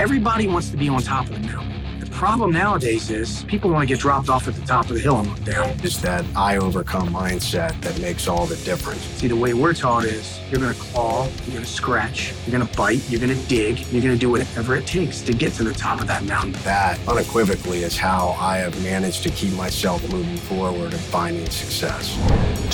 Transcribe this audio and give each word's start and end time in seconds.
Everybody 0.00 0.48
wants 0.48 0.70
to 0.70 0.78
be 0.78 0.88
on 0.88 1.02
top 1.02 1.28
of 1.28 1.34
the 1.34 1.46
mountain. 1.46 2.00
The 2.00 2.06
problem 2.06 2.52
nowadays 2.52 3.10
is 3.10 3.44
people 3.44 3.70
want 3.70 3.86
to 3.86 3.94
get 3.94 4.00
dropped 4.00 4.30
off 4.30 4.48
at 4.48 4.54
the 4.54 4.64
top 4.64 4.88
of 4.88 4.94
the 4.94 4.98
hill 4.98 5.18
and 5.18 5.28
look 5.28 5.44
down. 5.44 5.78
It's 5.82 5.98
that 5.98 6.24
I 6.34 6.56
overcome 6.56 7.10
mindset 7.10 7.78
that 7.82 8.00
makes 8.00 8.26
all 8.26 8.46
the 8.46 8.56
difference. 8.64 9.02
See, 9.02 9.28
the 9.28 9.36
way 9.36 9.52
we're 9.52 9.74
taught 9.74 10.06
is 10.06 10.40
you're 10.50 10.58
going 10.58 10.72
to 10.72 10.80
claw, 10.80 11.24
you're 11.44 11.52
going 11.52 11.64
to 11.64 11.70
scratch, 11.70 12.32
you're 12.46 12.56
going 12.56 12.66
to 12.66 12.78
bite, 12.78 13.10
you're 13.10 13.20
going 13.20 13.38
to 13.38 13.46
dig, 13.46 13.80
you're 13.92 14.00
going 14.00 14.14
to 14.14 14.18
do 14.18 14.30
whatever 14.30 14.74
it 14.74 14.86
takes 14.86 15.20
to 15.20 15.34
get 15.34 15.52
to 15.54 15.64
the 15.64 15.74
top 15.74 16.00
of 16.00 16.06
that 16.06 16.24
mountain. 16.24 16.52
That 16.62 16.98
unequivocally 17.06 17.82
is 17.82 17.98
how 17.98 18.38
I 18.40 18.56
have 18.56 18.82
managed 18.82 19.22
to 19.24 19.28
keep 19.28 19.52
myself 19.52 20.00
moving 20.10 20.38
forward 20.38 20.94
and 20.94 21.02
finding 21.02 21.44
success. 21.50 22.16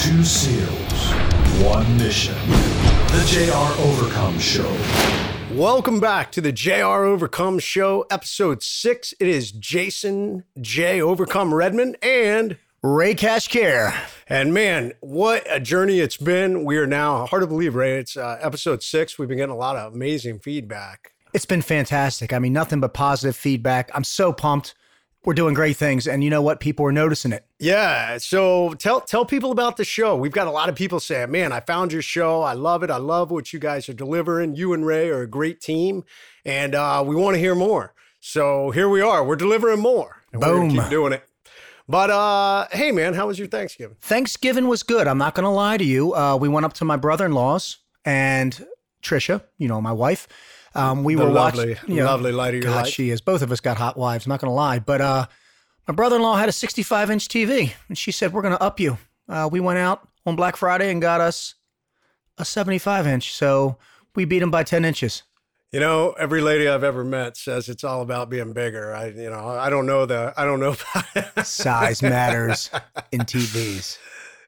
Two 0.00 0.22
SEALs, 0.22 1.10
one 1.60 1.96
mission. 1.96 2.36
The 3.08 3.24
JR 3.26 3.82
Overcome 3.82 4.38
Show. 4.38 5.35
Welcome 5.56 6.00
back 6.00 6.32
to 6.32 6.42
the 6.42 6.52
JR 6.52 7.06
Overcome 7.06 7.60
Show, 7.60 8.04
episode 8.10 8.62
six. 8.62 9.14
It 9.18 9.26
is 9.26 9.52
Jason 9.52 10.44
J. 10.60 11.00
Overcome 11.00 11.54
Redmond 11.54 11.96
and 12.02 12.58
Ray 12.82 13.14
Cashcare. 13.14 13.96
And 14.28 14.52
man, 14.52 14.92
what 15.00 15.46
a 15.48 15.58
journey 15.58 16.00
it's 16.00 16.18
been. 16.18 16.66
We 16.66 16.76
are 16.76 16.86
now, 16.86 17.24
hard 17.24 17.40
to 17.40 17.46
believe, 17.46 17.74
Ray, 17.74 17.98
it's 17.98 18.18
uh, 18.18 18.36
episode 18.42 18.82
six. 18.82 19.18
We've 19.18 19.30
been 19.30 19.38
getting 19.38 19.54
a 19.54 19.56
lot 19.56 19.76
of 19.76 19.94
amazing 19.94 20.40
feedback. 20.40 21.14
It's 21.32 21.46
been 21.46 21.62
fantastic. 21.62 22.34
I 22.34 22.38
mean, 22.38 22.52
nothing 22.52 22.80
but 22.80 22.92
positive 22.92 23.34
feedback. 23.34 23.90
I'm 23.94 24.04
so 24.04 24.34
pumped. 24.34 24.74
We're 25.26 25.34
doing 25.34 25.54
great 25.54 25.76
things. 25.76 26.06
And 26.06 26.22
you 26.22 26.30
know 26.30 26.40
what? 26.40 26.60
People 26.60 26.86
are 26.86 26.92
noticing 26.92 27.32
it. 27.32 27.44
Yeah. 27.58 28.16
So 28.18 28.74
tell 28.74 29.00
tell 29.00 29.26
people 29.26 29.50
about 29.50 29.76
the 29.76 29.84
show. 29.84 30.14
We've 30.16 30.30
got 30.30 30.46
a 30.46 30.52
lot 30.52 30.68
of 30.68 30.76
people 30.76 31.00
saying, 31.00 31.32
man, 31.32 31.50
I 31.50 31.58
found 31.58 31.92
your 31.92 32.00
show. 32.00 32.42
I 32.42 32.52
love 32.52 32.84
it. 32.84 32.90
I 32.90 32.98
love 32.98 33.32
what 33.32 33.52
you 33.52 33.58
guys 33.58 33.88
are 33.88 33.92
delivering. 33.92 34.54
You 34.54 34.72
and 34.72 34.86
Ray 34.86 35.08
are 35.10 35.22
a 35.22 35.26
great 35.26 35.60
team. 35.60 36.04
And 36.44 36.76
uh, 36.76 37.02
we 37.04 37.16
want 37.16 37.34
to 37.34 37.40
hear 37.40 37.56
more. 37.56 37.92
So 38.20 38.70
here 38.70 38.88
we 38.88 39.00
are. 39.00 39.24
We're 39.24 39.34
delivering 39.34 39.80
more. 39.80 40.22
And 40.32 40.40
Boom. 40.40 40.70
Keep 40.70 40.90
doing 40.90 41.12
it. 41.12 41.24
But 41.88 42.10
uh, 42.10 42.68
hey, 42.70 42.92
man, 42.92 43.14
how 43.14 43.26
was 43.26 43.36
your 43.36 43.48
Thanksgiving? 43.48 43.96
Thanksgiving 44.00 44.68
was 44.68 44.84
good. 44.84 45.08
I'm 45.08 45.18
not 45.18 45.34
going 45.34 45.44
to 45.44 45.50
lie 45.50 45.76
to 45.76 45.84
you. 45.84 46.14
Uh, 46.14 46.36
we 46.36 46.48
went 46.48 46.66
up 46.66 46.74
to 46.74 46.84
my 46.84 46.96
brother 46.96 47.26
in 47.26 47.32
law's 47.32 47.78
and 48.04 48.64
Trisha, 49.02 49.42
you 49.58 49.66
know, 49.66 49.80
my 49.80 49.92
wife. 49.92 50.28
Um, 50.76 51.04
we 51.04 51.14
The 51.14 51.24
were 51.24 51.30
lovely, 51.30 51.74
watching. 51.74 51.90
you 51.94 52.00
know, 52.02 52.06
lovely 52.06 52.32
light 52.32 52.54
of 52.54 52.62
God, 52.62 52.74
life. 52.84 52.88
she 52.88 53.10
is. 53.10 53.20
Both 53.20 53.42
of 53.42 53.50
us 53.50 53.60
got 53.60 53.76
hot 53.76 53.96
wives. 53.96 54.26
Not 54.26 54.40
going 54.40 54.50
to 54.50 54.54
lie. 54.54 54.78
But 54.78 55.00
uh, 55.00 55.26
my 55.88 55.94
brother 55.94 56.16
in 56.16 56.22
law 56.22 56.36
had 56.36 56.48
a 56.48 56.52
65 56.52 57.10
inch 57.10 57.28
TV, 57.28 57.72
and 57.88 57.96
she 57.96 58.12
said, 58.12 58.32
We're 58.32 58.42
going 58.42 58.54
to 58.56 58.62
up 58.62 58.78
you. 58.78 58.98
Uh, 59.28 59.48
we 59.50 59.60
went 59.60 59.78
out 59.78 60.06
on 60.26 60.36
Black 60.36 60.56
Friday 60.56 60.90
and 60.90 61.00
got 61.00 61.20
us 61.20 61.54
a 62.38 62.44
75 62.44 63.06
inch. 63.06 63.32
So 63.34 63.78
we 64.14 64.24
beat 64.24 64.42
him 64.42 64.50
by 64.50 64.62
10 64.62 64.84
inches. 64.84 65.22
You 65.72 65.80
know, 65.80 66.12
every 66.12 66.40
lady 66.40 66.68
I've 66.68 66.84
ever 66.84 67.02
met 67.04 67.36
says 67.36 67.68
it's 67.68 67.82
all 67.84 68.00
about 68.00 68.30
being 68.30 68.52
bigger. 68.52 68.94
I, 68.94 69.06
you 69.08 69.28
know, 69.28 69.48
I 69.48 69.68
don't 69.68 69.84
know 69.84 70.06
the, 70.06 70.32
I 70.36 70.44
don't 70.44 70.60
know 70.60 70.76
about 71.14 71.46
Size 71.46 72.02
matters 72.02 72.70
in 73.10 73.20
TVs. 73.22 73.98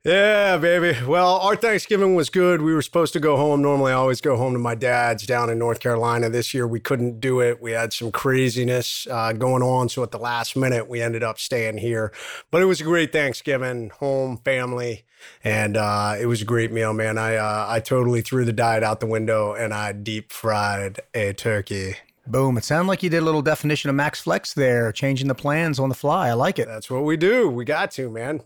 Yeah, 0.05 0.57
baby. 0.59 0.97
Well, 1.07 1.39
our 1.39 1.57
Thanksgiving 1.57 2.15
was 2.15 2.31
good. 2.31 2.63
We 2.63 2.73
were 2.73 2.83
supposed 2.83 3.13
to 3.15 3.21
go 3.21 3.37
home. 3.37 3.61
Normally, 3.61 3.93
I 3.93 3.97
always 3.97 4.21
go 4.21 4.37
home 4.37 4.53
to 4.53 4.59
my 4.59 4.77
dad's 4.77 5.27
down 5.27 5.51
in 5.51 5.59
North 5.59 5.81
Carolina. 5.81 6.31
This 6.31 6.55
year, 6.55 6.69
we 6.69 6.79
couldn't 6.79 7.21
do 7.21 7.41
it. 7.41 7.61
We 7.61 7.73
had 7.73 7.93
some 7.93 8.13
craziness 8.13 9.09
uh, 9.11 9.33
going 9.33 9.63
on. 9.63 9.89
So, 9.89 10.05
at 10.05 10.13
the 10.13 10.19
last 10.19 10.57
minute, 10.57 10.89
we 10.89 11.03
ended 11.03 11.25
up 11.25 11.39
staying 11.39 11.79
here. 11.79 12.13
But 12.53 12.63
it 12.63 12.67
was 12.67 12.81
a 12.81 12.85
great 12.85 13.13
Thanksgiving, 13.13 13.91
home, 13.99 14.39
family. 14.45 15.05
And 15.43 15.77
uh, 15.77 16.15
it 16.19 16.27
was 16.27 16.41
a 16.43 16.45
great 16.45 16.71
meal, 16.71 16.93
man. 16.93 17.19
I, 17.19 17.35
uh, 17.35 17.67
I 17.69 17.81
totally 17.81 18.21
threw 18.23 18.45
the 18.45 18.53
diet 18.53 18.85
out 18.85 19.01
the 19.01 19.07
window 19.07 19.53
and 19.53 19.75
I 19.75 19.91
deep 19.91 20.31
fried 20.33 21.01
a 21.13 21.33
turkey. 21.33 21.97
Boom. 22.25 22.57
It 22.57 22.65
sounded 22.65 22.89
like 22.89 23.03
you 23.03 23.11
did 23.11 23.23
a 23.23 23.25
little 23.25 23.43
definition 23.43 23.91
of 23.91 23.97
Max 23.97 24.21
Flex 24.21 24.55
there, 24.55 24.93
changing 24.93 25.27
the 25.27 25.35
plans 25.35 25.81
on 25.81 25.89
the 25.89 25.95
fly. 25.95 26.29
I 26.29 26.35
like 26.35 26.61
it. 26.61 26.69
That's 26.69 26.89
what 26.89 27.03
we 27.03 27.17
do. 27.17 27.49
We 27.49 27.65
got 27.65 27.91
to, 27.93 28.09
man. 28.11 28.43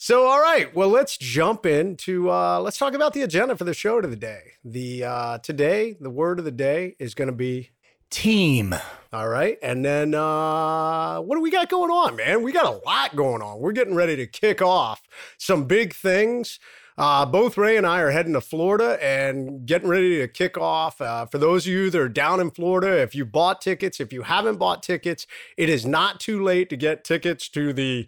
So, 0.00 0.28
all 0.28 0.40
right. 0.40 0.72
Well, 0.76 0.90
let's 0.90 1.18
jump 1.18 1.66
into 1.66 2.30
uh, 2.30 2.60
let's 2.60 2.78
talk 2.78 2.94
about 2.94 3.14
the 3.14 3.22
agenda 3.22 3.56
for 3.56 3.64
the 3.64 3.74
show 3.74 4.00
today. 4.00 4.52
The 4.64 5.02
uh, 5.02 5.38
today, 5.38 5.96
the 5.98 6.08
word 6.08 6.38
of 6.38 6.44
the 6.44 6.52
day 6.52 6.94
is 7.00 7.14
going 7.14 7.26
to 7.26 7.34
be 7.34 7.70
Team. 8.08 8.76
all 9.12 9.28
right, 9.28 9.58
and 9.60 9.84
then 9.84 10.14
uh, 10.14 11.18
what 11.18 11.34
do 11.34 11.42
we 11.42 11.50
got 11.50 11.68
going 11.68 11.90
on, 11.90 12.14
man? 12.14 12.44
We 12.44 12.52
got 12.52 12.64
a 12.64 12.80
lot 12.86 13.16
going 13.16 13.42
on. 13.42 13.58
We're 13.58 13.72
getting 13.72 13.96
ready 13.96 14.14
to 14.14 14.26
kick 14.28 14.62
off 14.62 15.02
some 15.36 15.64
big 15.64 15.94
things. 15.94 16.60
Uh, 16.96 17.26
both 17.26 17.58
Ray 17.58 17.76
and 17.76 17.86
I 17.86 18.00
are 18.00 18.10
heading 18.10 18.34
to 18.34 18.40
Florida 18.40 19.02
and 19.04 19.66
getting 19.66 19.88
ready 19.88 20.18
to 20.20 20.28
kick 20.28 20.56
off. 20.56 21.00
Uh, 21.00 21.26
for 21.26 21.38
those 21.38 21.66
of 21.66 21.72
you 21.72 21.90
that 21.90 22.00
are 22.00 22.08
down 22.08 22.38
in 22.38 22.52
Florida, 22.52 23.02
if 23.02 23.16
you 23.16 23.24
bought 23.24 23.60
tickets, 23.60 23.98
if 23.98 24.12
you 24.12 24.22
haven't 24.22 24.58
bought 24.58 24.82
tickets, 24.82 25.26
it 25.56 25.68
is 25.68 25.84
not 25.84 26.20
too 26.20 26.42
late 26.42 26.70
to 26.70 26.76
get 26.76 27.04
tickets 27.04 27.48
to 27.48 27.72
the 27.72 28.06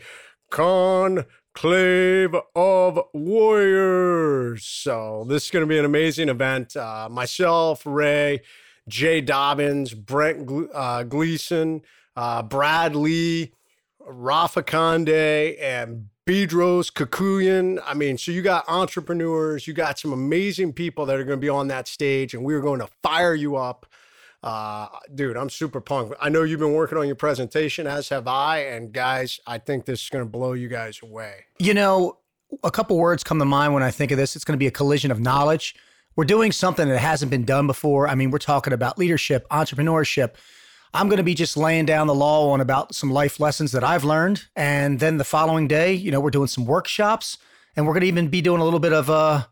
Conclave 1.61 2.35
of 2.57 2.99
Warriors. 3.13 4.65
So 4.65 5.27
this 5.29 5.45
is 5.45 5.51
going 5.51 5.63
to 5.63 5.67
be 5.67 5.79
an 5.79 5.85
amazing 5.85 6.31
event. 6.31 6.75
Uh, 6.75 7.07
myself, 7.11 7.83
Ray, 7.85 8.41
Jay 8.89 9.21
Dobyns, 9.21 9.95
Brent 9.95 10.51
uh, 10.73 11.03
Gleeson, 11.03 11.83
uh, 12.17 12.43
Brad 12.45 12.97
Lea, 12.97 13.53
Rafa 14.01 14.63
Conde, 14.63 15.11
and 15.11 16.09
Bedros 16.27 16.91
Keuilian. 16.91 17.79
I 17.85 17.93
mean, 17.93 18.17
so 18.17 18.33
you 18.33 18.41
got 18.41 18.67
entrepreneurs, 18.67 19.67
you 19.67 19.75
got 19.75 19.99
some 19.99 20.15
amazing 20.15 20.73
people 20.73 21.05
that 21.05 21.17
are 21.17 21.25
going 21.25 21.39
to 21.39 21.45
be 21.45 21.51
on 21.51 21.69
that 21.69 21.89
stage, 21.89 22.33
and 22.33 22.43
we're 22.43 22.63
going 22.63 22.81
to 22.81 22.89
fire 23.03 23.35
you 23.35 23.57
up. 23.57 23.85
Uh, 24.43 24.89
dude, 25.15 25.37
I'm 25.37 25.51
super 25.51 25.81
pumped. 25.81 26.15
I 26.21 26.29
know 26.31 26.43
you've 26.43 26.61
been 26.61 26.73
working 26.73 26.97
on 26.97 27.07
your 27.07 27.17
presentation, 27.17 27.87
as 27.87 28.09
have 28.09 28.27
I. 28.27 28.61
And 28.61 28.93
guys, 28.93 29.39
I 29.47 29.59
think 29.59 29.85
this 29.85 30.03
is 30.03 30.09
going 30.09 30.25
to 30.25 30.31
blow 30.31 30.53
you 30.55 30.69
guys 30.69 31.01
away. 31.03 31.45
You 31.59 31.75
know, 31.75 32.19
a 32.65 32.71
couple 32.71 32.97
words 32.97 33.23
come 33.23 33.39
to 33.39 33.45
mind 33.45 33.75
when 33.75 33.83
I 33.83 33.91
think 33.91 34.11
of 34.11 34.19
this. 34.19 34.37
It's 34.37 34.45
going 34.45 34.55
to 34.55 34.59
be 34.59 34.67
a 34.67 34.73
collision 34.73 35.11
of 35.11 35.21
knowledge. 35.21 35.75
We're 36.17 36.25
doing 36.25 36.53
something 36.53 36.89
that 36.89 36.99
hasn't 36.99 37.31
been 37.31 37.45
done 37.45 37.67
before. 37.67 38.09
I 38.09 38.15
mean, 38.15 38.31
we're 38.31 38.39
talking 38.39 38.73
about 38.73 38.99
leadership, 38.99 39.47
entrepreneurship. 39.51 40.35
I'm 40.93 41.09
going 41.09 41.19
to 41.19 41.23
be 41.23 41.35
just 41.35 41.57
laying 41.57 41.87
down 41.87 42.09
the 42.09 42.15
law 42.15 42.51
on 42.51 42.61
about 42.61 42.95
some 42.95 43.13
life 43.13 43.39
lessons 43.39 43.73
that 43.73 43.85
I've 43.85 44.05
learned. 44.05 44.47
And 44.57 44.99
then 44.99 45.19
the 45.19 45.25
following 45.25 45.69
day, 45.69 45.93
you 45.93 46.11
know, 46.11 46.19
we're 46.19 46.31
doing 46.31 46.49
some 46.49 46.65
workshops 46.65 47.39
and 47.77 47.87
we're 47.87 47.93
going 47.93 48.01
to 48.01 48.09
even 48.09 48.29
be 48.29 48.43
doing 48.43 48.61
a 48.61 48.65
little 48.65 48.81
bit 48.81 48.93
of 48.93 49.09
uh 49.09 49.45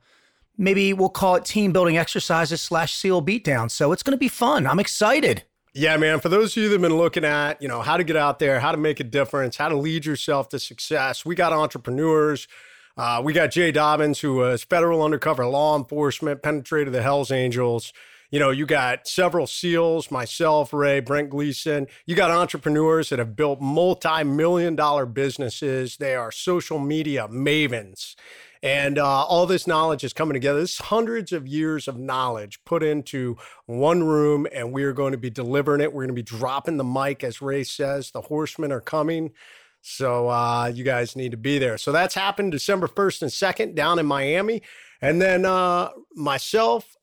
maybe 0.58 0.92
we'll 0.92 1.08
call 1.08 1.36
it 1.36 1.44
team 1.44 1.72
building 1.72 1.96
exercises 1.96 2.60
slash 2.60 2.94
seal 2.94 3.22
beatdown. 3.22 3.70
So 3.70 3.92
it's 3.92 4.02
going 4.02 4.12
to 4.12 4.18
be 4.18 4.28
fun. 4.28 4.66
I'm 4.66 4.80
excited. 4.80 5.44
Yeah, 5.72 5.96
man. 5.96 6.18
For 6.18 6.28
those 6.28 6.56
of 6.56 6.62
you 6.62 6.68
that 6.70 6.74
have 6.74 6.82
been 6.82 6.96
looking 6.96 7.24
at, 7.24 7.62
you 7.62 7.68
know, 7.68 7.82
how 7.82 7.96
to 7.96 8.04
get 8.04 8.16
out 8.16 8.40
there, 8.40 8.58
how 8.58 8.72
to 8.72 8.78
make 8.78 9.00
a 9.00 9.04
difference, 9.04 9.56
how 9.56 9.68
to 9.68 9.76
lead 9.76 10.04
yourself 10.04 10.48
to 10.48 10.58
success, 10.58 11.24
we 11.24 11.34
got 11.34 11.52
entrepreneurs. 11.52 12.48
Uh, 12.96 13.22
we 13.24 13.32
got 13.32 13.52
Jay 13.52 13.72
Dobyns, 13.72 14.20
who 14.20 14.34
was 14.34 14.64
federal 14.64 15.04
undercover 15.04 15.46
law 15.46 15.78
enforcement, 15.78 16.42
penetrated 16.42 16.92
the 16.92 17.02
Hells 17.02 17.30
Angels. 17.30 17.92
You 18.30 18.40
know, 18.40 18.50
you 18.50 18.66
got 18.66 19.06
several 19.06 19.46
SEALs, 19.46 20.10
myself, 20.10 20.72
Ray, 20.72 21.00
Brent 21.00 21.30
Gleeson. 21.30 21.86
You 22.06 22.16
got 22.16 22.30
entrepreneurs 22.30 23.10
that 23.10 23.20
have 23.20 23.36
built 23.36 23.60
multi 23.60 24.24
million 24.24 24.74
dollar 24.74 25.06
businesses. 25.06 25.96
They 25.96 26.14
are 26.14 26.32
social 26.32 26.78
media 26.78 27.28
mavens. 27.28 28.16
And 28.62 28.98
uh, 28.98 29.24
all 29.24 29.46
this 29.46 29.66
knowledge 29.66 30.04
is 30.04 30.12
coming 30.12 30.34
together. 30.34 30.60
This 30.60 30.72
is 30.72 30.78
hundreds 30.78 31.32
of 31.32 31.46
years 31.46 31.86
of 31.88 31.96
knowledge 31.98 32.60
put 32.64 32.82
into 32.82 33.36
one 33.66 34.04
room, 34.04 34.46
and 34.52 34.72
we 34.72 34.82
are 34.84 34.92
going 34.92 35.12
to 35.12 35.18
be 35.18 35.30
delivering 35.30 35.80
it. 35.80 35.92
We're 35.92 36.02
going 36.02 36.08
to 36.08 36.14
be 36.14 36.22
dropping 36.22 36.76
the 36.76 36.84
mic, 36.84 37.22
as 37.22 37.40
Ray 37.40 37.64
says. 37.64 38.10
The 38.10 38.22
horsemen 38.22 38.72
are 38.72 38.80
coming. 38.80 39.32
So 39.80 40.28
uh, 40.28 40.70
you 40.74 40.84
guys 40.84 41.16
need 41.16 41.30
to 41.30 41.36
be 41.36 41.58
there. 41.58 41.78
So 41.78 41.92
that's 41.92 42.14
happened 42.14 42.52
December 42.52 42.88
1st 42.88 43.22
and 43.22 43.30
2nd 43.30 43.74
down 43.74 43.98
in 43.98 44.06
Miami. 44.06 44.62
And 45.00 45.22
then 45.22 45.44
uh, 45.44 45.90
myself, 46.14 46.96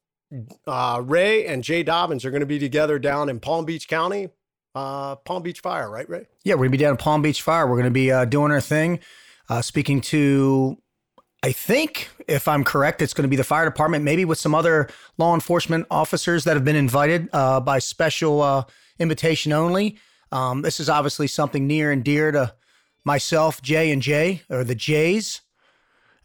uh, 0.68 1.02
Ray, 1.04 1.46
and 1.46 1.64
Jay 1.64 1.84
Dobyns 1.84 2.26
are 2.26 2.32
going 2.32 2.42
to 2.42 2.46
be 2.46 2.60
together 2.60 3.00
down 3.00 3.30
in 3.30 3.40
Palm 3.40 3.66
Beach 3.66 3.88
County, 3.88 4.30
uh, 4.74 5.16
Palm 5.16 5.44
Beach 5.44 5.62
Fire, 5.62 5.90
right, 5.90 6.08
Ray? 6.10 6.26
Yeah, 6.44 6.56
we're 6.56 6.68
going 6.68 6.72
to 6.72 6.78
be 6.78 6.84
down 6.84 6.94
at 6.94 7.00
Palm 7.00 7.22
Beach 7.22 7.42
Fire. 7.42 7.66
We're 7.66 7.76
going 7.76 7.86
to 7.86 7.92
be 7.92 8.12
uh, 8.12 8.26
doing 8.26 8.52
our 8.52 8.62
thing, 8.62 9.00
uh, 9.50 9.62
speaking 9.62 10.02
to, 10.02 10.78
I 11.46 11.52
think, 11.52 12.10
if 12.28 12.48
I'm 12.48 12.64
correct, 12.64 13.04
it's 13.04 13.14
going 13.14 13.22
to 13.22 13.30
be 13.30 13.36
the 13.36 13.44
fire 13.44 13.66
department, 13.66 14.04
maybe 14.04 14.26
with 14.26 14.40
some 14.40 14.56
other 14.56 14.90
law 15.20 15.36
enforcement 15.36 15.86
officers 15.92 16.44
that 16.46 16.56
have 16.56 16.66
been 16.66 16.76
invited 16.76 17.30
uh, 17.34 17.60
by 17.60 17.78
special 17.78 18.42
uh, 18.42 18.64
invitation 18.98 19.54
only. 19.54 20.00
Um, 20.32 20.64
this 20.64 20.80
is 20.80 20.90
obviously 20.90 21.28
something 21.28 21.68
near 21.68 21.92
and 21.92 22.04
dear 22.04 22.32
to 22.32 22.56
myself, 23.04 23.62
Jay 23.62 23.92
and 23.92 24.02
Jay, 24.02 24.42
or 24.50 24.64
the 24.64 24.74
Jays, 24.74 25.42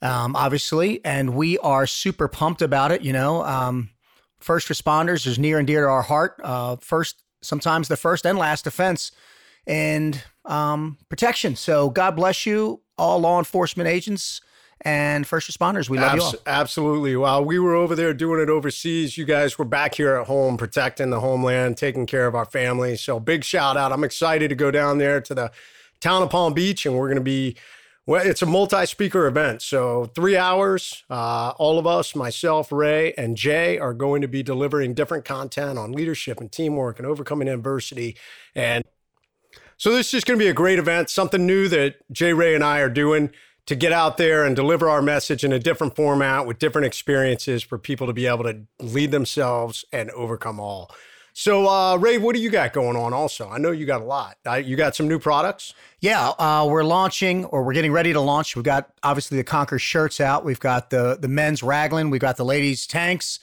um, 0.01 0.35
obviously, 0.35 1.05
and 1.05 1.35
we 1.35 1.59
are 1.59 1.87
super 1.87 2.27
pumped 2.27 2.63
about 2.63 2.91
it. 2.91 3.03
You 3.03 3.13
know, 3.13 3.45
um, 3.45 3.91
first 4.39 4.69
responders 4.69 5.27
is 5.27 5.39
near 5.39 5.59
and 5.59 5.67
dear 5.67 5.83
to 5.83 5.89
our 5.89 6.01
heart. 6.01 6.41
Uh, 6.43 6.77
first, 6.77 7.23
sometimes 7.43 7.89
the 7.89 7.99
first 7.99 8.25
and 8.25 8.39
last 8.39 8.65
defense 8.65 9.13
and 9.67 10.25
um, 10.47 10.97
protection. 11.11 11.57
So 11.57 11.91
God 11.91 12.17
bless 12.17 12.47
you, 12.47 12.81
all 12.97 13.19
law 13.19 13.39
enforcement 13.39 13.87
agents 13.87 14.41
and 14.83 15.27
first 15.27 15.51
responders. 15.51 15.89
We 15.89 15.99
love 15.99 16.13
Abs- 16.13 16.17
you 16.17 16.23
all. 16.23 16.35
Absolutely. 16.47 17.17
While 17.17 17.45
we 17.45 17.59
were 17.59 17.75
over 17.75 17.95
there 17.95 18.15
doing 18.15 18.41
it 18.41 18.49
overseas, 18.49 19.19
you 19.19 19.25
guys 19.25 19.59
were 19.59 19.65
back 19.65 19.95
here 19.95 20.17
at 20.17 20.27
home 20.27 20.57
protecting 20.57 21.11
the 21.11 21.21
homeland, 21.21 21.77
taking 21.77 22.07
care 22.07 22.27
of 22.27 22.35
our 22.35 22.47
families. 22.47 23.01
So 23.01 23.21
big 23.21 23.45
shout 23.45 23.77
out. 23.77 23.93
I'm 23.93 24.05
excited 24.05 24.49
to 24.49 24.55
go 24.55 24.71
down 24.71 24.99
there 24.99 25.21
to 25.21 25.35
the 25.35 25.53
town 26.01 26.23
of 26.23 26.31
Palm 26.31 26.55
Beach, 26.55 26.87
and 26.87 26.97
we're 26.97 27.09
going 27.09 27.17
to 27.17 27.23
be 27.23 27.57
well, 28.07 28.27
it's 28.27 28.43
a 28.43 28.47
multi-speaker 28.47 29.27
event, 29.27 29.63
so 29.63 30.07
three 30.17 30.37
hours. 30.37 31.05
Uh, 31.09 31.51
all 31.59 31.79
of 31.79 31.87
us, 31.87 32.17
myself, 32.17 32.73
Ray, 32.73 33.13
and 33.13 33.37
Jay, 33.37 33.79
are 33.79 33.95
going 33.95 34.23
to 34.23 34.27
be 34.27 34.43
delivering 34.43 34.95
different 34.95 35.25
content 35.25 35.79
on 35.79 35.93
leadership 35.93 36.41
and 36.41 36.51
teamwork 36.51 36.99
and 36.99 37.07
overcoming 37.07 37.47
adversity. 37.47 38.17
And 38.55 38.85
so 39.77 39.93
this 39.93 40.13
is 40.13 40.25
going 40.25 40.39
to 40.39 40.45
be 40.45 40.49
a 40.49 40.55
great 40.55 40.79
event, 40.79 41.09
something 41.09 41.47
new 41.47 41.69
that 41.69 41.97
Jay, 42.11 42.33
Ray, 42.33 42.55
and 42.55 42.65
I 42.65 42.81
are 42.81 42.89
doing 42.89 43.31
to 43.67 43.75
get 43.75 43.93
out 43.93 44.17
there 44.17 44.45
and 44.45 44.57
deliver 44.57 44.89
our 44.89 45.03
message 45.03 45.45
in 45.45 45.53
a 45.53 45.59
different 45.59 45.95
format 45.95 46.47
with 46.47 46.59
different 46.59 46.87
experiences 46.87 47.63
for 47.63 47.79
people 47.79 48.07
to 48.07 48.13
be 48.13 48.27
able 48.27 48.45
to 48.45 48.63
lead 48.81 49.11
themselves 49.11 49.85
and 49.93 50.11
overcome 50.11 50.59
all. 50.59 50.91
So, 51.33 51.69
uh, 51.69 51.97
Ray, 51.97 52.19
what 52.19 52.35
do 52.35 52.41
you 52.43 52.51
got 52.51 52.73
going 52.73 52.97
on 52.97 53.13
also? 53.13 53.49
I 53.49 53.59
know 53.59 53.71
you 53.71 53.87
got 53.87 54.01
a 54.01 54.05
lot. 54.05 54.37
Uh, 54.45 54.57
you 54.57 54.77
got 54.77 54.97
some 54.97 55.07
new 55.07 55.19
products? 55.19 55.75
Yeah, 56.01 56.31
uh, 56.31 56.67
we're 56.69 56.83
launching 56.83 57.45
or 57.47 57.63
we're 57.63 57.73
getting 57.73 57.93
ready 57.93 58.13
to 58.13 58.21
launch. 58.21 58.57
We've 58.57 58.65
got 58.65 58.91
obviously 59.03 59.39
the 59.39 59.45
Conquer 59.45 59.79
shirts 59.79 60.21
out. 60.21 60.45
We've 60.45 60.61
got 60.61 60.91
the 60.91 61.17
the 61.21 61.29
men's 61.29 61.63
raglan. 61.63 62.11
We've 62.11 62.21
got 62.21 62.37
the 62.37 62.45
ladies' 62.45 62.87
tanks. 62.87 63.39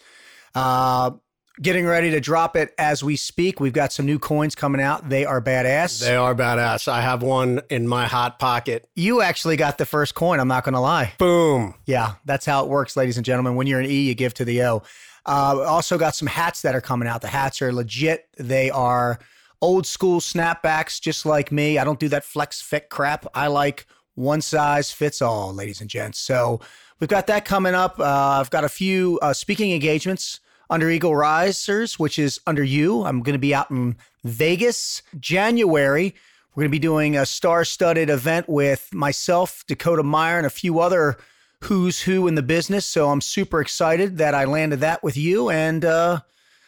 Getting 1.59 1.87
ready 1.87 2.11
to 2.11 2.19
drop 2.19 2.55
it 2.55 2.75
as 2.77 3.03
we 3.03 3.15
speak. 3.15 3.59
We've 3.59 3.73
got 3.73 3.91
some 3.91 4.05
new 4.05 4.19
coins 4.19 4.53
coming 4.53 4.79
out. 4.79 5.09
They 5.09 5.25
are 5.25 5.41
badass. 5.41 5.99
They 5.99 6.15
are 6.15 6.35
badass. 6.35 6.87
I 6.87 7.01
have 7.01 7.23
one 7.23 7.61
in 7.71 7.87
my 7.87 8.05
hot 8.05 8.37
pocket. 8.37 8.87
You 8.95 9.21
actually 9.21 9.55
got 9.57 9.79
the 9.79 9.85
first 9.87 10.13
coin. 10.13 10.39
I'm 10.39 10.47
not 10.47 10.63
going 10.63 10.75
to 10.75 10.79
lie. 10.79 11.13
Boom. 11.17 11.73
Yeah, 11.87 12.13
that's 12.25 12.45
how 12.45 12.63
it 12.63 12.69
works, 12.69 12.95
ladies 12.95 13.17
and 13.17 13.25
gentlemen. 13.25 13.55
When 13.55 13.65
you're 13.65 13.79
an 13.79 13.87
E, 13.87 14.01
you 14.01 14.13
give 14.13 14.35
to 14.35 14.45
the 14.45 14.61
O. 14.65 14.83
Uh, 15.25 15.63
also 15.65 15.97
got 15.97 16.13
some 16.13 16.27
hats 16.27 16.61
that 16.61 16.75
are 16.75 16.81
coming 16.81 17.07
out. 17.07 17.21
The 17.21 17.27
hats 17.27 17.59
are 17.63 17.73
legit. 17.73 18.27
They 18.37 18.69
are 18.69 19.17
old 19.59 19.87
school 19.87 20.19
snapbacks, 20.19 21.01
just 21.01 21.25
like 21.25 21.51
me. 21.51 21.79
I 21.79 21.83
don't 21.83 21.99
do 21.99 22.09
that 22.09 22.23
flex 22.23 22.61
fit 22.61 22.89
crap. 22.89 23.25
I 23.33 23.47
like 23.47 23.87
one 24.13 24.41
size 24.41 24.91
fits 24.91 25.23
all, 25.23 25.55
ladies 25.55 25.81
and 25.81 25.89
gents. 25.89 26.19
So 26.19 26.61
we've 26.99 27.09
got 27.09 27.25
that 27.27 27.45
coming 27.45 27.73
up. 27.73 27.99
Uh, 27.99 28.03
I've 28.39 28.51
got 28.51 28.63
a 28.63 28.69
few 28.69 29.17
uh, 29.23 29.33
speaking 29.33 29.71
engagements 29.71 30.39
under 30.69 30.89
Eagle 30.89 31.15
Risers, 31.15 31.97
which 31.97 32.19
is 32.19 32.39
under 32.45 32.63
you. 32.63 33.03
I'm 33.05 33.21
going 33.21 33.33
to 33.33 33.39
be 33.39 33.55
out 33.55 33.71
in 33.71 33.95
Vegas, 34.23 35.01
January. 35.19 36.15
We're 36.55 36.61
going 36.61 36.69
to 36.69 36.75
be 36.75 36.79
doing 36.79 37.15
a 37.15 37.25
star 37.25 37.63
studded 37.63 38.09
event 38.09 38.49
with 38.49 38.93
myself, 38.93 39.63
Dakota 39.67 40.03
Meyer, 40.03 40.37
and 40.37 40.45
a 40.47 40.49
few 40.49 40.79
other 40.79 41.17
who's 41.63 42.01
who 42.01 42.27
in 42.27 42.35
the 42.35 42.41
business. 42.41 42.85
So 42.85 43.09
I'm 43.09 43.21
super 43.21 43.61
excited 43.61 44.17
that 44.17 44.33
I 44.33 44.45
landed 44.45 44.79
that 44.81 45.03
with 45.03 45.17
you. 45.17 45.49
And 45.49 45.85
uh, 45.85 46.19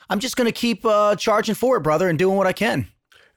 I'm 0.10 0.20
just 0.20 0.36
going 0.36 0.46
to 0.46 0.52
keep 0.52 0.86
uh, 0.86 1.16
charging 1.16 1.56
for 1.56 1.78
it, 1.78 1.82
brother, 1.82 2.08
and 2.08 2.18
doing 2.18 2.38
what 2.38 2.48
I 2.48 2.54
can. 2.54 2.88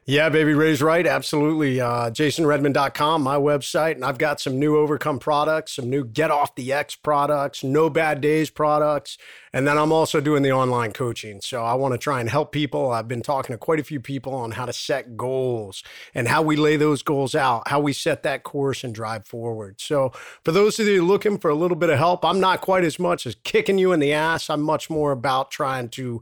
Yeah, 0.06 0.28
baby, 0.28 0.52
Ray's 0.52 0.82
right. 0.82 1.06
Absolutely. 1.06 1.80
Uh, 1.80 2.10
JasonRedmond.com, 2.10 3.22
my 3.22 3.36
website. 3.36 3.92
And 3.92 4.04
I've 4.04 4.18
got 4.18 4.38
some 4.38 4.58
new 4.58 4.76
Overcome 4.76 5.18
products, 5.18 5.76
some 5.76 5.88
new 5.88 6.04
Get 6.04 6.30
Off 6.30 6.54
the 6.56 6.74
X 6.74 6.94
products, 6.94 7.64
No 7.64 7.88
Bad 7.88 8.20
Days 8.20 8.50
products. 8.50 9.16
And 9.54 9.66
then 9.66 9.78
I'm 9.78 9.92
also 9.92 10.20
doing 10.20 10.42
the 10.42 10.52
online 10.52 10.92
coaching. 10.92 11.40
So 11.40 11.64
I 11.64 11.72
want 11.72 11.92
to 11.92 11.98
try 11.98 12.20
and 12.20 12.28
help 12.28 12.52
people. 12.52 12.90
I've 12.90 13.08
been 13.08 13.22
talking 13.22 13.54
to 13.54 13.58
quite 13.58 13.80
a 13.80 13.84
few 13.84 13.98
people 13.98 14.34
on 14.34 14.50
how 14.50 14.66
to 14.66 14.74
set 14.74 15.16
goals 15.16 15.82
and 16.14 16.28
how 16.28 16.42
we 16.42 16.56
lay 16.56 16.76
those 16.76 17.02
goals 17.02 17.34
out, 17.34 17.66
how 17.68 17.80
we 17.80 17.94
set 17.94 18.24
that 18.24 18.42
course 18.42 18.84
and 18.84 18.94
drive 18.94 19.26
forward. 19.26 19.80
So 19.80 20.12
for 20.44 20.52
those 20.52 20.78
of 20.78 20.86
you 20.86 21.02
looking 21.02 21.38
for 21.38 21.48
a 21.48 21.54
little 21.54 21.78
bit 21.78 21.88
of 21.88 21.96
help, 21.96 22.26
I'm 22.26 22.40
not 22.40 22.60
quite 22.60 22.84
as 22.84 22.98
much 22.98 23.26
as 23.26 23.36
kicking 23.42 23.78
you 23.78 23.92
in 23.92 24.00
the 24.00 24.12
ass. 24.12 24.50
I'm 24.50 24.60
much 24.60 24.90
more 24.90 25.12
about 25.12 25.50
trying 25.50 25.88
to 25.90 26.20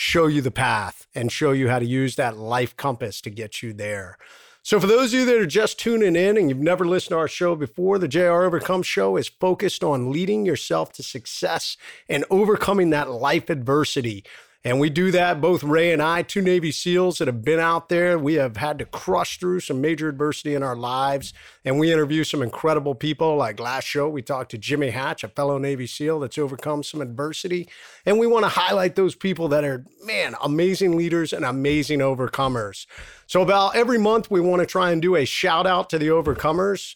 show 0.00 0.28
you 0.28 0.40
the 0.40 0.52
path 0.52 1.08
and 1.12 1.32
show 1.32 1.50
you 1.50 1.68
how 1.68 1.80
to 1.80 1.84
use 1.84 2.14
that 2.14 2.36
life 2.36 2.76
compass 2.76 3.20
to 3.20 3.28
get 3.28 3.64
you 3.64 3.72
there. 3.72 4.16
So, 4.62 4.78
for 4.78 4.86
those 4.86 5.12
of 5.12 5.18
you 5.18 5.26
that 5.26 5.34
are 5.34 5.46
just 5.46 5.80
tuning 5.80 6.14
in 6.14 6.36
and 6.36 6.48
you've 6.48 6.58
never 6.58 6.86
listened 6.86 7.10
to 7.10 7.18
our 7.18 7.26
show 7.26 7.56
before, 7.56 7.98
the 7.98 8.06
JR 8.06 8.44
Overcome 8.44 8.84
Show 8.84 9.16
is 9.16 9.26
focused 9.26 9.82
on 9.82 10.12
leading 10.12 10.46
yourself 10.46 10.92
to 10.92 11.02
success 11.02 11.76
and 12.08 12.24
overcoming 12.30 12.90
that 12.90 13.10
life 13.10 13.50
adversity 13.50 14.22
and 14.68 14.78
we 14.78 14.90
do 14.90 15.10
that, 15.12 15.40
both 15.40 15.62
Ray 15.62 15.94
and 15.94 16.02
I, 16.02 16.20
two 16.20 16.42
Navy 16.42 16.70
SEALs 16.72 17.16
that 17.16 17.26
have 17.26 17.42
been 17.42 17.58
out 17.58 17.88
there. 17.88 18.18
We 18.18 18.34
have 18.34 18.58
had 18.58 18.78
to 18.80 18.84
crush 18.84 19.38
through 19.38 19.60
some 19.60 19.80
major 19.80 20.10
adversity 20.10 20.54
in 20.54 20.62
our 20.62 20.76
lives. 20.76 21.32
And 21.64 21.78
we 21.78 21.90
interview 21.90 22.22
some 22.22 22.42
incredible 22.42 22.94
people. 22.94 23.34
Like 23.36 23.60
last 23.60 23.84
show, 23.84 24.10
we 24.10 24.20
talked 24.20 24.50
to 24.50 24.58
Jimmy 24.58 24.90
Hatch, 24.90 25.24
a 25.24 25.28
fellow 25.28 25.56
Navy 25.56 25.86
SEAL 25.86 26.20
that's 26.20 26.36
overcome 26.36 26.82
some 26.82 27.00
adversity. 27.00 27.66
And 28.04 28.18
we 28.18 28.26
want 28.26 28.44
to 28.44 28.50
highlight 28.50 28.94
those 28.94 29.14
people 29.14 29.48
that 29.48 29.64
are, 29.64 29.86
man, 30.04 30.34
amazing 30.42 30.98
leaders 30.98 31.32
and 31.32 31.46
amazing 31.46 32.00
overcomers. 32.00 32.84
So, 33.26 33.40
about 33.40 33.74
every 33.74 33.98
month, 33.98 34.30
we 34.30 34.42
want 34.42 34.60
to 34.60 34.66
try 34.66 34.90
and 34.90 35.00
do 35.00 35.16
a 35.16 35.24
shout 35.24 35.66
out 35.66 35.88
to 35.88 35.98
the 35.98 36.08
overcomers. 36.08 36.94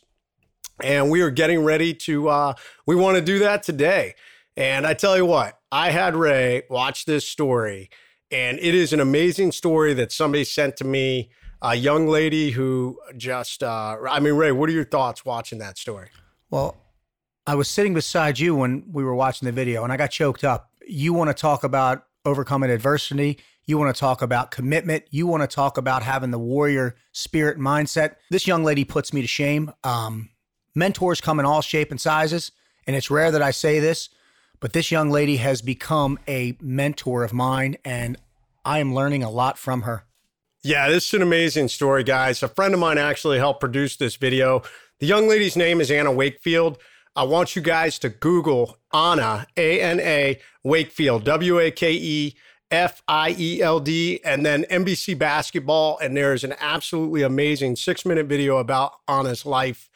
And 0.82 1.10
we 1.10 1.22
are 1.22 1.30
getting 1.30 1.64
ready 1.64 1.94
to, 1.94 2.28
uh, 2.28 2.54
we 2.84 2.96
want 2.96 3.16
to 3.16 3.22
do 3.22 3.38
that 3.38 3.62
today. 3.62 4.14
And 4.58 4.86
I 4.86 4.92
tell 4.92 5.16
you 5.16 5.24
what, 5.24 5.58
I 5.72 5.90
had 5.90 6.14
Ray 6.14 6.64
watch 6.68 7.06
this 7.06 7.26
story, 7.26 7.88
and 8.30 8.58
it 8.58 8.74
is 8.74 8.92
an 8.92 9.00
amazing 9.00 9.52
story 9.52 9.94
that 9.94 10.12
somebody 10.12 10.44
sent 10.44 10.76
to 10.76 10.84
me. 10.84 11.30
A 11.62 11.74
young 11.74 12.08
lady 12.08 12.50
who 12.50 12.98
just, 13.16 13.62
uh, 13.62 13.96
I 14.06 14.20
mean, 14.20 14.34
Ray, 14.34 14.52
what 14.52 14.68
are 14.68 14.72
your 14.72 14.84
thoughts 14.84 15.24
watching 15.24 15.60
that 15.60 15.78
story? 15.78 16.08
Well, 16.50 16.76
I 17.46 17.54
was 17.54 17.68
sitting 17.68 17.94
beside 17.94 18.38
you 18.38 18.54
when 18.54 18.84
we 18.92 19.02
were 19.02 19.14
watching 19.14 19.46
the 19.46 19.52
video, 19.52 19.82
and 19.82 19.90
I 19.90 19.96
got 19.96 20.10
choked 20.10 20.44
up. 20.44 20.70
You 20.86 21.14
want 21.14 21.30
to 21.30 21.34
talk 21.34 21.64
about 21.64 22.04
overcoming 22.26 22.68
adversity. 22.68 23.38
You 23.64 23.78
want 23.78 23.94
to 23.94 23.98
talk 23.98 24.20
about 24.20 24.50
commitment. 24.50 25.04
You 25.10 25.26
want 25.26 25.42
to 25.42 25.46
talk 25.46 25.78
about 25.78 26.02
having 26.02 26.32
the 26.32 26.38
warrior 26.38 26.96
spirit 27.12 27.58
mindset. 27.58 28.16
This 28.30 28.46
young 28.46 28.62
lady 28.62 28.84
puts 28.84 29.14
me 29.14 29.22
to 29.22 29.28
shame. 29.28 29.72
Um, 29.84 30.28
mentors 30.74 31.22
come 31.22 31.40
in 31.40 31.46
all 31.46 31.62
shape 31.62 31.90
and 31.90 32.00
sizes, 32.00 32.52
and 32.86 32.94
it's 32.94 33.10
rare 33.10 33.30
that 33.30 33.40
I 33.40 33.52
say 33.52 33.78
this, 33.80 34.10
but 34.62 34.72
this 34.72 34.92
young 34.92 35.10
lady 35.10 35.38
has 35.38 35.60
become 35.60 36.20
a 36.28 36.56
mentor 36.60 37.24
of 37.24 37.32
mine, 37.32 37.76
and 37.84 38.16
I 38.64 38.78
am 38.78 38.94
learning 38.94 39.24
a 39.24 39.28
lot 39.28 39.58
from 39.58 39.82
her. 39.82 40.04
Yeah, 40.62 40.88
this 40.88 41.08
is 41.08 41.14
an 41.14 41.22
amazing 41.22 41.66
story, 41.66 42.04
guys. 42.04 42.44
A 42.44 42.48
friend 42.48 42.72
of 42.72 42.78
mine 42.78 42.96
actually 42.96 43.38
helped 43.38 43.58
produce 43.58 43.96
this 43.96 44.14
video. 44.14 44.62
The 45.00 45.06
young 45.06 45.26
lady's 45.28 45.56
name 45.56 45.80
is 45.80 45.90
Anna 45.90 46.12
Wakefield. 46.12 46.78
I 47.16 47.24
want 47.24 47.56
you 47.56 47.60
guys 47.60 47.98
to 47.98 48.08
Google 48.08 48.78
Anna, 48.94 49.48
A 49.56 49.80
N 49.80 49.98
A, 49.98 50.40
Wakefield, 50.62 51.24
W 51.24 51.58
A 51.58 51.72
K 51.72 51.92
E 51.94 52.36
F 52.70 53.02
I 53.08 53.34
E 53.36 53.60
L 53.60 53.80
D, 53.80 54.20
and 54.24 54.46
then 54.46 54.62
NBC 54.70 55.18
basketball. 55.18 55.98
And 55.98 56.16
there's 56.16 56.44
an 56.44 56.54
absolutely 56.60 57.22
amazing 57.22 57.74
six 57.74 58.06
minute 58.06 58.26
video 58.26 58.58
about 58.58 58.92
Anna's 59.08 59.44
life 59.44 59.90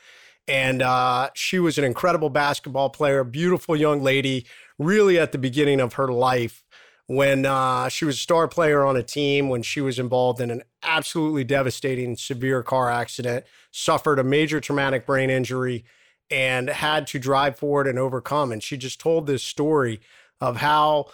and 0.49 0.83
uh, 0.83 1.31
she 1.35 1.59
was 1.59 1.79
an 1.79 1.85
incredible 1.85 2.31
basketball 2.31 2.91
player, 2.91 3.25
beautiful 3.25 3.77
young 3.77 4.03
lady, 4.03 4.47
really 4.79 5.19
at 5.19 5.33
the 5.33 5.39
beginning 5.39 5.81
of 5.81 5.95
her 5.95 6.09
life 6.09 6.63
when 7.07 7.47
uh, 7.47 7.89
she 7.89 8.05
was 8.05 8.17
a 8.17 8.21
star 8.21 8.49
player 8.49 8.85
on 8.85 8.97
a 8.97 9.03
team, 9.03 9.49
when 9.49 9.63
she 9.63 9.81
was 9.81 9.99
involved 9.99 10.41
in 10.41 10.51
an 10.51 10.63
absolutely 10.83 11.45
devastating, 11.45 12.17
severe 12.17 12.63
car 12.63 12.91
accident, 12.91 13.45
suffered 13.71 14.19
a 14.19 14.25
major 14.25 14.61
traumatic 14.61 15.07
brain 15.07 15.31
injury, 15.31 15.85
and 16.31 16.69
had 16.69 17.07
to 17.07 17.19
drive 17.19 17.57
forward 17.57 17.87
and 17.87 17.99
overcome. 17.99 18.51
And 18.51 18.63
she 18.63 18.77
just 18.77 18.99
told 18.99 19.27
this 19.27 19.45
story 19.45 20.01
of 20.41 20.57
how 20.57 21.07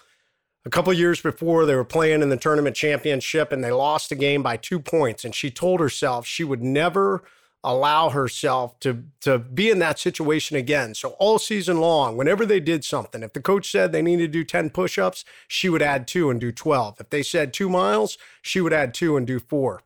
a 0.65 0.71
couple 0.71 0.93
years 0.95 1.21
before 1.21 1.67
they 1.67 1.75
were 1.75 1.85
playing 1.85 2.23
in 2.23 2.31
the 2.31 2.37
tournament 2.37 2.75
championship 2.75 3.53
and 3.53 3.63
they 3.63 3.73
lost 3.73 4.13
a 4.13 4.15
game 4.15 4.43
by 4.43 4.57
two 4.57 4.81
points. 4.81 5.25
And 5.25 5.35
she 5.35 5.51
told 5.51 5.81
herself 5.81 6.27
she 6.27 6.45
would 6.45 6.63
never 6.63 7.25
allow 7.65 8.11
herself 8.11 8.79
to 8.81 9.05
to 9.21 9.39
be 9.39 9.71
in 9.71 9.79
that 9.79 9.99
situation 9.99 10.57
again. 10.57 10.95
So 10.95 11.11
all 11.19 11.39
season 11.39 11.79
long, 11.81 12.17
whenever 12.17 12.45
they 12.45 12.61
did 12.61 12.85
something, 12.85 13.23
if 13.23 13.33
the 13.33 13.41
coach 13.41 13.71
said 13.71 13.93
they 13.93 14.03
needed 14.03 14.33
to 14.33 14.39
do 14.39 14.45
10 14.45 14.71
push-ups, 14.71 15.25
she 15.47 15.69
would 15.69 15.83
add 15.83 16.09
2 16.09 16.31
and 16.31 16.41
do 16.41 16.51
12. 16.51 17.01
If 17.01 17.11
they 17.11 17.23
said 17.23 17.53
2 17.53 17.69
miles, 17.69 18.19
she 18.41 18.61
would 18.61 18.73
add 18.73 18.95
2 18.95 19.17
and 19.17 19.27
do 19.27 19.39
4. 19.39 19.83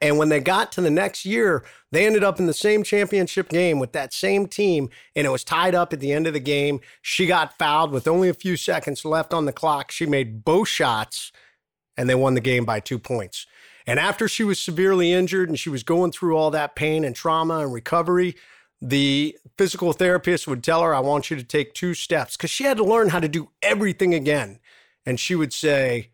And 0.00 0.18
when 0.18 0.28
they 0.28 0.40
got 0.40 0.70
to 0.72 0.80
the 0.80 0.90
next 0.90 1.24
year, 1.24 1.64
they 1.92 2.06
ended 2.06 2.24
up 2.24 2.38
in 2.38 2.46
the 2.46 2.52
same 2.52 2.82
championship 2.82 3.48
game 3.48 3.78
with 3.78 3.92
that 3.92 4.12
same 4.12 4.46
team, 4.46 4.90
and 5.16 5.26
it 5.26 5.30
was 5.30 5.44
tied 5.44 5.74
up 5.74 5.92
at 5.92 6.00
the 6.00 6.12
end 6.12 6.26
of 6.26 6.34
the 6.34 6.40
game. 6.40 6.80
She 7.00 7.26
got 7.26 7.58
fouled 7.58 7.90
with 7.90 8.06
only 8.06 8.28
a 8.28 8.34
few 8.34 8.56
seconds 8.56 9.04
left 9.04 9.32
on 9.32 9.46
the 9.46 9.52
clock. 9.52 9.90
She 9.90 10.06
made 10.06 10.44
both 10.44 10.68
shots, 10.68 11.32
and 11.96 12.08
they 12.08 12.14
won 12.14 12.34
the 12.34 12.40
game 12.40 12.64
by 12.64 12.80
two 12.80 12.98
points. 12.98 13.46
And 13.88 13.98
after 13.98 14.28
she 14.28 14.44
was 14.44 14.58
severely 14.58 15.14
injured 15.14 15.48
and 15.48 15.58
she 15.58 15.70
was 15.70 15.82
going 15.82 16.12
through 16.12 16.36
all 16.36 16.50
that 16.50 16.76
pain 16.76 17.04
and 17.04 17.16
trauma 17.16 17.60
and 17.60 17.72
recovery, 17.72 18.36
the 18.82 19.34
physical 19.56 19.94
therapist 19.94 20.46
would 20.46 20.62
tell 20.62 20.82
her, 20.82 20.94
I 20.94 21.00
want 21.00 21.30
you 21.30 21.38
to 21.38 21.42
take 21.42 21.72
two 21.72 21.94
steps 21.94 22.36
because 22.36 22.50
she 22.50 22.64
had 22.64 22.76
to 22.76 22.84
learn 22.84 23.08
how 23.08 23.18
to 23.18 23.28
do 23.28 23.48
everything 23.62 24.12
again. 24.12 24.60
And 25.06 25.18
she 25.18 25.34
would 25.34 25.54
say, 25.54 26.10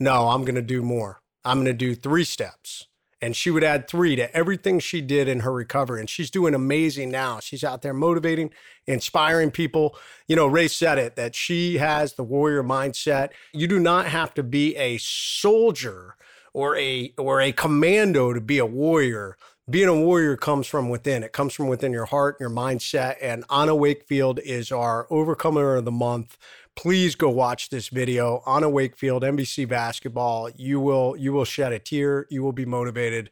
No, 0.00 0.28
I'm 0.28 0.40
going 0.46 0.54
to 0.54 0.62
do 0.62 0.80
more. 0.80 1.20
I'm 1.44 1.58
going 1.58 1.66
to 1.66 1.74
do 1.74 1.94
three 1.94 2.24
steps. 2.24 2.86
And 3.20 3.36
she 3.36 3.50
would 3.50 3.64
add 3.64 3.88
three 3.88 4.16
to 4.16 4.34
everything 4.34 4.78
she 4.78 5.02
did 5.02 5.28
in 5.28 5.40
her 5.40 5.52
recovery. 5.52 6.00
And 6.00 6.08
she's 6.08 6.30
doing 6.30 6.54
amazing 6.54 7.10
now. 7.10 7.40
She's 7.40 7.64
out 7.64 7.82
there 7.82 7.92
motivating, 7.92 8.52
inspiring 8.86 9.50
people. 9.50 9.98
You 10.28 10.36
know, 10.36 10.46
Ray 10.46 10.68
said 10.68 10.96
it 10.96 11.16
that 11.16 11.34
she 11.34 11.76
has 11.76 12.14
the 12.14 12.22
warrior 12.22 12.62
mindset. 12.62 13.30
You 13.52 13.66
do 13.66 13.78
not 13.78 14.06
have 14.06 14.32
to 14.34 14.42
be 14.42 14.76
a 14.76 14.96
soldier 14.96 16.14
or 16.52 16.76
a 16.76 17.12
or 17.16 17.40
a 17.40 17.52
commando 17.52 18.32
to 18.32 18.40
be 18.40 18.58
a 18.58 18.66
warrior 18.66 19.36
being 19.70 19.88
a 19.88 19.94
warrior 19.94 20.36
comes 20.36 20.66
from 20.66 20.88
within. 20.88 21.22
It 21.22 21.32
comes 21.32 21.52
from 21.52 21.68
within 21.68 21.92
your 21.92 22.06
heart, 22.06 22.38
your 22.40 22.50
mindset. 22.50 23.16
And 23.20 23.44
Anna 23.50 23.74
Wakefield 23.74 24.40
is 24.40 24.72
our 24.72 25.06
overcomer 25.10 25.76
of 25.76 25.84
the 25.84 25.92
month. 25.92 26.38
Please 26.74 27.14
go 27.14 27.28
watch 27.28 27.68
this 27.68 27.88
video. 27.88 28.42
Anna 28.46 28.70
Wakefield, 28.70 29.22
NBC 29.22 29.68
basketball. 29.68 30.48
You 30.56 30.80
will 30.80 31.16
you 31.16 31.32
will 31.32 31.44
shed 31.44 31.72
a 31.72 31.78
tear. 31.78 32.26
You 32.30 32.42
will 32.42 32.52
be 32.52 32.64
motivated. 32.64 33.30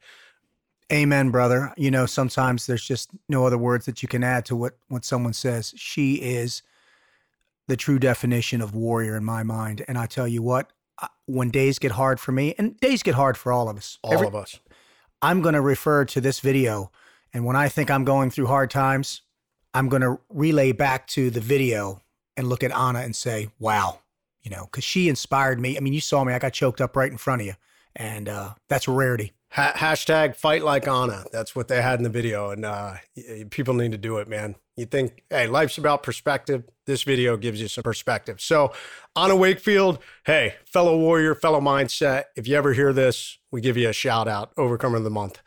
Amen, 0.93 1.31
brother. 1.31 1.73
You 1.77 1.91
know, 1.91 2.07
sometimes 2.07 2.67
there's 2.67 2.85
just 2.85 3.11
no 3.29 3.47
other 3.47 3.59
words 3.59 3.87
that 3.87 4.03
you 4.03 4.09
can 4.09 4.23
add 4.23 4.45
to 4.47 4.57
what 4.57 4.77
what 4.89 5.05
someone 5.05 5.33
says. 5.33 5.73
She 5.77 6.15
is 6.17 6.63
the 7.67 7.77
true 7.77 7.99
definition 7.99 8.61
of 8.61 8.75
warrior 8.75 9.17
in 9.17 9.25
my 9.25 9.43
mind. 9.43 9.85
And 9.89 9.97
I 9.97 10.07
tell 10.07 10.29
you 10.29 10.43
what, 10.43 10.71
when 11.27 11.51
days 11.51 11.79
get 11.79 11.93
hard 11.93 12.19
for 12.19 12.33
me, 12.33 12.55
and 12.57 12.79
days 12.81 13.03
get 13.03 13.15
hard 13.15 13.37
for 13.37 13.53
all 13.53 13.69
of 13.69 13.77
us, 13.77 13.99
all 14.03 14.15
every, 14.15 14.27
of 14.27 14.35
us 14.35 14.59
I'm 15.23 15.43
going 15.43 15.55
to 15.55 15.61
refer 15.61 16.05
to 16.07 16.21
this 16.21 16.41
video. 16.41 16.91
And 17.33 17.45
when 17.45 17.57
I 17.57 17.69
think 17.69 17.91
I'm 17.91 18.05
going 18.05 18.31
through 18.31 18.47
hard 18.47 18.71
times, 18.71 19.23
I'm 19.75 19.89
going 19.89 20.03
to 20.03 20.19
relay 20.29 20.73
back 20.73 21.07
to 21.09 21.31
the 21.31 21.41
video 21.41 22.03
and 22.37 22.49
look 22.49 22.63
at 22.63 22.75
Anna 22.75 23.01
and 23.01 23.15
say, 23.15 23.49
wow, 23.59 24.01
you 24.43 24.51
know, 24.51 24.65
because 24.65 24.85
she 24.85 25.09
inspired 25.09 25.61
me. 25.61 25.77
I 25.77 25.81
mean, 25.81 25.93
you 25.93 26.01
saw 26.01 26.23
me, 26.25 26.33
I 26.33 26.39
got 26.39 26.53
choked 26.53 26.81
up 26.81 26.97
right 26.97 27.11
in 27.11 27.19
front 27.19 27.43
of 27.43 27.47
you. 27.47 27.55
And 27.95 28.29
uh, 28.29 28.55
that's 28.69 28.89
a 28.89 28.93
rarity. 28.93 29.33
Ha- 29.51 29.73
hashtag 29.77 30.37
fight 30.37 30.63
like 30.63 30.87
Anna. 30.87 31.25
That's 31.33 31.57
what 31.57 31.69
they 31.69 31.81
had 31.81 31.99
in 31.99 32.05
the 32.05 32.11
video. 32.11 32.51
And 32.51 32.65
uh, 32.65 32.95
people 33.51 33.75
need 33.75 33.93
to 33.93 33.99
do 33.99 34.19
it, 34.19 34.29
man. 34.29 34.57
You 34.77 34.85
think, 34.85 35.23
hey, 35.31 35.47
life's 35.47 35.79
about 35.79 36.03
perspective. 36.03 36.65
This 36.85 37.03
video 37.03 37.39
gives 37.39 37.61
you 37.63 37.69
some 37.69 37.83
perspective. 37.83 38.43
So, 38.43 38.73
Anna 39.17 39.35
Wakefield, 39.35 39.99
hey, 40.27 40.57
fellow 40.67 40.99
warrior, 40.99 41.35
fellow 41.35 41.61
mindset. 41.61 42.25
If 42.37 42.47
you 42.47 42.57
ever 42.57 42.75
hear 42.75 42.93
this, 42.93 43.39
we 43.51 43.63
give 43.63 43.79
you 43.79 43.89
a 43.89 43.95
shout 43.95 44.29
out, 44.29 44.53
Overcomer 44.59 44.99
of 44.99 45.05
the 45.05 45.11
Month. 45.11 45.41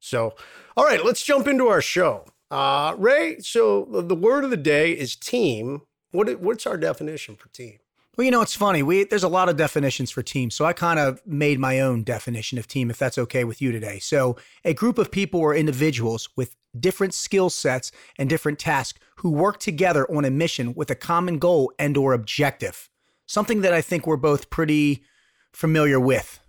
So, 0.00 0.34
all 0.76 0.84
right, 0.84 1.04
let's 1.04 1.22
jump 1.22 1.46
into 1.46 1.68
our 1.68 1.80
show. 1.80 2.26
Uh, 2.50 2.96
Ray, 2.98 3.38
so 3.38 3.86
the 3.88 4.16
word 4.16 4.42
of 4.42 4.50
the 4.50 4.56
day 4.56 4.90
is 4.90 5.14
team. 5.14 5.82
What, 6.10 6.40
what's 6.40 6.66
our 6.66 6.76
definition 6.76 7.36
for 7.36 7.48
team? 7.50 7.78
Well, 8.16 8.24
you 8.26 8.30
know, 8.30 8.42
it's 8.42 8.54
funny. 8.54 8.82
We 8.82 9.04
there's 9.04 9.22
a 9.22 9.28
lot 9.28 9.48
of 9.48 9.56
definitions 9.56 10.10
for 10.10 10.22
team, 10.22 10.50
so 10.50 10.66
I 10.66 10.74
kind 10.74 10.98
of 10.98 11.22
made 11.26 11.58
my 11.58 11.80
own 11.80 12.04
definition 12.04 12.58
of 12.58 12.68
team, 12.68 12.90
if 12.90 12.98
that's 12.98 13.16
okay 13.16 13.44
with 13.44 13.62
you 13.62 13.72
today. 13.72 14.00
So, 14.00 14.36
a 14.66 14.74
group 14.74 14.98
of 14.98 15.10
people 15.10 15.40
or 15.40 15.54
individuals 15.54 16.28
with 16.36 16.54
different 16.78 17.14
skill 17.14 17.50
sets 17.50 17.92
and 18.18 18.28
different 18.28 18.58
tasks 18.58 18.98
who 19.16 19.30
work 19.30 19.58
together 19.58 20.10
on 20.10 20.24
a 20.24 20.30
mission 20.30 20.74
with 20.74 20.90
a 20.90 20.94
common 20.94 21.38
goal 21.38 21.72
and 21.78 21.96
or 21.96 22.12
objective. 22.12 22.88
Something 23.26 23.60
that 23.62 23.72
I 23.72 23.80
think 23.80 24.06
we're 24.06 24.16
both 24.16 24.50
pretty 24.50 25.02
familiar 25.52 26.00
with. 26.00 26.40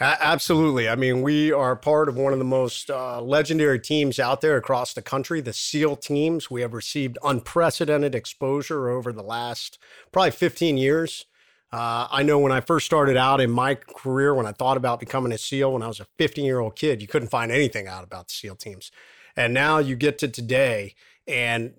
Absolutely. 0.00 0.88
I 0.88 0.96
mean, 0.96 1.22
we 1.22 1.52
are 1.52 1.76
part 1.76 2.08
of 2.08 2.16
one 2.16 2.32
of 2.32 2.40
the 2.40 2.44
most 2.44 2.90
uh, 2.90 3.22
legendary 3.22 3.78
teams 3.78 4.18
out 4.18 4.40
there 4.40 4.56
across 4.56 4.92
the 4.92 5.02
country, 5.02 5.40
the 5.40 5.52
SEAL 5.52 5.96
teams. 5.96 6.50
We 6.50 6.62
have 6.62 6.74
received 6.74 7.16
unprecedented 7.22 8.12
exposure 8.12 8.88
over 8.88 9.12
the 9.12 9.22
last 9.22 9.78
probably 10.10 10.32
15 10.32 10.76
years. 10.76 11.26
Uh, 11.72 12.08
I 12.10 12.24
know 12.24 12.40
when 12.40 12.52
I 12.52 12.60
first 12.60 12.86
started 12.86 13.16
out 13.16 13.40
in 13.40 13.50
my 13.50 13.76
career, 13.76 14.34
when 14.34 14.46
I 14.46 14.52
thought 14.52 14.76
about 14.76 15.00
becoming 15.00 15.32
a 15.32 15.38
SEAL 15.38 15.72
when 15.72 15.82
I 15.82 15.88
was 15.88 16.00
a 16.00 16.06
15 16.18 16.44
year 16.44 16.58
old 16.58 16.76
kid, 16.76 17.00
you 17.00 17.08
couldn't 17.08 17.28
find 17.28 17.52
anything 17.52 17.86
out 17.86 18.04
about 18.04 18.28
the 18.28 18.34
SEAL 18.34 18.56
teams. 18.56 18.90
And 19.36 19.52
now 19.54 19.78
you 19.78 19.96
get 19.96 20.18
to 20.18 20.28
today, 20.28 20.94
and 21.26 21.74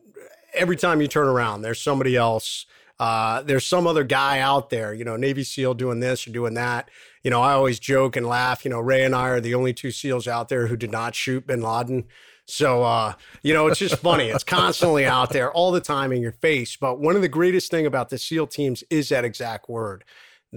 every 0.54 0.76
time 0.76 1.02
you 1.02 1.08
turn 1.08 1.28
around, 1.28 1.62
there's 1.62 1.82
somebody 1.82 2.16
else. 2.16 2.66
Uh, 3.00 3.42
there's 3.42 3.66
some 3.66 3.88
other 3.88 4.04
guy 4.04 4.40
out 4.40 4.70
there, 4.70 4.94
you 4.94 5.04
know, 5.04 5.18
Navy 5.18 5.44
SEAL 5.44 5.74
doing 5.74 6.00
this 6.00 6.28
or 6.28 6.32
doing 6.32 6.54
that 6.54 6.90
you 7.26 7.32
know, 7.32 7.42
I 7.42 7.54
always 7.54 7.80
joke 7.80 8.16
and 8.16 8.28
laugh. 8.28 8.64
You 8.64 8.70
know, 8.70 8.80
Ray 8.80 9.04
and 9.04 9.16
I 9.16 9.30
are 9.30 9.42
the 9.42 9.56
only 9.56 9.74
two 9.74 9.90
SEALs 9.90 10.28
out 10.28 10.48
there 10.48 10.68
who 10.68 10.78
did 10.78 10.92
not 10.92 11.16
shoot 11.16 11.48
Bin 11.48 11.60
Laden. 11.60 12.06
So, 12.46 12.84
uh, 12.84 13.14
you 13.42 13.52
know, 13.52 13.66
it's 13.66 13.80
just 13.80 13.96
funny. 13.98 14.26
It's 14.30 14.44
constantly 14.44 15.08
out 15.08 15.32
there 15.32 15.52
all 15.52 15.72
the 15.72 15.82
time 15.82 16.12
in 16.12 16.22
your 16.22 16.34
face. 16.34 16.76
But 16.76 17.00
one 17.00 17.16
of 17.16 17.24
the 17.24 17.28
greatest 17.28 17.72
thing 17.72 17.88
about 17.88 18.10
the 18.10 18.20
SEAL 18.20 18.48
teams 18.48 18.84
is 18.92 19.10
that 19.10 19.26
exact 19.26 19.68
word. 19.68 20.04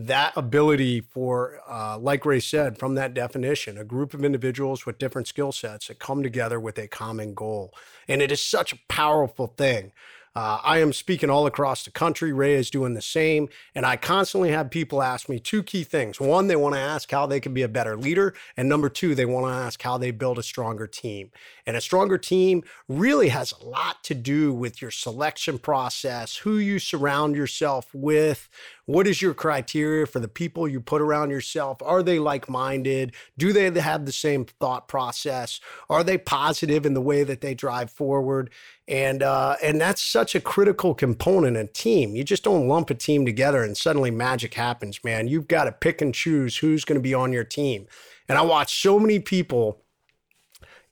That 0.07 0.33
ability 0.37 1.01
for, 1.01 1.61
uh, 1.69 1.99
like 1.99 2.25
Ray 2.25 2.39
said, 2.39 2.79
from 2.79 2.95
that 2.95 3.15
definition, 3.15 3.77
a 3.77 3.85
group 3.85 4.15
of 4.15 4.25
individuals 4.25 4.87
with 4.87 4.97
different 4.97 5.27
skill 5.27 5.51
sets 5.51 5.89
that 5.89 5.99
come 5.99 6.23
together 6.23 6.61
with 6.61 6.79
a 6.79 6.87
common 6.87 7.35
goal. 7.35 7.75
And 8.07 8.23
it 8.23 8.31
is 8.31 8.41
such 8.41 8.73
a 8.73 8.79
powerful 8.89 9.49
thing. 9.49 9.91
Uh, 10.35 10.59
I 10.63 10.79
am 10.79 10.93
speaking 10.93 11.31
all 11.31 11.47
across 11.47 11.85
the 11.85 11.91
country. 11.91 12.33
Ray 12.33 12.55
is 12.55 12.71
doing 12.71 12.95
the 12.95 13.03
same. 13.03 13.49
And 13.75 13.85
I 13.85 13.97
constantly 13.97 14.51
have 14.51 14.71
people 14.71 15.03
ask 15.03 15.29
me 15.29 15.39
two 15.39 15.63
key 15.63 15.85
things. 15.85 16.21
One, 16.21 16.47
they 16.47 16.57
want 16.57 16.75
to 16.75 16.81
ask 16.81 17.11
how 17.11 17.27
they 17.27 17.41
can 17.41 17.55
be 17.55 17.63
a 17.63 17.69
better 17.69 17.97
leader. 17.97 18.35
And 18.57 18.69
number 18.69 18.89
two, 18.89 19.15
they 19.15 19.27
want 19.27 19.47
to 19.47 19.53
ask 19.53 19.83
how 19.83 19.99
they 19.99 20.11
build 20.11 20.39
a 20.39 20.43
stronger 20.43 20.87
team. 20.87 21.31
And 21.67 21.77
a 21.77 21.81
stronger 21.81 22.19
team 22.19 22.63
really 22.89 23.29
has 23.29 23.53
a 23.53 23.65
lot 23.65 24.05
to 24.05 24.15
do 24.15 24.53
with 24.53 24.81
your 24.81 24.91
selection 24.91 25.59
process, 25.59 26.37
who 26.37 26.59
you 26.59 26.79
surround 26.79 27.37
yourself 27.37 27.89
with, 27.93 28.49
what 28.89 29.07
is 29.07 29.21
your 29.21 29.35
criteria 29.35 30.07
for 30.07 30.19
the 30.19 30.29
people 30.29 30.67
you 30.67 30.81
put 30.81 31.03
around 31.03 31.29
yourself? 31.29 31.83
Are 31.83 32.03
they 32.03 32.19
like 32.19 32.49
minded? 32.49 33.13
Do 33.37 33.53
they 33.53 33.71
have 33.79 34.07
the 34.07 34.13
same 34.13 34.47
thought 34.47 34.89
process? 34.89 35.61
Are 35.91 36.03
they 36.03 36.17
positive 36.17 36.87
in 36.87 36.95
the 36.95 37.03
way 37.03 37.23
that 37.23 37.43
they 37.43 37.55
drive 37.55 37.91
forward? 37.91 38.51
And 38.89 39.23
uh, 39.23 39.57
and 39.63 39.79
that's 39.79 40.03
such 40.03 40.35
a 40.35 40.41
critical 40.41 40.95
component 40.95 41.59
a 41.59 41.67
team. 41.67 42.17
You 42.17 42.25
just 42.25 42.43
don't 42.43 42.67
lump 42.67 42.89
a 42.89 42.95
team 42.95 43.27
together 43.27 43.63
and 43.63 43.77
suddenly 43.77 44.11
magic 44.11 44.55
happens, 44.55 45.05
man. 45.05 45.29
You've 45.29 45.47
got 45.47 45.65
to 45.65 45.73
pick 45.73 46.01
and 46.01 46.15
choose 46.15 46.57
who's 46.57 46.87
going 46.87 46.99
to 46.99 47.03
be 47.03 47.13
on 47.13 47.31
your 47.31 47.45
team. 47.45 47.87
And 48.29 48.39
I 48.39 48.43
watch 48.43 48.81
so 48.81 48.99
many 48.99 49.19
people 49.19 49.83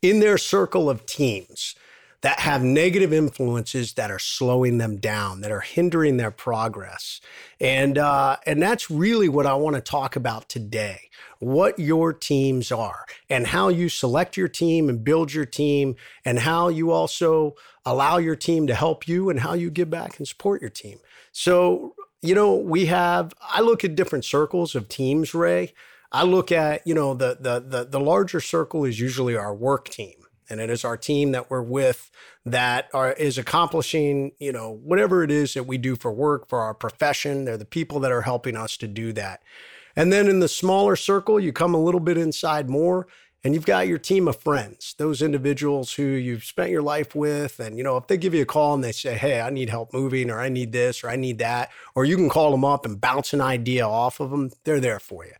in 0.02 0.20
their 0.20 0.36
circle 0.36 0.90
of 0.90 1.06
teams 1.06 1.74
that 2.26 2.40
have 2.40 2.60
negative 2.60 3.12
influences 3.12 3.92
that 3.92 4.10
are 4.10 4.18
slowing 4.18 4.78
them 4.78 4.96
down, 4.96 5.42
that 5.42 5.52
are 5.52 5.60
hindering 5.60 6.16
their 6.16 6.32
progress. 6.32 7.20
And, 7.60 7.96
uh, 7.96 8.38
and 8.44 8.60
that's 8.60 8.90
really 8.90 9.28
what 9.28 9.46
I 9.46 9.54
want 9.54 9.76
to 9.76 9.80
talk 9.80 10.16
about 10.16 10.48
today 10.48 11.02
what 11.38 11.78
your 11.78 12.12
teams 12.12 12.72
are 12.72 13.06
and 13.30 13.46
how 13.46 13.68
you 13.68 13.88
select 13.88 14.36
your 14.36 14.48
team 14.48 14.88
and 14.88 15.04
build 15.04 15.34
your 15.34 15.44
team, 15.44 15.94
and 16.24 16.40
how 16.40 16.66
you 16.66 16.90
also 16.90 17.54
allow 17.84 18.16
your 18.16 18.34
team 18.34 18.66
to 18.66 18.74
help 18.74 19.06
you 19.06 19.30
and 19.30 19.38
how 19.38 19.54
you 19.54 19.70
give 19.70 19.88
back 19.88 20.18
and 20.18 20.26
support 20.26 20.60
your 20.60 20.70
team. 20.70 20.98
So, 21.30 21.94
you 22.22 22.34
know, 22.34 22.56
we 22.56 22.86
have, 22.86 23.34
I 23.40 23.60
look 23.60 23.84
at 23.84 23.94
different 23.94 24.24
circles 24.24 24.74
of 24.74 24.88
teams, 24.88 25.32
Ray. 25.32 25.74
I 26.10 26.24
look 26.24 26.50
at, 26.50 26.84
you 26.84 26.94
know, 26.94 27.14
the, 27.14 27.36
the, 27.38 27.60
the, 27.60 27.84
the 27.84 28.00
larger 28.00 28.40
circle 28.40 28.84
is 28.84 28.98
usually 28.98 29.36
our 29.36 29.54
work 29.54 29.90
team 29.90 30.25
and 30.48 30.60
it 30.60 30.70
is 30.70 30.84
our 30.84 30.96
team 30.96 31.32
that 31.32 31.50
we're 31.50 31.62
with 31.62 32.10
that 32.44 32.88
are, 32.94 33.12
is 33.12 33.38
accomplishing 33.38 34.32
you 34.38 34.52
know 34.52 34.70
whatever 34.70 35.22
it 35.22 35.30
is 35.30 35.54
that 35.54 35.64
we 35.64 35.78
do 35.78 35.96
for 35.96 36.12
work 36.12 36.48
for 36.48 36.60
our 36.60 36.74
profession 36.74 37.44
they're 37.44 37.56
the 37.56 37.64
people 37.64 38.00
that 38.00 38.12
are 38.12 38.22
helping 38.22 38.56
us 38.56 38.76
to 38.76 38.88
do 38.88 39.12
that. 39.12 39.42
And 39.98 40.12
then 40.12 40.28
in 40.28 40.40
the 40.40 40.48
smaller 40.48 40.96
circle 40.96 41.40
you 41.40 41.52
come 41.52 41.74
a 41.74 41.82
little 41.82 42.00
bit 42.00 42.18
inside 42.18 42.68
more 42.68 43.06
and 43.46 43.54
you've 43.54 43.66
got 43.66 43.86
your 43.86 43.98
team 43.98 44.26
of 44.26 44.40
friends 44.40 44.94
those 44.98 45.22
individuals 45.22 45.94
who 45.94 46.02
you've 46.02 46.44
spent 46.44 46.70
your 46.70 46.82
life 46.82 47.14
with 47.14 47.60
and 47.60 47.78
you 47.78 47.84
know 47.84 47.96
if 47.96 48.06
they 48.08 48.16
give 48.16 48.34
you 48.34 48.42
a 48.42 48.46
call 48.46 48.74
and 48.74 48.82
they 48.82 48.92
say 48.92 49.14
hey 49.14 49.40
i 49.40 49.50
need 49.50 49.70
help 49.70 49.92
moving 49.92 50.30
or 50.30 50.40
i 50.40 50.48
need 50.48 50.72
this 50.72 51.04
or 51.04 51.08
i 51.08 51.16
need 51.16 51.38
that 51.38 51.70
or 51.94 52.04
you 52.04 52.16
can 52.16 52.28
call 52.28 52.50
them 52.50 52.64
up 52.64 52.84
and 52.84 53.00
bounce 53.00 53.32
an 53.32 53.40
idea 53.40 53.86
off 53.86 54.18
of 54.18 54.30
them 54.30 54.50
they're 54.64 54.80
there 54.80 54.98
for 54.98 55.24
you. 55.24 55.32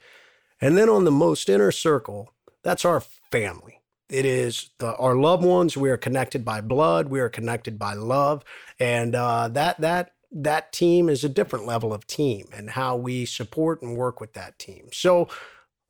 And 0.61 0.79
then 0.79 0.89
on 0.89 1.05
the 1.05 1.11
most 1.11 1.49
inner 1.49 1.73
circle 1.73 2.33
that's 2.63 2.85
our 2.85 3.01
family 3.01 3.76
it 4.09 4.25
is 4.25 4.71
the, 4.79 4.95
our 4.97 5.17
loved 5.17 5.45
ones. 5.45 5.77
We 5.77 5.91
are 5.91 5.97
connected 5.97 6.45
by 6.45 6.61
blood. 6.61 7.09
We 7.09 7.21
are 7.21 7.29
connected 7.29 7.79
by 7.79 7.95
love, 7.95 8.45
and 8.79 9.15
uh, 9.15 9.49
that 9.49 9.81
that 9.81 10.13
that 10.33 10.73
team 10.73 11.09
is 11.09 11.25
a 11.25 11.29
different 11.29 11.67
level 11.67 11.93
of 11.95 12.07
team, 12.07 12.49
and 12.53 12.71
how 12.71 12.97
we 12.97 13.25
support 13.25 13.83
and 13.83 13.97
work 13.97 14.21
with 14.21 14.35
that 14.35 14.59
team. 14.59 14.89
So 14.93 15.29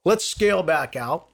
let's 0.05 0.25
scale 0.25 0.63
back 0.63 0.97
out 0.97 1.29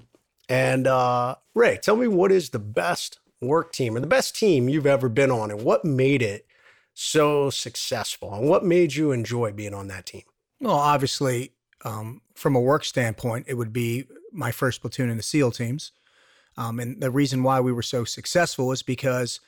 And 0.48 0.86
uh, 0.86 1.36
Ray, 1.54 1.78
tell 1.82 1.96
me 1.96 2.08
what 2.08 2.32
is 2.32 2.50
the 2.50 2.58
best 2.58 3.20
work 3.40 3.72
team 3.72 3.96
or 3.96 4.00
the 4.00 4.06
best 4.06 4.36
team 4.36 4.68
you've 4.68 4.86
ever 4.86 5.08
been 5.08 5.30
on 5.30 5.50
and 5.50 5.62
what 5.62 5.84
made 5.84 6.22
it 6.22 6.46
so 6.94 7.50
successful 7.50 8.34
and 8.34 8.48
what 8.48 8.64
made 8.64 8.94
you 8.94 9.12
enjoy 9.12 9.52
being 9.52 9.74
on 9.74 9.88
that 9.88 10.06
team? 10.06 10.22
Well, 10.60 10.76
obviously, 10.76 11.52
um, 11.84 12.20
from 12.34 12.54
a 12.54 12.60
work 12.60 12.84
standpoint, 12.84 13.46
it 13.48 13.54
would 13.54 13.72
be 13.72 14.04
my 14.30 14.52
first 14.52 14.80
platoon 14.82 15.10
in 15.10 15.16
the 15.16 15.22
SEAL 15.22 15.52
teams. 15.52 15.92
Um, 16.56 16.80
and 16.80 17.00
the 17.00 17.10
reason 17.10 17.42
why 17.42 17.60
we 17.60 17.72
were 17.72 17.82
so 17.82 18.04
successful 18.04 18.72
is 18.72 18.82
because 18.82 19.40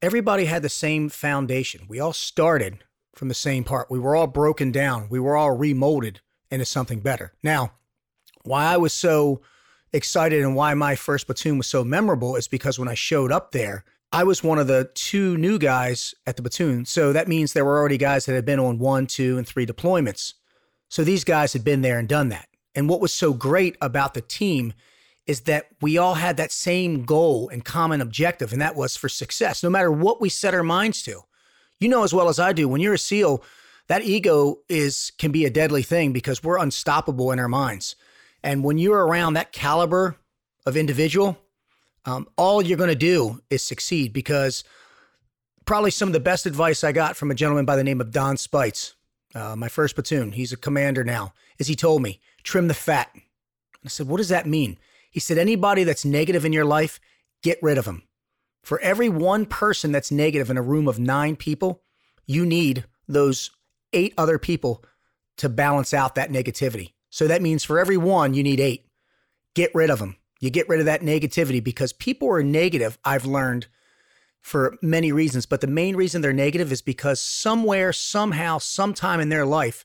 everybody 0.00 0.44
had 0.44 0.62
the 0.62 0.68
same 0.68 1.08
foundation. 1.08 1.86
We 1.88 2.00
all 2.00 2.12
started 2.12 2.78
from 3.14 3.28
the 3.28 3.34
same 3.34 3.64
part. 3.64 3.90
We 3.90 3.98
were 3.98 4.16
all 4.16 4.26
broken 4.26 4.72
down. 4.72 5.08
We 5.10 5.20
were 5.20 5.36
all 5.36 5.56
remolded 5.56 6.16
into 6.50 6.64
something 6.64 7.00
better. 7.00 7.32
Now, 7.42 7.72
why 8.42 8.64
I 8.64 8.76
was 8.76 8.92
so 8.92 9.40
excited 9.92 10.42
and 10.42 10.56
why 10.56 10.74
my 10.74 10.94
first 10.94 11.26
platoon 11.26 11.58
was 11.58 11.66
so 11.66 11.84
memorable 11.84 12.36
is 12.36 12.48
because 12.48 12.78
when 12.78 12.88
I 12.88 12.94
showed 12.94 13.30
up 13.30 13.52
there, 13.52 13.84
I 14.10 14.24
was 14.24 14.42
one 14.42 14.58
of 14.58 14.66
the 14.66 14.90
two 14.94 15.38
new 15.38 15.58
guys 15.58 16.14
at 16.26 16.36
the 16.36 16.42
platoon. 16.42 16.84
So 16.84 17.12
that 17.12 17.28
means 17.28 17.52
there 17.52 17.64
were 17.64 17.78
already 17.78 17.96
guys 17.96 18.26
that 18.26 18.34
had 18.34 18.44
been 18.44 18.60
on 18.60 18.78
one, 18.78 19.06
two, 19.06 19.38
and 19.38 19.46
three 19.46 19.64
deployments. 19.64 20.34
So 20.88 21.04
these 21.04 21.24
guys 21.24 21.54
had 21.54 21.64
been 21.64 21.80
there 21.80 21.98
and 21.98 22.08
done 22.08 22.28
that. 22.28 22.48
And 22.74 22.88
what 22.88 23.00
was 23.00 23.14
so 23.14 23.32
great 23.32 23.76
about 23.80 24.12
the 24.12 24.20
team 24.20 24.74
is 25.26 25.42
that 25.42 25.68
we 25.80 25.98
all 25.98 26.14
had 26.14 26.36
that 26.36 26.52
same 26.52 27.04
goal 27.04 27.48
and 27.48 27.64
common 27.64 28.00
objective, 28.00 28.52
and 28.52 28.60
that 28.60 28.74
was 28.74 28.96
for 28.96 29.08
success, 29.08 29.62
no 29.62 29.70
matter 29.70 29.90
what 29.90 30.20
we 30.20 30.28
set 30.28 30.54
our 30.54 30.62
minds 30.62 31.02
to. 31.02 31.20
You 31.78 31.88
know 31.88 32.04
as 32.04 32.12
well 32.12 32.28
as 32.28 32.38
I 32.38 32.52
do, 32.52 32.68
when 32.68 32.80
you're 32.80 32.94
a 32.94 32.98
SEAL, 32.98 33.42
that 33.88 34.02
ego 34.02 34.58
is 34.68 35.12
can 35.18 35.32
be 35.32 35.44
a 35.44 35.50
deadly 35.50 35.82
thing 35.82 36.12
because 36.12 36.42
we're 36.42 36.58
unstoppable 36.58 37.32
in 37.32 37.38
our 37.38 37.48
minds. 37.48 37.96
And 38.42 38.64
when 38.64 38.78
you're 38.78 39.06
around 39.06 39.34
that 39.34 39.52
caliber 39.52 40.16
of 40.66 40.76
individual, 40.76 41.38
um, 42.04 42.26
all 42.36 42.62
you're 42.62 42.78
going 42.78 42.88
to 42.88 42.94
do 42.94 43.40
is 43.50 43.62
succeed 43.62 44.12
because 44.12 44.64
probably 45.64 45.90
some 45.90 46.08
of 46.08 46.12
the 46.12 46.20
best 46.20 46.46
advice 46.46 46.82
I 46.82 46.92
got 46.92 47.16
from 47.16 47.30
a 47.30 47.34
gentleman 47.34 47.64
by 47.64 47.76
the 47.76 47.84
name 47.84 48.00
of 48.00 48.10
Don 48.10 48.36
Spites, 48.36 48.94
uh, 49.34 49.56
my 49.56 49.68
first 49.68 49.94
platoon, 49.94 50.32
he's 50.32 50.52
a 50.52 50.56
commander 50.56 51.04
now, 51.04 51.34
is 51.58 51.68
he 51.68 51.76
told 51.76 52.02
me, 52.02 52.20
trim 52.42 52.68
the 52.68 52.74
fat. 52.74 53.10
I 53.84 53.88
said, 53.88 54.08
what 54.08 54.18
does 54.18 54.28
that 54.28 54.46
mean? 54.46 54.78
He 55.12 55.20
said, 55.20 55.38
anybody 55.38 55.84
that's 55.84 56.04
negative 56.04 56.44
in 56.44 56.52
your 56.52 56.64
life, 56.64 56.98
get 57.42 57.58
rid 57.62 57.78
of 57.78 57.84
them. 57.84 58.02
For 58.64 58.80
every 58.80 59.08
one 59.08 59.46
person 59.46 59.92
that's 59.92 60.10
negative 60.10 60.50
in 60.50 60.56
a 60.56 60.62
room 60.62 60.88
of 60.88 60.98
nine 60.98 61.36
people, 61.36 61.82
you 62.26 62.46
need 62.46 62.86
those 63.06 63.50
eight 63.92 64.14
other 64.16 64.38
people 64.38 64.82
to 65.36 65.48
balance 65.48 65.92
out 65.92 66.14
that 66.14 66.30
negativity. 66.30 66.92
So 67.10 67.28
that 67.28 67.42
means 67.42 67.62
for 67.62 67.78
every 67.78 67.98
one, 67.98 68.32
you 68.32 68.42
need 68.42 68.58
eight. 68.58 68.86
Get 69.54 69.74
rid 69.74 69.90
of 69.90 69.98
them. 69.98 70.16
You 70.40 70.48
get 70.48 70.68
rid 70.68 70.80
of 70.80 70.86
that 70.86 71.02
negativity 71.02 71.62
because 71.62 71.92
people 71.92 72.28
are 72.30 72.42
negative, 72.42 72.98
I've 73.04 73.26
learned 73.26 73.66
for 74.40 74.76
many 74.80 75.12
reasons. 75.12 75.44
But 75.44 75.60
the 75.60 75.66
main 75.66 75.94
reason 75.94 76.22
they're 76.22 76.32
negative 76.32 76.72
is 76.72 76.82
because 76.82 77.20
somewhere, 77.20 77.92
somehow, 77.92 78.58
sometime 78.58 79.20
in 79.20 79.28
their 79.28 79.46
life, 79.46 79.84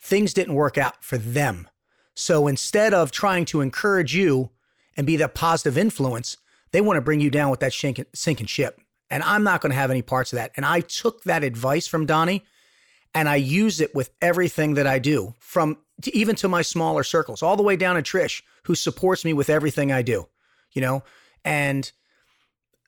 things 0.00 0.32
didn't 0.32 0.54
work 0.54 0.78
out 0.78 1.02
for 1.02 1.18
them. 1.18 1.68
So 2.14 2.46
instead 2.46 2.94
of 2.94 3.10
trying 3.10 3.44
to 3.46 3.60
encourage 3.60 4.14
you 4.14 4.50
and 4.98 5.06
be 5.06 5.16
that 5.16 5.34
positive 5.34 5.78
influence, 5.78 6.36
they 6.72 6.82
want 6.82 6.98
to 6.98 7.00
bring 7.00 7.20
you 7.20 7.30
down 7.30 7.50
with 7.50 7.60
that 7.60 7.72
sinking 7.72 8.46
ship. 8.46 8.78
And 9.08 9.22
I'm 9.22 9.44
not 9.44 9.62
going 9.62 9.70
to 9.70 9.78
have 9.78 9.90
any 9.90 10.02
parts 10.02 10.34
of 10.34 10.36
that. 10.36 10.50
And 10.56 10.66
I 10.66 10.80
took 10.80 11.22
that 11.24 11.42
advice 11.42 11.86
from 11.86 12.04
Donnie 12.04 12.44
and 13.14 13.26
I 13.26 13.36
use 13.36 13.80
it 13.80 13.94
with 13.94 14.10
everything 14.20 14.74
that 14.74 14.86
I 14.86 14.98
do, 14.98 15.34
from 15.38 15.78
to 16.02 16.14
even 16.14 16.36
to 16.36 16.48
my 16.48 16.60
smaller 16.60 17.02
circles, 17.02 17.42
all 17.42 17.56
the 17.56 17.62
way 17.62 17.74
down 17.74 17.96
to 17.96 18.02
Trish, 18.02 18.42
who 18.64 18.74
supports 18.74 19.24
me 19.24 19.32
with 19.32 19.48
everything 19.48 19.90
I 19.90 20.02
do, 20.02 20.28
you 20.72 20.82
know? 20.82 21.02
And 21.42 21.90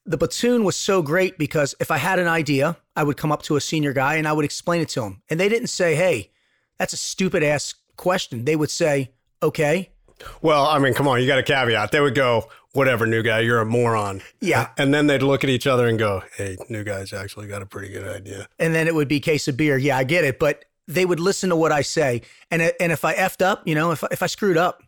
the 0.05 0.19
platoon 0.19 0.64
was 0.64 0.76
so 0.76 1.00
great 1.00 1.38
because 1.38 1.75
if 1.81 1.90
I 1.90 1.97
had 1.97 2.19
an 2.19 2.29
idea, 2.29 2.76
I 2.95 3.05
would 3.05 3.17
come 3.17 3.33
up 3.33 3.43
to 3.45 3.57
a 3.57 3.61
senior 3.61 3.95
guy 3.95 4.17
and 4.17 4.29
I 4.29 4.35
would 4.35 4.45
explain 4.45 4.83
it 4.83 4.90
to 4.90 5.05
him. 5.05 5.23
And 5.31 5.40
they 5.40 5.49
didn't 5.49 5.69
say, 5.69 5.95
hey, 5.95 6.33
that's 6.79 6.93
a 6.93 6.99
stupid 6.99 7.43
ass 7.43 7.75
question. 7.97 8.45
They 8.45 8.57
would 8.57 8.71
say, 8.71 9.12
okay, 9.43 9.90
well, 10.42 10.66
I 10.66 10.78
mean, 10.78 10.94
come 10.94 11.08
on, 11.08 11.20
you 11.20 11.26
got 11.26 11.38
a 11.38 11.42
caveat. 11.42 11.92
They 11.92 12.00
would 12.00 12.14
go, 12.14 12.48
whatever, 12.72 13.06
new 13.06 13.22
guy, 13.22 13.40
you're 13.40 13.60
a 13.60 13.66
moron. 13.66 14.22
Yeah. 14.40 14.68
And 14.78 14.92
then 14.94 15.06
they'd 15.06 15.22
look 15.22 15.44
at 15.44 15.50
each 15.50 15.66
other 15.66 15.87
and 15.87 15.98
go, 15.98 16.22
hey, 16.37 16.56
new 16.68 16.85
guy's 16.85 17.12
actually 17.12 17.48
got 17.48 17.62
a 17.62 17.66
pretty 17.66 17.92
good 17.92 18.06
idea. 18.06 18.48
And 18.59 18.74
then 18.74 18.87
it 18.87 18.94
would 18.94 19.09
be 19.09 19.20
case 19.20 19.48
of 19.48 19.56
beer. 19.56 19.76
Yeah, 19.76 19.98
I 19.98 20.04
get 20.04 20.24
it. 20.24 20.38
But 20.38 20.64
they 20.87 21.04
would 21.04 21.20
listen 21.20 21.50
to 21.50 21.56
what 21.56 21.72
I 21.72 21.83
say. 21.83 22.22
And, 22.50 22.62
and 22.80 22.92
if 22.92 23.04
I 23.04 23.14
effed 23.14 23.44
up, 23.44 23.66
you 23.66 23.74
know, 23.74 23.92
if, 23.92 24.02
if 24.11 24.22
I 24.22 24.26
screwed 24.26 24.56
up, 24.56 24.83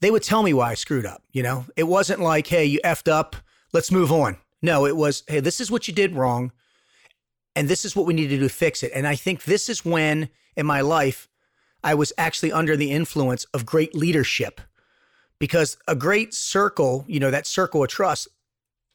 they 0.00 0.10
would 0.10 0.22
tell 0.22 0.42
me 0.42 0.52
why 0.52 0.70
I 0.70 0.74
screwed 0.74 1.06
up. 1.06 1.22
You 1.32 1.42
know, 1.42 1.66
it 1.76 1.84
wasn't 1.84 2.20
like, 2.20 2.46
hey, 2.46 2.64
you 2.64 2.80
effed 2.84 3.10
up, 3.10 3.36
let's 3.72 3.90
move 3.90 4.12
on. 4.12 4.36
No, 4.60 4.86
it 4.86 4.96
was, 4.96 5.24
hey, 5.26 5.40
this 5.40 5.60
is 5.60 5.70
what 5.70 5.88
you 5.88 5.94
did 5.94 6.14
wrong. 6.14 6.52
And 7.54 7.68
this 7.68 7.84
is 7.84 7.94
what 7.94 8.06
we 8.06 8.14
need 8.14 8.28
to 8.28 8.36
do 8.36 8.42
to 8.42 8.48
fix 8.48 8.82
it. 8.82 8.92
And 8.94 9.06
I 9.06 9.14
think 9.14 9.44
this 9.44 9.68
is 9.68 9.84
when 9.84 10.28
in 10.56 10.64
my 10.64 10.80
life 10.80 11.28
I 11.84 11.94
was 11.94 12.12
actually 12.16 12.52
under 12.52 12.76
the 12.76 12.92
influence 12.92 13.44
of 13.52 13.66
great 13.66 13.94
leadership 13.94 14.60
because 15.38 15.76
a 15.88 15.96
great 15.96 16.32
circle, 16.32 17.04
you 17.08 17.18
know, 17.18 17.30
that 17.30 17.46
circle 17.46 17.82
of 17.82 17.88
trust, 17.88 18.28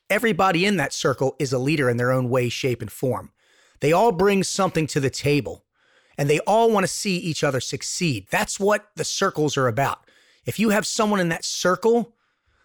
everybody 0.10 0.66
in 0.66 0.78
that 0.78 0.94
circle 0.94 1.36
is 1.40 1.52
a 1.52 1.60
leader 1.60 1.90
in 1.90 1.98
their 1.98 2.12
own 2.12 2.30
way, 2.30 2.50
shape, 2.50 2.82
and 2.82 2.92
form. 2.92 3.32
They 3.82 3.92
all 3.92 4.12
bring 4.12 4.44
something 4.44 4.88
to 4.88 5.00
the 5.00 5.10
table 5.10 5.66
and 6.18 6.30
they 6.30 6.40
all 6.40 6.72
want 6.72 6.84
to 6.84 6.92
see 6.92 7.18
each 7.18 7.44
other 7.44 7.60
succeed. 7.60 8.28
That's 8.32 8.60
what 8.60 8.90
the 8.96 9.04
circles 9.04 9.58
are 9.58 9.68
about. 9.68 10.00
If 10.46 10.60
you 10.60 10.70
have 10.70 10.88
someone 10.88 11.20
in 11.20 11.30
that 11.30 11.46
circle 11.46 12.16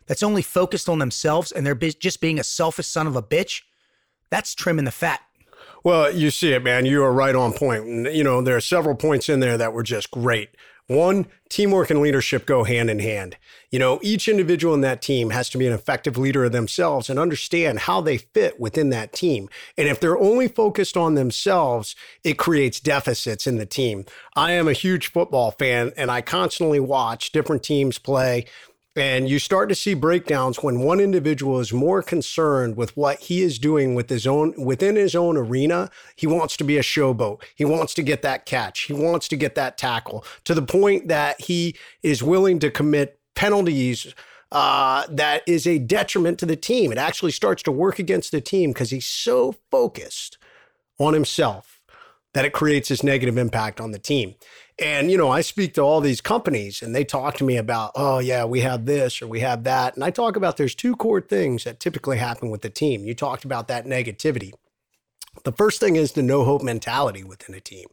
that's 0.06 0.22
only 0.22 0.42
focused 0.42 0.88
on 0.88 0.98
themselves 0.98 1.52
and 1.52 1.66
they're 1.66 1.74
just 1.74 2.20
being 2.20 2.38
a 2.38 2.44
selfish 2.44 2.86
son 2.86 3.06
of 3.06 3.16
a 3.16 3.22
bitch, 3.22 3.62
that's 4.30 4.54
trimming 4.54 4.84
the 4.84 4.90
fat. 4.90 5.20
Well, 5.84 6.14
you 6.14 6.30
see 6.30 6.52
it, 6.52 6.62
man. 6.62 6.86
You 6.86 7.02
are 7.02 7.12
right 7.12 7.34
on 7.34 7.52
point. 7.52 8.14
You 8.14 8.22
know, 8.22 8.40
there 8.40 8.56
are 8.56 8.60
several 8.60 8.94
points 8.94 9.28
in 9.28 9.40
there 9.40 9.58
that 9.58 9.72
were 9.72 9.82
just 9.82 10.10
great. 10.10 10.50
One, 10.86 11.26
teamwork 11.48 11.90
and 11.90 12.00
leadership 12.00 12.44
go 12.44 12.64
hand 12.64 12.90
in 12.90 12.98
hand. 12.98 13.36
You 13.70 13.78
know, 13.78 13.98
each 14.02 14.28
individual 14.28 14.74
in 14.74 14.80
that 14.82 15.00
team 15.00 15.30
has 15.30 15.48
to 15.50 15.58
be 15.58 15.66
an 15.66 15.72
effective 15.72 16.18
leader 16.18 16.44
of 16.44 16.52
themselves 16.52 17.08
and 17.08 17.18
understand 17.18 17.80
how 17.80 18.00
they 18.00 18.18
fit 18.18 18.60
within 18.60 18.90
that 18.90 19.12
team. 19.12 19.48
And 19.78 19.88
if 19.88 20.00
they're 20.00 20.18
only 20.18 20.48
focused 20.48 20.96
on 20.96 21.14
themselves, 21.14 21.96
it 22.24 22.36
creates 22.36 22.80
deficits 22.80 23.46
in 23.46 23.56
the 23.56 23.66
team. 23.66 24.04
I 24.36 24.52
am 24.52 24.68
a 24.68 24.72
huge 24.72 25.10
football 25.12 25.52
fan 25.52 25.92
and 25.96 26.10
I 26.10 26.20
constantly 26.20 26.80
watch 26.80 27.32
different 27.32 27.62
teams 27.62 27.98
play 27.98 28.46
and 28.94 29.28
you 29.28 29.38
start 29.38 29.68
to 29.70 29.74
see 29.74 29.94
breakdowns 29.94 30.62
when 30.62 30.80
one 30.80 31.00
individual 31.00 31.60
is 31.60 31.72
more 31.72 32.02
concerned 32.02 32.76
with 32.76 32.94
what 32.96 33.20
he 33.20 33.42
is 33.42 33.58
doing 33.58 33.94
with 33.94 34.10
his 34.10 34.26
own 34.26 34.54
within 34.62 34.96
his 34.96 35.14
own 35.14 35.36
arena. 35.36 35.90
He 36.14 36.26
wants 36.26 36.56
to 36.58 36.64
be 36.64 36.76
a 36.76 36.82
showboat. 36.82 37.42
He 37.54 37.64
wants 37.64 37.94
to 37.94 38.02
get 38.02 38.22
that 38.22 38.44
catch. 38.44 38.80
He 38.82 38.92
wants 38.92 39.28
to 39.28 39.36
get 39.36 39.54
that 39.54 39.78
tackle 39.78 40.24
to 40.44 40.54
the 40.54 40.62
point 40.62 41.08
that 41.08 41.40
he 41.40 41.76
is 42.02 42.22
willing 42.22 42.58
to 42.58 42.70
commit 42.70 43.18
penalties 43.34 44.14
uh, 44.50 45.06
that 45.08 45.42
is 45.46 45.66
a 45.66 45.78
detriment 45.78 46.38
to 46.38 46.46
the 46.46 46.56
team. 46.56 46.92
It 46.92 46.98
actually 46.98 47.32
starts 47.32 47.62
to 47.62 47.72
work 47.72 47.98
against 47.98 48.32
the 48.32 48.42
team 48.42 48.72
because 48.72 48.90
he's 48.90 49.06
so 49.06 49.56
focused 49.70 50.36
on 50.98 51.14
himself 51.14 51.80
that 52.34 52.44
it 52.44 52.52
creates 52.52 52.90
this 52.90 53.02
negative 53.02 53.38
impact 53.38 53.80
on 53.80 53.92
the 53.92 53.98
team. 53.98 54.34
And, 54.82 55.12
you 55.12 55.16
know, 55.16 55.30
I 55.30 55.42
speak 55.42 55.74
to 55.74 55.80
all 55.80 56.00
these 56.00 56.20
companies 56.20 56.82
and 56.82 56.92
they 56.92 57.04
talk 57.04 57.36
to 57.36 57.44
me 57.44 57.56
about, 57.56 57.92
oh, 57.94 58.18
yeah, 58.18 58.44
we 58.44 58.60
have 58.62 58.84
this 58.84 59.22
or 59.22 59.28
we 59.28 59.38
have 59.38 59.62
that. 59.62 59.94
And 59.94 60.02
I 60.02 60.10
talk 60.10 60.34
about 60.34 60.56
there's 60.56 60.74
two 60.74 60.96
core 60.96 61.20
things 61.20 61.62
that 61.62 61.78
typically 61.78 62.18
happen 62.18 62.50
with 62.50 62.62
the 62.62 62.70
team. 62.70 63.04
You 63.04 63.14
talked 63.14 63.44
about 63.44 63.68
that 63.68 63.86
negativity. 63.86 64.52
The 65.44 65.52
first 65.52 65.78
thing 65.78 65.94
is 65.94 66.12
the 66.12 66.22
no 66.22 66.44
hope 66.44 66.62
mentality 66.62 67.22
within 67.22 67.54
a 67.54 67.60
team. 67.60 67.86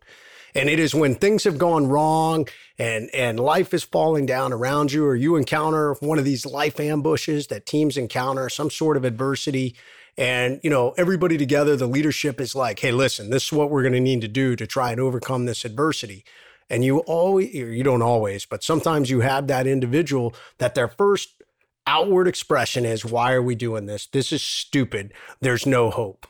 And 0.56 0.68
it 0.68 0.80
is 0.80 0.96
when 0.96 1.14
things 1.14 1.44
have 1.44 1.60
gone 1.60 1.86
wrong 1.86 2.48
and, 2.80 3.12
and 3.14 3.40
life 3.40 3.72
is 3.72 3.84
falling 3.84 4.26
down 4.26 4.52
around 4.52 4.92
you, 4.92 5.06
or 5.06 5.16
you 5.16 5.36
encounter 5.36 5.94
one 6.00 6.18
of 6.18 6.26
these 6.26 6.44
life 6.44 6.80
ambushes 6.80 7.48
that 7.48 7.68
teams 7.68 7.98
encounter, 7.98 8.50
some 8.50 8.72
sort 8.72 8.98
of 8.98 9.06
adversity. 9.06 9.76
And, 10.18 10.60
you 10.64 10.72
know, 10.72 10.96
everybody 10.98 11.38
together, 11.38 11.76
the 11.76 11.86
leadership 11.86 12.42
is 12.42 12.56
like, 12.56 12.80
hey, 12.80 12.92
listen, 12.92 13.30
this 13.30 13.46
is 13.46 13.54
what 13.54 13.70
we're 13.70 13.84
going 13.84 13.94
to 13.94 14.00
need 14.00 14.22
to 14.22 14.28
do 14.28 14.56
to 14.56 14.66
try 14.66 14.92
and 14.92 15.00
overcome 15.00 15.46
this 15.46 15.66
adversity. 15.66 16.26
And 16.70 16.86
you 16.86 17.00
always, 17.00 17.54
you 17.54 17.84
don't 17.84 18.02
always, 18.02 18.46
but 18.46 18.64
sometimes 18.64 19.10
you 19.10 19.22
have 19.22 19.48
that 19.48 19.66
individual 19.66 20.36
that 20.60 20.76
their 20.76 20.88
first 20.88 21.42
outward 21.88 22.28
expression 22.28 22.86
is, 22.86 23.04
why 23.04 23.34
are 23.34 23.42
we 23.42 23.56
doing 23.56 23.88
this? 23.88 24.06
This 24.06 24.32
is 24.32 24.44
stupid. 24.44 25.12
There's 25.42 25.66
no 25.66 25.90
hope. 25.90 26.28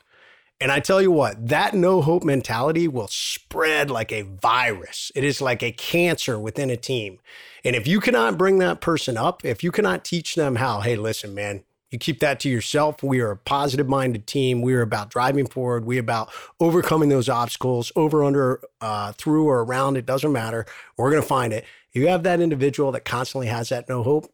And 0.61 0.71
I 0.71 0.79
tell 0.79 1.01
you 1.01 1.11
what, 1.11 1.47
that 1.47 1.73
no 1.73 2.01
hope 2.01 2.23
mentality 2.23 2.87
will 2.87 3.07
spread 3.07 3.89
like 3.89 4.11
a 4.11 4.23
virus. 4.23 5.11
It 5.15 5.23
is 5.23 5.41
like 5.41 5.63
a 5.63 5.71
cancer 5.71 6.37
within 6.37 6.69
a 6.69 6.75
team. 6.75 7.19
And 7.63 7.75
if 7.75 7.87
you 7.87 8.01
cannot 8.01 8.37
bring 8.37 8.59
that 8.59 8.81
person 8.81 9.17
up, 9.17 9.45
if 9.45 9.63
you 9.63 9.71
cannot 9.71 10.03
teach 10.03 10.35
them 10.35 10.57
how, 10.57 10.81
hey, 10.81 10.97
listen, 10.97 11.33
man, 11.33 11.63
you 11.91 11.97
keep 11.97 12.19
that 12.19 12.39
to 12.41 12.49
yourself. 12.49 13.01
We 13.01 13.19
are 13.19 13.31
a 13.31 13.37
positive 13.37 13.87
minded 13.87 14.27
team. 14.27 14.61
We 14.61 14.73
are 14.73 14.81
about 14.81 15.09
driving 15.09 15.47
forward. 15.47 15.85
We 15.85 15.97
about 15.97 16.31
overcoming 16.59 17.09
those 17.09 17.29
obstacles 17.29 17.91
over, 17.95 18.23
under, 18.23 18.61
uh, 18.79 19.13
through, 19.13 19.47
or 19.47 19.63
around. 19.63 19.97
It 19.97 20.05
doesn't 20.05 20.31
matter. 20.31 20.65
We're 20.97 21.09
going 21.09 21.21
to 21.21 21.27
find 21.27 21.51
it. 21.51 21.65
If 21.91 22.01
you 22.01 22.07
have 22.07 22.23
that 22.23 22.39
individual 22.39 22.91
that 22.91 23.05
constantly 23.05 23.47
has 23.47 23.69
that 23.69 23.89
no 23.89 24.03
hope, 24.03 24.31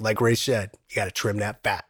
like 0.00 0.20
Ray 0.20 0.34
said, 0.34 0.72
you 0.88 0.96
got 0.96 1.04
to 1.04 1.10
trim 1.12 1.38
that 1.38 1.62
fat. 1.62 1.84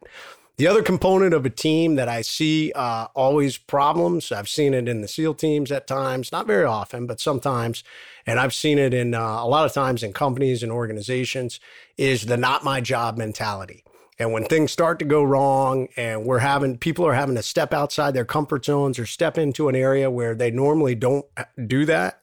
The 0.59 0.67
other 0.67 0.83
component 0.83 1.35
of 1.35 1.45
a 1.45 1.51
team 1.51 1.97
that 1.97 2.09
I 2.09 2.23
see 2.23 2.73
uh, 2.75 3.09
always 3.15 3.59
problems, 3.59 4.33
I've 4.33 4.49
seen 4.49 4.73
it 4.73 4.89
in 4.89 5.03
the 5.03 5.09
SEAL 5.09 5.35
teams 5.35 5.71
at 5.71 5.87
times, 5.87 6.33
not 6.33 6.47
very 6.47 6.65
often, 6.65 7.07
but 7.07 7.21
sometimes, 7.21 7.85
and 8.27 8.41
I've 8.41 8.55
seen 8.55 8.79
it 8.79 8.95
in 8.95 9.13
uh, 9.13 9.21
a 9.21 9.47
lot 9.47 9.67
of 9.67 9.75
times 9.75 10.03
in 10.03 10.15
companies 10.15 10.63
and 10.63 10.73
organizations, 10.73 11.61
is 11.99 12.25
the 12.25 12.39
not 12.39 12.65
my 12.65 12.81
job 12.81 13.19
mentality. 13.19 13.85
And 14.19 14.33
when 14.33 14.45
things 14.45 14.73
start 14.73 14.99
to 15.01 15.05
go 15.05 15.23
wrong 15.23 15.89
and 15.97 16.25
we're 16.25 16.39
having 16.39 16.79
people 16.79 17.07
are 17.07 17.15
having 17.15 17.35
to 17.35 17.43
step 17.43 17.75
outside 17.75 18.15
their 18.15 18.25
comfort 18.25 18.65
zones 18.65 18.99
or 18.99 19.05
step 19.05 19.37
into 19.37 19.69
an 19.69 19.77
area 19.77 20.11
where 20.11 20.35
they 20.35 20.51
normally 20.51 20.95
don't 20.95 21.27
do 21.67 21.85
that, 21.85 22.23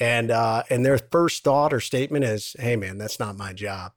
and 0.00 0.30
uh, 0.30 0.64
and 0.70 0.84
their 0.84 0.98
first 0.98 1.44
thought 1.44 1.72
or 1.72 1.80
statement 1.80 2.24
is, 2.24 2.56
"Hey, 2.58 2.74
man, 2.74 2.98
that's 2.98 3.20
not 3.20 3.36
my 3.36 3.52
job." 3.52 3.92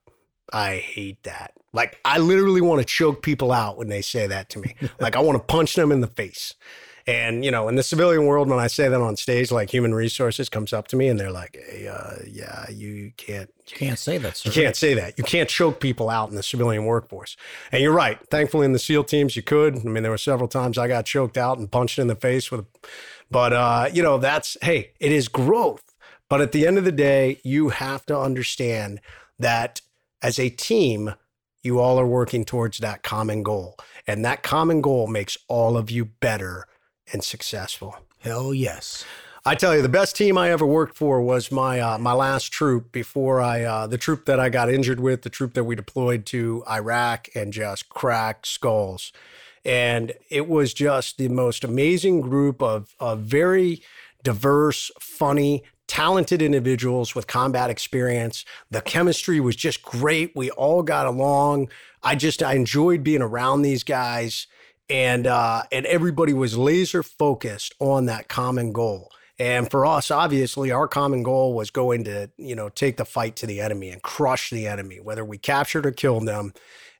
I 0.52 0.76
hate 0.78 1.24
that. 1.24 1.54
Like 1.74 2.00
I 2.06 2.20
literally 2.20 2.62
want 2.62 2.82
to 2.82 2.86
choke 2.86 3.24
people 3.24 3.52
out 3.52 3.78
when 3.78 3.88
they 3.90 4.02
say 4.02 4.28
that 4.28 4.50
to 4.50 4.60
me. 4.60 4.76
like 5.00 5.16
I 5.16 5.20
want 5.20 5.38
to 5.38 5.44
punch 5.44 5.76
them 5.76 5.92
in 5.92 6.02
the 6.02 6.08
face. 6.08 6.54
And 7.06 7.44
you 7.44 7.52
know, 7.52 7.68
in 7.68 7.76
the 7.76 7.84
civilian 7.84 8.26
world, 8.26 8.50
when 8.50 8.60
I 8.60 8.68
say 8.68 8.88
that 8.88 9.02
on 9.02 9.18
stage, 9.18 9.52
like 9.52 9.70
human 9.70 9.94
resources 9.94 10.48
comes 10.48 10.72
up 10.72 10.88
to 10.90 10.96
me 10.96 11.10
and 11.10 11.20
they're 11.20 11.32
like, 11.32 11.58
hey, 11.70 11.88
uh, 11.88 12.24
"Yeah, 12.26 12.70
you 12.70 13.12
can't, 13.18 13.50
you 13.68 13.76
can't 13.76 14.00
say 14.00 14.18
that. 14.20 14.38
Sir. 14.38 14.50
You 14.50 14.54
can't 14.54 14.76
say 14.76 14.94
that. 14.94 15.18
You 15.18 15.24
can't 15.26 15.50
choke 15.50 15.82
people 15.82 16.10
out 16.10 16.30
in 16.30 16.36
the 16.36 16.44
civilian 16.44 16.86
workforce." 16.86 17.36
And 17.72 17.82
you're 17.82 17.92
right. 17.92 18.20
Thankfully, 18.30 18.66
in 18.66 18.72
the 18.72 18.80
SEAL 18.80 19.04
teams, 19.04 19.36
you 19.36 19.42
could. 19.42 19.78
I 19.78 19.84
mean, 19.84 20.04
there 20.04 20.12
were 20.12 20.18
several 20.18 20.48
times 20.48 20.78
I 20.78 20.88
got 20.88 21.06
choked 21.06 21.38
out 21.38 21.58
and 21.58 21.70
punched 21.70 22.00
in 22.00 22.08
the 22.08 22.16
face 22.16 22.52
with, 22.52 22.66
but 23.30 23.52
uh, 23.52 23.90
you 23.92 24.02
know, 24.02 24.18
that's 24.18 24.56
hey, 24.62 24.92
it 25.00 25.12
is 25.12 25.28
growth. 25.28 25.94
But 26.30 26.40
at 26.40 26.54
the 26.54 26.66
end 26.66 26.78
of 26.78 26.86
the 26.86 26.92
day, 26.92 27.40
you 27.44 27.70
have 27.70 28.06
to 28.06 28.18
understand 28.18 29.02
that 29.38 29.82
as 30.22 30.40
a 30.40 30.50
team, 30.50 31.16
you 31.64 31.80
all 31.80 32.00
are 32.00 32.08
working 32.08 32.46
towards 32.46 32.78
that 32.78 33.04
common 33.04 33.44
goal. 33.44 33.78
And 34.08 34.24
that 34.24 34.42
common 34.42 34.82
goal 34.82 35.08
makes 35.08 35.38
all 35.48 35.78
of 35.78 35.92
you 35.92 36.06
better 36.06 36.66
and 37.12 37.24
successful. 37.24 37.98
Hell 38.20 38.54
yes. 38.54 39.04
I 39.46 39.56
tell 39.56 39.76
you, 39.76 39.82
the 39.82 39.90
best 39.90 40.16
team 40.16 40.38
I 40.38 40.52
ever 40.52 40.66
worked 40.66 40.96
for 40.96 41.22
was 41.22 41.52
my 41.52 41.82
uh, 41.82 41.98
my 41.98 42.14
last 42.14 42.54
troop 42.54 42.94
before 42.94 43.42
I 43.42 43.64
uh, 43.64 43.88
the 43.88 43.98
troop 43.98 44.26
that 44.26 44.40
I 44.40 44.48
got 44.48 44.70
injured 44.70 45.02
with, 45.02 45.24
the 45.24 45.30
troop 45.30 45.54
that 45.56 45.66
we 45.66 45.76
deployed 45.76 46.26
to 46.28 46.64
Iraq 46.70 47.28
and 47.36 47.52
just 47.52 47.90
cracked 47.90 48.48
skulls, 48.48 49.12
and 49.66 50.14
it 50.30 50.48
was 50.48 50.74
just 50.74 51.18
the 51.18 51.28
most 51.28 51.66
amazing 51.66 52.22
group 52.22 52.62
of 52.62 52.96
of 53.02 53.20
very 53.20 53.84
diverse, 54.24 54.90
funny, 54.98 55.64
talented 55.88 56.42
individuals 56.42 57.14
with 57.14 57.28
combat 57.28 57.70
experience. 57.70 58.46
The 58.72 58.82
chemistry 58.82 59.42
was 59.42 59.58
just 59.58 59.84
great. 59.84 60.34
We 60.36 60.52
all 60.52 60.84
got 60.84 61.06
along. 61.06 61.70
I 62.02 62.16
just 62.16 62.42
I 62.42 62.54
enjoyed 62.54 63.04
being 63.04 63.22
around 63.22 63.62
these 63.62 63.84
guys, 63.84 64.48
and 64.90 65.28
uh, 65.28 65.64
and 65.72 65.86
everybody 65.86 66.34
was 66.34 66.58
laser 66.58 67.04
focused 67.04 67.74
on 67.80 68.06
that 68.06 68.28
common 68.28 68.72
goal. 68.72 69.12
And 69.40 69.70
for 69.70 69.86
us, 69.86 70.12
obviously, 70.12 70.72
our 70.72 70.88
common 70.88 71.24
goal 71.24 71.56
was 71.56 71.72
going 71.72 72.04
to 72.06 72.30
you 72.38 72.56
know 72.56 72.70
take 72.70 72.98
the 72.98 73.06
fight 73.06 73.36
to 73.38 73.46
the 73.48 73.62
enemy 73.62 73.90
and 73.90 74.02
crush 74.02 74.50
the 74.50 74.68
enemy, 74.68 75.00
whether 75.00 75.26
we 75.26 75.38
captured 75.38 75.86
or 75.86 75.92
killed 75.92 76.28
them. 76.28 76.54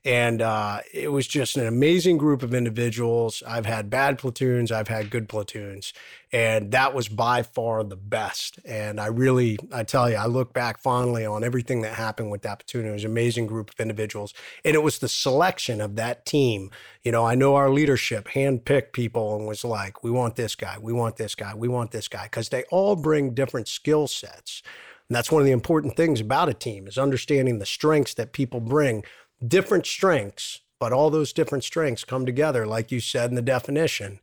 And 0.06 0.42
uh, 0.42 0.82
it 0.94 1.14
was 1.14 1.28
just 1.28 1.56
an 1.56 1.66
amazing 1.66 2.18
group 2.18 2.44
of 2.44 2.54
individuals. 2.54 3.42
I've 3.48 3.66
had 3.66 3.90
bad 3.90 4.18
platoons, 4.18 4.70
I've 4.70 4.90
had 4.90 5.10
good 5.10 5.30
platoons, 5.30 5.94
and 6.34 6.72
that 6.74 6.94
was 6.94 7.08
by 7.08 7.42
far 7.42 7.86
the 7.86 7.96
best. 7.96 8.60
And 8.66 9.00
I 9.00 9.06
really, 9.06 9.58
I 9.72 9.84
tell 9.84 10.10
you, 10.10 10.18
I 10.18 10.26
look 10.26 10.52
back 10.52 10.80
fondly 10.80 11.26
on 11.26 11.42
everything 11.46 11.84
that 11.84 11.94
happened 11.94 12.32
with 12.32 12.42
that 12.42 12.60
platoon. 12.60 12.86
It 12.86 12.92
was 12.92 13.06
an 13.06 13.12
amazing 13.12 13.48
group 13.48 13.70
of 13.70 13.80
individuals, 13.80 14.34
and 14.66 14.76
it 14.76 14.84
was 14.84 15.00
the 15.00 15.08
selection 15.08 15.80
of 15.80 15.96
that 15.96 16.26
team. 16.26 16.70
You 17.04 17.14
know, 17.14 17.26
I 17.26 17.36
know 17.36 17.56
our 17.56 17.70
leadership 17.70 18.28
handpicked 18.28 18.92
people 18.92 19.38
and 19.38 19.48
was 19.48 19.64
like, 19.64 20.04
"We 20.04 20.12
want 20.12 20.36
this 20.36 20.56
guy, 20.56 20.78
we 20.82 20.92
want 20.92 21.16
this 21.16 21.34
guy, 21.34 21.56
we 21.56 21.70
want 21.70 21.92
this 21.92 22.10
guy," 22.10 22.24
because 22.24 22.50
they 22.50 22.64
all 22.72 22.98
bring 22.98 23.34
different 23.34 23.70
skill 23.70 24.08
sets. 24.08 24.64
And 25.10 25.16
that's 25.16 25.32
one 25.32 25.42
of 25.42 25.46
the 25.46 25.52
important 25.52 25.96
things 25.96 26.22
about 26.22 26.50
a 26.50 26.54
team 26.54 26.88
is 26.88 26.98
understanding 26.98 27.60
the 27.60 27.66
strengths 27.66 28.14
that 28.16 28.32
people 28.32 28.60
bring 28.60 29.04
different 29.46 29.86
strengths, 29.86 30.62
but 30.80 30.94
all 30.94 31.10
those 31.10 31.34
different 31.34 31.64
strengths 31.64 32.04
come 32.04 32.26
together, 32.26 32.66
like 32.66 32.92
you 32.92 33.00
said 33.00 33.30
in 33.30 33.36
the 33.36 33.42
definition. 33.42 34.20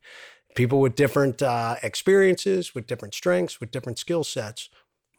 People 0.55 0.79
with 0.79 0.95
different 0.95 1.41
uh, 1.41 1.75
experiences, 1.81 2.75
with 2.75 2.87
different 2.87 3.13
strengths, 3.13 3.59
with 3.59 3.71
different 3.71 3.97
skill 3.97 4.23
sets, 4.23 4.69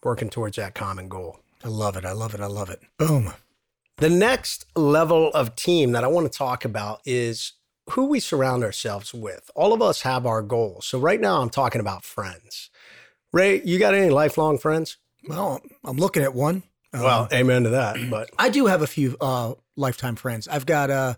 working 0.03 0.29
towards 0.29 0.57
that 0.57 0.75
common 0.75 1.09
goal. 1.09 1.41
I 1.65 1.69
love 1.69 1.97
it. 1.97 2.05
I 2.05 2.13
love 2.13 2.35
it. 2.35 2.41
I 2.41 2.47
love 2.47 2.71
it. 2.71 2.81
Boom. 2.99 3.33
The 3.97 4.11
next 4.11 4.67
level 4.75 5.31
of 5.33 5.55
team 5.55 5.93
that 5.93 6.05
I 6.05 6.09
want 6.09 6.31
to 6.31 6.37
talk 6.37 6.65
about 6.65 7.01
is 7.05 7.53
who 7.91 8.07
we 8.07 8.21
surround 8.21 8.65
ourselves 8.65 9.15
with. 9.15 9.51
All 9.55 9.73
of 9.73 9.81
us 9.81 10.03
have 10.03 10.27
our 10.27 10.43
goals. 10.43 10.87
So 10.87 10.99
right 10.99 11.21
now 11.21 11.41
I'm 11.41 11.51
talking 11.51 11.81
about 11.81 12.05
friends. 12.05 12.71
Ray, 13.33 13.63
you 13.65 13.79
got 13.79 13.95
any 13.95 14.11
lifelong 14.11 14.59
friends? 14.59 14.99
Well, 15.27 15.61
I'm 15.85 15.97
looking 15.97 16.23
at 16.23 16.35
one. 16.35 16.65
Well, 16.93 17.23
um, 17.23 17.29
amen 17.33 17.65
to 17.65 17.71
that. 17.71 17.97
But 18.11 18.31
I 18.39 18.51
do 18.51 18.67
have 18.67 18.83
a 18.83 18.87
few 18.87 19.17
uh, 19.21 19.55
lifetime 19.77 20.17
friends. 20.17 20.49
I've 20.49 20.67
got 20.67 20.91
uh, 20.91 21.15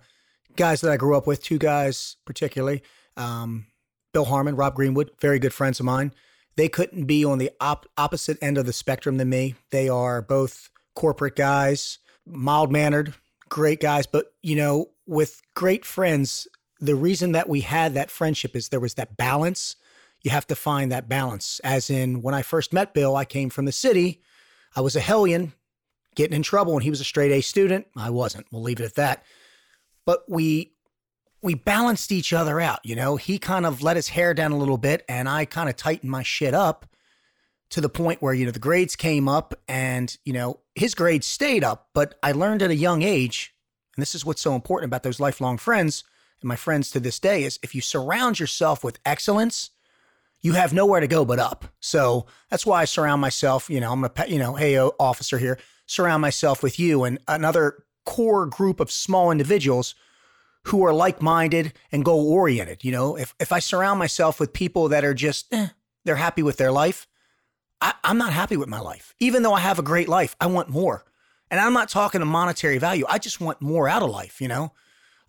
guys 0.56 0.80
that 0.80 0.90
I 0.90 0.96
grew 0.96 1.16
up 1.16 1.26
with, 1.26 1.42
two 1.42 1.58
guys 1.58 2.16
particularly. 2.24 2.82
Um, 3.16 3.66
Bill 4.12 4.24
Harmon, 4.24 4.56
Rob 4.56 4.74
Greenwood, 4.74 5.10
very 5.20 5.38
good 5.38 5.52
friends 5.52 5.80
of 5.80 5.86
mine. 5.86 6.12
They 6.56 6.68
couldn't 6.68 7.06
be 7.06 7.24
on 7.24 7.38
the 7.38 7.50
op- 7.60 7.86
opposite 7.98 8.38
end 8.40 8.58
of 8.58 8.66
the 8.66 8.72
spectrum 8.72 9.16
than 9.16 9.28
me. 9.28 9.56
They 9.70 9.88
are 9.88 10.22
both 10.22 10.70
corporate 10.94 11.34
guys, 11.34 11.98
mild 12.24 12.70
mannered, 12.70 13.14
great 13.48 13.80
guys. 13.80 14.06
But, 14.06 14.32
you 14.42 14.54
know, 14.54 14.90
with 15.06 15.42
great 15.54 15.84
friends, 15.84 16.46
the 16.80 16.94
reason 16.94 17.32
that 17.32 17.48
we 17.48 17.62
had 17.62 17.94
that 17.94 18.10
friendship 18.10 18.54
is 18.54 18.68
there 18.68 18.80
was 18.80 18.94
that 18.94 19.16
balance. 19.16 19.74
You 20.22 20.30
have 20.30 20.46
to 20.46 20.54
find 20.54 20.92
that 20.92 21.08
balance. 21.08 21.60
As 21.64 21.90
in, 21.90 22.22
when 22.22 22.34
I 22.34 22.42
first 22.42 22.72
met 22.72 22.94
Bill, 22.94 23.16
I 23.16 23.24
came 23.24 23.50
from 23.50 23.64
the 23.64 23.72
city. 23.72 24.22
I 24.76 24.80
was 24.80 24.96
a 24.96 25.00
hellion, 25.00 25.52
getting 26.14 26.36
in 26.36 26.42
trouble 26.42 26.74
and 26.74 26.82
he 26.82 26.90
was 26.90 27.00
a 27.00 27.04
straight 27.04 27.32
A 27.32 27.40
student. 27.40 27.86
I 27.96 28.10
wasn't. 28.10 28.46
We'll 28.50 28.62
leave 28.62 28.80
it 28.80 28.84
at 28.84 28.94
that. 28.94 29.24
But 30.04 30.24
we 30.28 30.72
we 31.42 31.54
balanced 31.54 32.10
each 32.10 32.32
other 32.32 32.58
out, 32.58 32.80
you 32.84 32.96
know. 32.96 33.16
He 33.16 33.38
kind 33.38 33.66
of 33.66 33.82
let 33.82 33.96
his 33.96 34.08
hair 34.08 34.32
down 34.32 34.52
a 34.52 34.56
little 34.56 34.78
bit 34.78 35.04
and 35.08 35.28
I 35.28 35.44
kind 35.44 35.68
of 35.68 35.76
tightened 35.76 36.10
my 36.10 36.22
shit 36.22 36.54
up 36.54 36.86
to 37.70 37.80
the 37.80 37.88
point 37.88 38.22
where, 38.22 38.32
you 38.32 38.44
know, 38.46 38.50
the 38.50 38.58
grades 38.58 38.96
came 38.96 39.28
up 39.28 39.54
and, 39.68 40.16
you 40.24 40.32
know, 40.32 40.60
his 40.74 40.94
grades 40.94 41.26
stayed 41.26 41.64
up, 41.64 41.88
but 41.92 42.18
I 42.22 42.32
learned 42.32 42.62
at 42.62 42.70
a 42.70 42.76
young 42.76 43.02
age, 43.02 43.54
and 43.96 44.02
this 44.02 44.14
is 44.14 44.24
what's 44.24 44.42
so 44.42 44.54
important 44.54 44.88
about 44.90 45.02
those 45.02 45.20
lifelong 45.20 45.58
friends 45.58 46.04
and 46.40 46.48
my 46.48 46.56
friends 46.56 46.90
to 46.90 47.00
this 47.00 47.18
day 47.18 47.44
is 47.44 47.58
if 47.62 47.74
you 47.74 47.80
surround 47.80 48.38
yourself 48.38 48.84
with 48.84 48.98
excellence, 49.04 49.70
you 50.40 50.52
have 50.52 50.72
nowhere 50.72 51.00
to 51.00 51.06
go 51.06 51.24
but 51.24 51.38
up. 51.38 51.64
So 51.80 52.26
that's 52.50 52.66
why 52.66 52.82
I 52.82 52.84
surround 52.84 53.20
myself, 53.20 53.70
you 53.70 53.80
know, 53.80 53.92
I'm 53.92 54.04
a, 54.04 54.10
you 54.28 54.38
know, 54.38 54.54
hey, 54.54 54.78
officer 54.78 55.38
here, 55.38 55.58
surround 55.86 56.22
myself 56.22 56.62
with 56.62 56.78
you 56.78 57.04
and 57.04 57.18
another 57.28 57.84
core 58.04 58.46
group 58.46 58.80
of 58.80 58.90
small 58.90 59.30
individuals 59.30 59.94
who 60.64 60.84
are 60.84 60.94
like-minded 60.94 61.72
and 61.92 62.04
goal-oriented. 62.04 62.84
You 62.84 62.92
know, 62.92 63.16
if 63.16 63.34
if 63.38 63.52
I 63.52 63.58
surround 63.58 63.98
myself 63.98 64.40
with 64.40 64.52
people 64.52 64.88
that 64.88 65.04
are 65.04 65.14
just 65.14 65.52
eh, 65.52 65.68
they're 66.04 66.16
happy 66.16 66.42
with 66.42 66.56
their 66.56 66.72
life, 66.72 67.06
I, 67.80 67.94
I'm 68.02 68.18
not 68.18 68.32
happy 68.32 68.56
with 68.56 68.68
my 68.68 68.80
life. 68.80 69.14
Even 69.18 69.42
though 69.42 69.54
I 69.54 69.60
have 69.60 69.78
a 69.78 69.82
great 69.82 70.08
life, 70.08 70.36
I 70.40 70.46
want 70.46 70.68
more. 70.68 71.04
And 71.50 71.60
I'm 71.60 71.74
not 71.74 71.88
talking 71.88 72.22
a 72.22 72.26
monetary 72.26 72.78
value. 72.78 73.04
I 73.08 73.18
just 73.18 73.40
want 73.40 73.60
more 73.60 73.88
out 73.88 74.02
of 74.02 74.10
life, 74.10 74.40
you 74.40 74.48
know? 74.48 74.72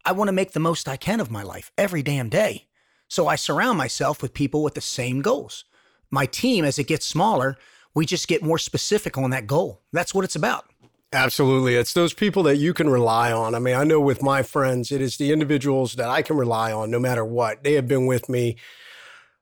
I 0.05 0.13
want 0.13 0.27
to 0.29 0.33
make 0.33 0.53
the 0.53 0.59
most 0.59 0.87
I 0.87 0.97
can 0.97 1.19
of 1.19 1.31
my 1.31 1.43
life 1.43 1.71
every 1.77 2.01
damn 2.01 2.29
day. 2.29 2.67
So 3.07 3.27
I 3.27 3.35
surround 3.35 3.77
myself 3.77 4.21
with 4.21 4.33
people 4.33 4.63
with 4.63 4.75
the 4.75 4.81
same 4.81 5.21
goals. 5.21 5.65
My 6.09 6.25
team, 6.25 6.63
as 6.63 6.79
it 6.79 6.87
gets 6.87 7.05
smaller, 7.05 7.57
we 7.95 8.05
just 8.05 8.27
get 8.27 8.43
more 8.43 8.59
specific 8.59 9.17
on 9.17 9.31
that 9.31 9.47
goal. 9.47 9.81
That's 9.91 10.13
what 10.13 10.25
it's 10.25 10.35
about. 10.35 10.69
Absolutely. 11.13 11.75
It's 11.75 11.93
those 11.93 12.13
people 12.13 12.43
that 12.43 12.57
you 12.57 12.73
can 12.73 12.89
rely 12.89 13.31
on. 13.31 13.55
I 13.55 13.59
mean, 13.59 13.75
I 13.75 13.85
know 13.85 14.01
with 14.01 14.21
my 14.21 14.43
friends, 14.43 14.91
it 14.91 15.01
is 15.01 15.15
the 15.17 15.31
individuals 15.31 15.93
that 15.93 16.09
I 16.09 16.21
can 16.21 16.35
rely 16.35 16.73
on 16.73 16.91
no 16.91 16.99
matter 16.99 17.23
what. 17.23 17.63
They 17.63 17.73
have 17.73 17.87
been 17.87 18.05
with 18.05 18.27
me 18.27 18.57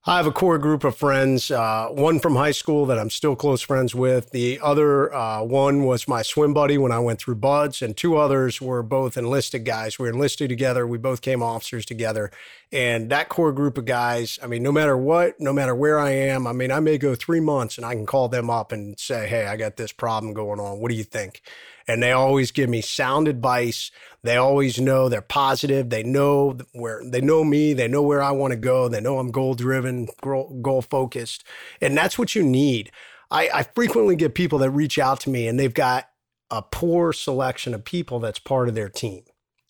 I 0.06 0.18
have 0.18 0.28
a 0.28 0.34
core 0.34 0.58
group 0.58 0.84
of 0.84 0.98
friends, 0.98 1.50
uh, 1.50 1.88
one 1.88 2.20
from 2.20 2.36
high 2.36 2.52
school 2.52 2.86
that 2.88 3.00
I'm 3.00 3.10
still 3.10 3.38
close 3.38 3.62
friends 3.62 3.96
with. 3.96 4.32
The 4.32 4.60
other 4.62 5.14
uh, 5.16 5.44
one 5.44 5.86
was 5.86 6.10
my 6.10 6.24
swim 6.24 6.54
buddy 6.54 6.78
when 6.78 6.92
I 6.92 7.00
went 7.00 7.20
through 7.20 7.36
BUD/S, 7.36 7.82
and 7.82 7.96
two 7.96 8.18
others 8.18 8.60
were 8.60 8.84
both 8.84 9.16
enlisted 9.16 9.64
guys. 9.64 9.98
We 9.98 10.04
were 10.04 10.14
enlisted 10.14 10.50
together. 10.50 10.86
We 10.86 10.98
both 10.98 11.22
came 11.22 11.42
officers 11.42 11.86
together. 11.86 12.32
And 12.70 13.10
that 13.12 13.30
core 13.30 13.54
group 13.54 13.78
of 13.78 13.86
guys, 13.86 14.38
I 14.44 14.48
mean, 14.48 14.62
no 14.62 14.74
matter 14.74 14.98
what, 14.98 15.40
no 15.40 15.54
matter 15.54 15.74
where 15.74 15.98
I 15.98 16.10
am, 16.10 16.48
I 16.48 16.52
mean, 16.52 16.70
I 16.70 16.82
may 16.82 16.98
go 16.98 17.16
three 17.16 17.40
months 17.40 17.78
and 17.78 17.86
I 17.86 17.96
can 17.96 18.06
call 18.06 18.28
them 18.28 18.50
up 18.50 18.74
and 18.74 19.00
say, 19.00 19.30
hey, 19.30 19.46
I 19.48 19.56
got 19.56 19.78
this 19.78 19.94
problem 19.94 20.34
going 20.34 20.60
on. 20.60 20.80
What 20.80 20.90
do 20.90 20.96
you 20.96 21.06
think? 21.06 21.42
And 21.88 22.02
they 22.02 22.12
always 22.12 22.52
give 22.52 22.70
me 22.70 22.82
sound 22.82 23.28
advice. 23.28 23.92
They 24.24 24.38
always 24.38 24.80
know 24.80 25.10
they're 25.10 25.22
positive. 25.22 25.90
They 25.90 26.04
know 26.04 26.58
where 26.74 27.02
they 27.06 27.22
know 27.22 27.44
me. 27.44 27.74
They 27.74 27.88
know 27.88 28.02
where 28.02 28.22
I 28.22 28.32
want 28.32 28.52
to 28.52 28.60
go. 28.60 28.88
They 28.88 29.02
know 29.02 29.20
I'm 29.20 29.32
goal 29.32 29.54
driven, 29.54 30.08
goal 30.22 30.82
focused, 30.82 31.44
and 31.82 31.98
that's 31.98 32.18
what 32.18 32.36
you 32.36 32.44
need. 32.44 32.92
I, 33.30 33.50
I 33.54 33.64
frequently 33.64 34.16
get 34.16 34.36
people 34.36 34.60
that 34.60 34.70
reach 34.70 35.00
out 35.00 35.20
to 35.22 35.30
me 35.30 35.48
and 35.48 35.60
they've 35.60 35.74
got 35.74 36.08
a 36.52 36.62
poor 36.62 37.12
selection 37.12 37.74
of 37.74 37.84
people 37.84 38.20
that's 38.20 38.40
part 38.40 38.70
of 38.70 38.76
their 38.76 38.90
team. 38.90 39.24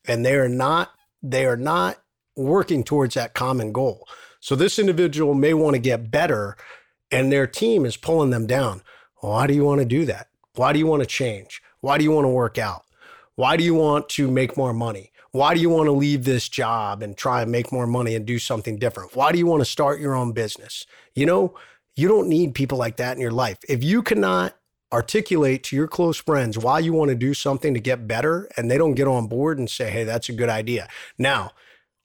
And 0.05 0.25
they 0.25 0.35
are 0.35 0.49
not 0.49 0.91
they 1.21 1.45
are 1.45 1.57
not 1.57 2.03
working 2.35 2.83
towards 2.83 3.15
that 3.15 3.33
common 3.33 3.71
goal. 3.71 4.05
So 4.41 4.55
this 4.55 4.77
individual 4.77 5.33
may 5.33 5.53
want 5.53 5.75
to 5.75 5.79
get 5.79 6.11
better 6.11 6.57
and 7.09 7.31
their 7.31 7.47
team 7.47 7.85
is 7.85 7.95
pulling 7.95 8.31
them 8.31 8.45
down. 8.45 8.81
Why 9.21 9.47
do 9.47 9.53
you 9.53 9.63
want 9.63 9.79
to 9.79 9.85
do 9.85 10.03
that? 10.05 10.27
Why 10.55 10.73
do 10.73 10.79
you 10.79 10.87
want 10.87 11.01
to 11.01 11.07
change? 11.07 11.61
Why 11.83 11.97
do 11.97 12.05
you 12.05 12.11
want 12.11 12.23
to 12.23 12.29
work 12.29 12.57
out? 12.57 12.85
Why 13.35 13.57
do 13.57 13.63
you 13.65 13.75
want 13.75 14.07
to 14.09 14.31
make 14.31 14.55
more 14.55 14.73
money? 14.73 15.11
Why 15.31 15.53
do 15.53 15.59
you 15.59 15.69
want 15.69 15.87
to 15.87 15.91
leave 15.91 16.23
this 16.23 16.47
job 16.47 17.03
and 17.03 17.17
try 17.17 17.41
and 17.41 17.51
make 17.51 17.73
more 17.73 17.85
money 17.85 18.15
and 18.15 18.25
do 18.25 18.39
something 18.39 18.77
different? 18.77 19.17
Why 19.17 19.33
do 19.33 19.37
you 19.37 19.45
want 19.45 19.59
to 19.59 19.65
start 19.65 19.99
your 19.99 20.15
own 20.15 20.31
business? 20.31 20.85
You 21.13 21.25
know, 21.25 21.55
you 21.97 22.07
don't 22.07 22.29
need 22.29 22.55
people 22.55 22.77
like 22.77 22.95
that 22.97 23.17
in 23.17 23.21
your 23.21 23.31
life. 23.31 23.57
If 23.67 23.83
you 23.83 24.01
cannot 24.01 24.55
articulate 24.93 25.61
to 25.63 25.75
your 25.75 25.89
close 25.89 26.17
friends 26.17 26.57
why 26.57 26.79
you 26.79 26.93
want 26.93 27.09
to 27.09 27.15
do 27.15 27.33
something 27.33 27.73
to 27.73 27.81
get 27.81 28.07
better 28.07 28.47
and 28.55 28.71
they 28.71 28.77
don't 28.77 28.93
get 28.93 29.09
on 29.09 29.27
board 29.27 29.59
and 29.59 29.69
say, 29.69 29.89
hey, 29.89 30.05
that's 30.05 30.29
a 30.29 30.33
good 30.33 30.47
idea. 30.47 30.87
Now, 31.17 31.51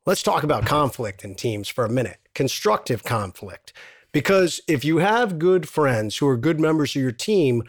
let's 0.07 0.25
talk 0.25 0.43
about 0.43 0.67
conflict 0.67 1.23
in 1.23 1.37
teams 1.37 1.69
for 1.69 1.85
a 1.85 1.91
minute 1.91 2.19
constructive 2.35 3.05
conflict. 3.05 3.73
Because 4.11 4.61
if 4.67 4.85
you 4.85 4.99
have 4.99 5.39
good 5.39 5.69
friends 5.69 6.17
who 6.17 6.27
are 6.27 6.37
good 6.37 6.59
members 6.59 6.97
of 6.97 7.03
your 7.03 7.13
team, 7.13 7.63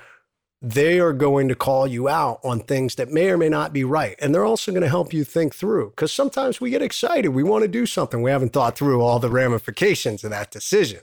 they 0.61 0.99
are 0.99 1.13
going 1.13 1.47
to 1.47 1.55
call 1.55 1.87
you 1.87 2.09
out 2.09 2.39
on 2.43 2.59
things 2.59 2.95
that 2.95 3.11
may 3.11 3.29
or 3.29 3.37
may 3.37 3.47
not 3.47 3.71
be 3.71 3.83
right. 3.83 4.15
And 4.19 4.35
they're 4.35 4.45
also 4.45 4.71
going 4.71 4.83
to 4.83 4.89
help 4.89 5.13
you 5.13 5.23
think 5.23 5.55
through 5.55 5.91
because 5.91 6.11
sometimes 6.11 6.59
we 6.59 6.69
get 6.69 6.81
excited. 6.81 7.29
We 7.29 7.43
want 7.43 7.61
to 7.61 7.69
do 7.69 7.85
something. 7.85 8.21
We 8.21 8.31
haven't 8.31 8.51
thought 8.51 8.77
through 8.77 9.01
all 9.01 9.19
the 9.19 9.29
ramifications 9.29 10.23
of 10.23 10.31
that 10.31 10.51
decision. 10.51 11.01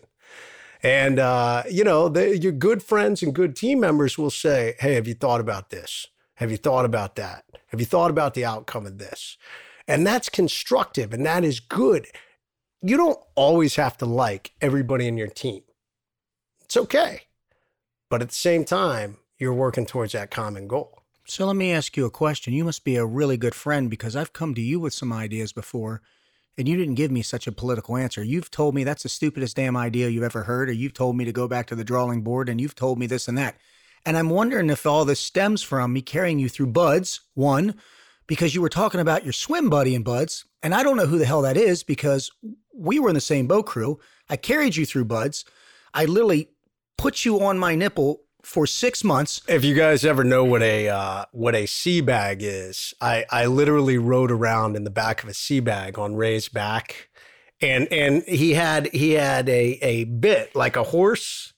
And, 0.83 1.19
uh, 1.19 1.63
you 1.71 1.85
know, 1.85 2.09
they, 2.09 2.35
your 2.35 2.53
good 2.53 2.83
friends 2.83 3.23
and 3.23 3.35
good 3.35 3.57
team 3.57 3.81
members 3.81 4.19
will 4.19 4.31
say, 4.31 4.75
Hey, 4.79 4.95
have 4.95 5.09
you 5.09 5.15
thought 5.15 5.41
about 5.41 5.71
this? 5.71 6.09
Have 6.35 6.51
you 6.51 6.59
thought 6.59 6.85
about 6.85 7.17
that? 7.17 7.45
Have 7.69 7.81
you 7.81 7.87
thought 7.87 8.11
about 8.11 8.35
the 8.35 8.45
outcome 8.45 8.85
of 8.85 8.99
this? 8.99 9.39
And 9.89 10.07
that's 10.07 10.29
constructive 10.29 11.15
and 11.15 11.25
that 11.25 11.45
is 11.45 11.61
good. 11.61 12.09
You 12.83 12.99
don't 12.99 13.19
always 13.35 13.77
have 13.77 13.97
to 13.99 14.07
like 14.07 14.53
everybody 14.61 15.09
in 15.09 15.17
your 15.17 15.29
team. 15.29 15.63
It's 16.63 16.77
okay. 16.77 17.23
But 18.11 18.21
at 18.21 18.29
the 18.29 18.35
same 18.35 18.65
time, 18.65 19.17
you're 19.39 19.55
working 19.55 19.87
towards 19.87 20.13
that 20.13 20.31
common 20.31 20.67
goal. 20.69 21.03
So 21.27 21.47
let 21.47 21.57
me 21.57 21.73
ask 21.73 21.97
you 21.97 22.07
a 22.07 22.11
question. 22.11 22.53
You 22.53 22.65
must 22.65 22.85
be 22.85 22.97
a 22.97 23.05
really 23.05 23.37
good 23.37 23.55
friend 23.55 23.91
because 23.91 24.15
I've 24.15 24.33
come 24.33 24.55
to 24.55 24.61
you 24.61 24.79
with 24.79 24.95
some 24.95 25.13
ideas 25.13 25.53
before 25.53 26.01
and 26.57 26.69
you 26.69 26.77
didn't 26.77 26.95
give 26.95 27.11
me 27.11 27.23
such 27.23 27.47
a 27.47 27.53
political 27.53 27.97
answer. 27.97 28.23
You've 28.23 28.51
told 28.51 28.75
me 28.75 28.85
that's 28.85 29.03
the 29.03 29.09
stupidest 29.09 29.57
damn 29.57 29.77
idea 29.77 30.09
you've 30.09 30.23
ever 30.23 30.45
heard, 30.45 30.71
or 30.71 30.73
you've 30.73 30.95
told 30.95 31.17
me 31.17 31.25
to 31.25 31.33
go 31.33 31.49
back 31.49 31.67
to 31.67 31.75
the 31.75 31.85
drawing 31.85 32.23
board 32.23 32.49
and 32.49 32.61
you've 32.61 32.75
told 32.75 32.99
me 32.99 33.07
this 33.07 33.29
and 33.29 33.37
that. 33.37 33.57
And 34.07 34.17
I'm 34.17 34.31
wondering 34.31 34.71
if 34.71 34.87
all 34.87 35.05
this 35.05 35.21
stems 35.21 35.63
from 35.63 35.93
me 35.93 36.01
carrying 36.01 36.39
you 36.39 36.49
through 36.49 36.69
BUD/S, 36.69 37.21
one, 37.35 37.75
because 38.27 38.55
you 38.55 38.63
were 38.63 38.69
talking 38.69 39.01
about 39.01 39.25
your 39.25 39.33
swim 39.33 39.69
buddy 39.69 39.95
in 39.95 40.03
BUD/S. 40.03 40.45
And 40.63 40.75
I 40.75 40.83
don't 40.83 40.97
know 40.97 41.07
who 41.07 41.19
the 41.19 41.27
hell 41.27 41.43
that 41.43 41.57
is 41.57 41.83
because 41.83 42.31
we 42.73 42.99
were 42.99 43.09
in 43.09 43.15
the 43.15 43.21
same 43.21 43.47
boat 43.47 43.67
crew. 43.67 43.99
I 44.31 44.37
carried 44.37 44.77
you 44.77 44.87
through 44.87 45.07
BUD/S. 45.07 45.45
I 45.93 46.05
literally 46.05 46.51
put 46.97 47.25
you 47.25 47.41
on 47.41 47.59
my 47.59 47.75
nipple 47.75 48.23
for 48.47 48.67
six 48.67 49.03
months. 49.03 49.41
If 49.49 49.65
you 49.65 49.75
guys 49.75 50.05
ever 50.05 50.23
know 50.23 50.45
what 50.45 50.63
a 50.63 50.89
uh, 50.89 51.25
what 51.33 51.55
a 51.55 51.67
sea 51.67 52.01
bag 52.01 52.39
is, 52.43 52.95
I 53.01 53.27
I 53.31 53.47
literally 53.47 53.99
rode 53.99 54.31
around 54.31 54.77
in 54.77 54.85
the 54.85 54.91
back 54.91 55.23
of 55.23 55.29
a 55.29 55.35
sea 55.35 55.61
bag 55.61 55.99
on 55.99 56.15
Ray's 56.15 56.49
back, 56.49 57.09
and 57.61 57.89
and 57.93 58.23
he 58.23 58.55
had 58.55 58.87
he 58.95 59.13
had 59.13 59.49
a 59.49 59.79
a 59.83 60.05
bit 60.05 60.55
like 60.55 60.77
a 60.77 60.85
horse, 60.85 61.55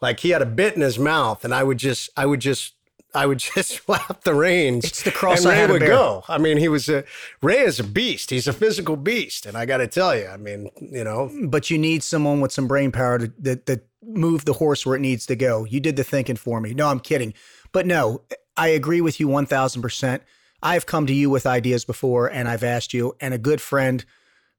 like 0.00 0.20
he 0.20 0.30
had 0.30 0.42
a 0.42 0.46
bit 0.46 0.74
in 0.74 0.80
his 0.80 0.98
mouth, 0.98 1.44
and 1.44 1.54
I 1.54 1.62
would 1.62 1.78
just 1.78 2.10
I 2.16 2.26
would 2.26 2.40
just 2.40 2.74
I 3.14 3.26
would 3.26 3.38
just 3.54 3.78
flap 3.78 4.22
the 4.24 4.34
reins. 4.34 4.84
It's 4.84 5.02
the 5.04 5.12
cross 5.12 5.44
and 5.44 5.52
I 5.52 5.62
Ray 5.62 5.70
would 5.70 5.80
bear. 5.80 5.88
go. 5.90 6.24
I 6.28 6.38
mean, 6.38 6.56
he 6.58 6.68
was 6.68 6.88
a 6.88 7.04
Ray 7.40 7.60
is 7.60 7.78
a 7.78 7.84
beast. 7.84 8.30
He's 8.30 8.48
a 8.48 8.52
physical 8.52 8.96
beast, 8.96 9.46
and 9.46 9.56
I 9.56 9.64
got 9.64 9.76
to 9.78 9.86
tell 9.86 10.16
you, 10.16 10.26
I 10.26 10.36
mean, 10.38 10.70
you 10.80 11.04
know, 11.04 11.30
But 11.46 11.70
you 11.70 11.78
need 11.78 12.02
someone 12.02 12.40
with 12.40 12.50
some 12.52 12.66
brain 12.66 12.90
power 12.90 13.18
to 13.18 13.32
that, 13.38 13.66
that 13.66 13.86
move 14.02 14.44
the 14.44 14.54
horse 14.54 14.84
where 14.84 14.96
it 14.96 15.00
needs 15.00 15.26
to 15.26 15.36
go. 15.36 15.64
You 15.64 15.80
did 15.80 15.96
the 15.96 16.04
thinking 16.04 16.36
for 16.36 16.60
me. 16.60 16.74
No, 16.74 16.88
I'm 16.88 17.00
kidding. 17.00 17.34
But 17.72 17.86
no, 17.86 18.22
I 18.56 18.68
agree 18.68 19.00
with 19.00 19.20
you 19.20 19.28
1000%. 19.28 20.20
I've 20.62 20.86
come 20.86 21.06
to 21.06 21.12
you 21.12 21.30
with 21.30 21.46
ideas 21.46 21.84
before 21.84 22.28
and 22.28 22.48
I've 22.48 22.62
asked 22.62 22.94
you, 22.94 23.16
and 23.20 23.34
a 23.34 23.38
good 23.38 23.60
friend 23.60 24.04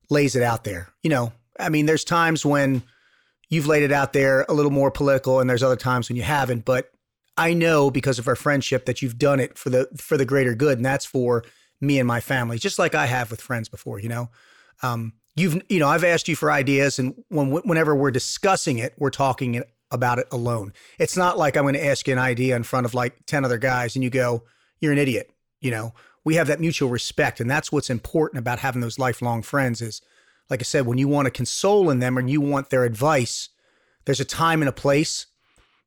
lays 0.10 0.36
it 0.36 0.44
out 0.44 0.64
there. 0.64 0.90
You 1.02 1.10
know, 1.10 1.34
I 1.60 1.70
mean, 1.70 1.86
there's 1.86 2.04
times 2.04 2.46
when 2.46 2.84
you've 3.50 3.68
laid 3.68 3.84
it 3.84 3.92
out 3.92 4.14
there 4.14 4.46
a 4.50 4.54
little 4.54 4.72
more 4.72 4.92
political, 4.92 5.40
and 5.40 5.50
there's 5.50 5.64
other 5.64 5.76
times 5.76 6.10
when 6.10 6.18
you 6.18 6.24
haven't. 6.24 6.66
But 6.66 6.92
I 7.38 7.54
know 7.54 7.90
because 7.90 8.20
of 8.20 8.28
our 8.28 8.36
friendship 8.36 8.86
that 8.86 9.02
you've 9.02 9.18
done 9.18 9.40
it 9.40 9.58
for 9.58 9.70
the 9.70 9.88
for 9.98 10.18
the 10.18 10.26
greater 10.26 10.56
good, 10.56 10.78
and 10.78 10.86
that's 10.86 11.06
for 11.06 11.44
me 11.80 12.00
and 12.00 12.08
my 12.08 12.20
family, 12.20 12.58
just 12.58 12.80
like 12.80 12.96
I 12.96 13.06
have 13.06 13.32
with 13.32 13.42
friends 13.42 13.70
before. 13.70 14.00
You 14.00 14.10
know, 14.10 14.30
um, 14.82 15.14
you've 15.36 15.62
you 15.70 15.80
know 15.80 15.88
I've 15.88 16.04
asked 16.04 16.28
you 16.28 16.36
for 16.36 16.52
ideas, 16.52 17.00
and 17.00 17.16
when 17.30 17.52
whenever 17.52 17.96
we're 17.96 18.12
discussing 18.12 18.80
it, 18.80 18.94
we're 18.98 19.10
talking 19.10 19.64
about 19.92 20.20
it 20.20 20.28
alone. 20.32 20.74
It's 21.00 21.18
not 21.18 21.38
like 21.38 21.56
I'm 21.56 21.64
going 21.64 21.76
to 21.76 21.86
ask 21.86 22.08
you 22.08 22.14
an 22.14 22.20
idea 22.20 22.56
in 22.56 22.64
front 22.64 22.86
of 22.86 22.94
like 22.94 23.26
ten 23.26 23.46
other 23.46 23.58
guys, 23.58 23.96
and 23.96 24.04
you 24.04 24.10
go, 24.10 24.44
"You're 24.80 24.94
an 24.94 24.98
idiot." 24.98 25.32
You 25.62 25.72
know, 25.72 25.94
we 26.24 26.36
have 26.36 26.48
that 26.48 26.60
mutual 26.60 26.90
respect, 26.90 27.40
and 27.40 27.50
that's 27.50 27.72
what's 27.72 27.90
important 27.90 28.40
about 28.40 28.60
having 28.60 28.82
those 28.82 29.00
lifelong 29.00 29.42
friends. 29.42 29.82
Is 29.82 30.02
like 30.50 30.62
I 30.62 30.64
said, 30.64 30.86
when 30.86 30.98
you 30.98 31.08
want 31.08 31.26
to 31.26 31.32
console 31.32 31.90
in 31.90 32.00
them 32.00 32.18
and 32.18 32.30
you 32.30 32.42
want 32.42 32.70
their 32.70 32.84
advice, 32.84 33.50
there's 34.06 34.20
a 34.20 34.26
time 34.26 34.62
and 34.62 34.70
a 34.70 34.74
place, 34.74 35.28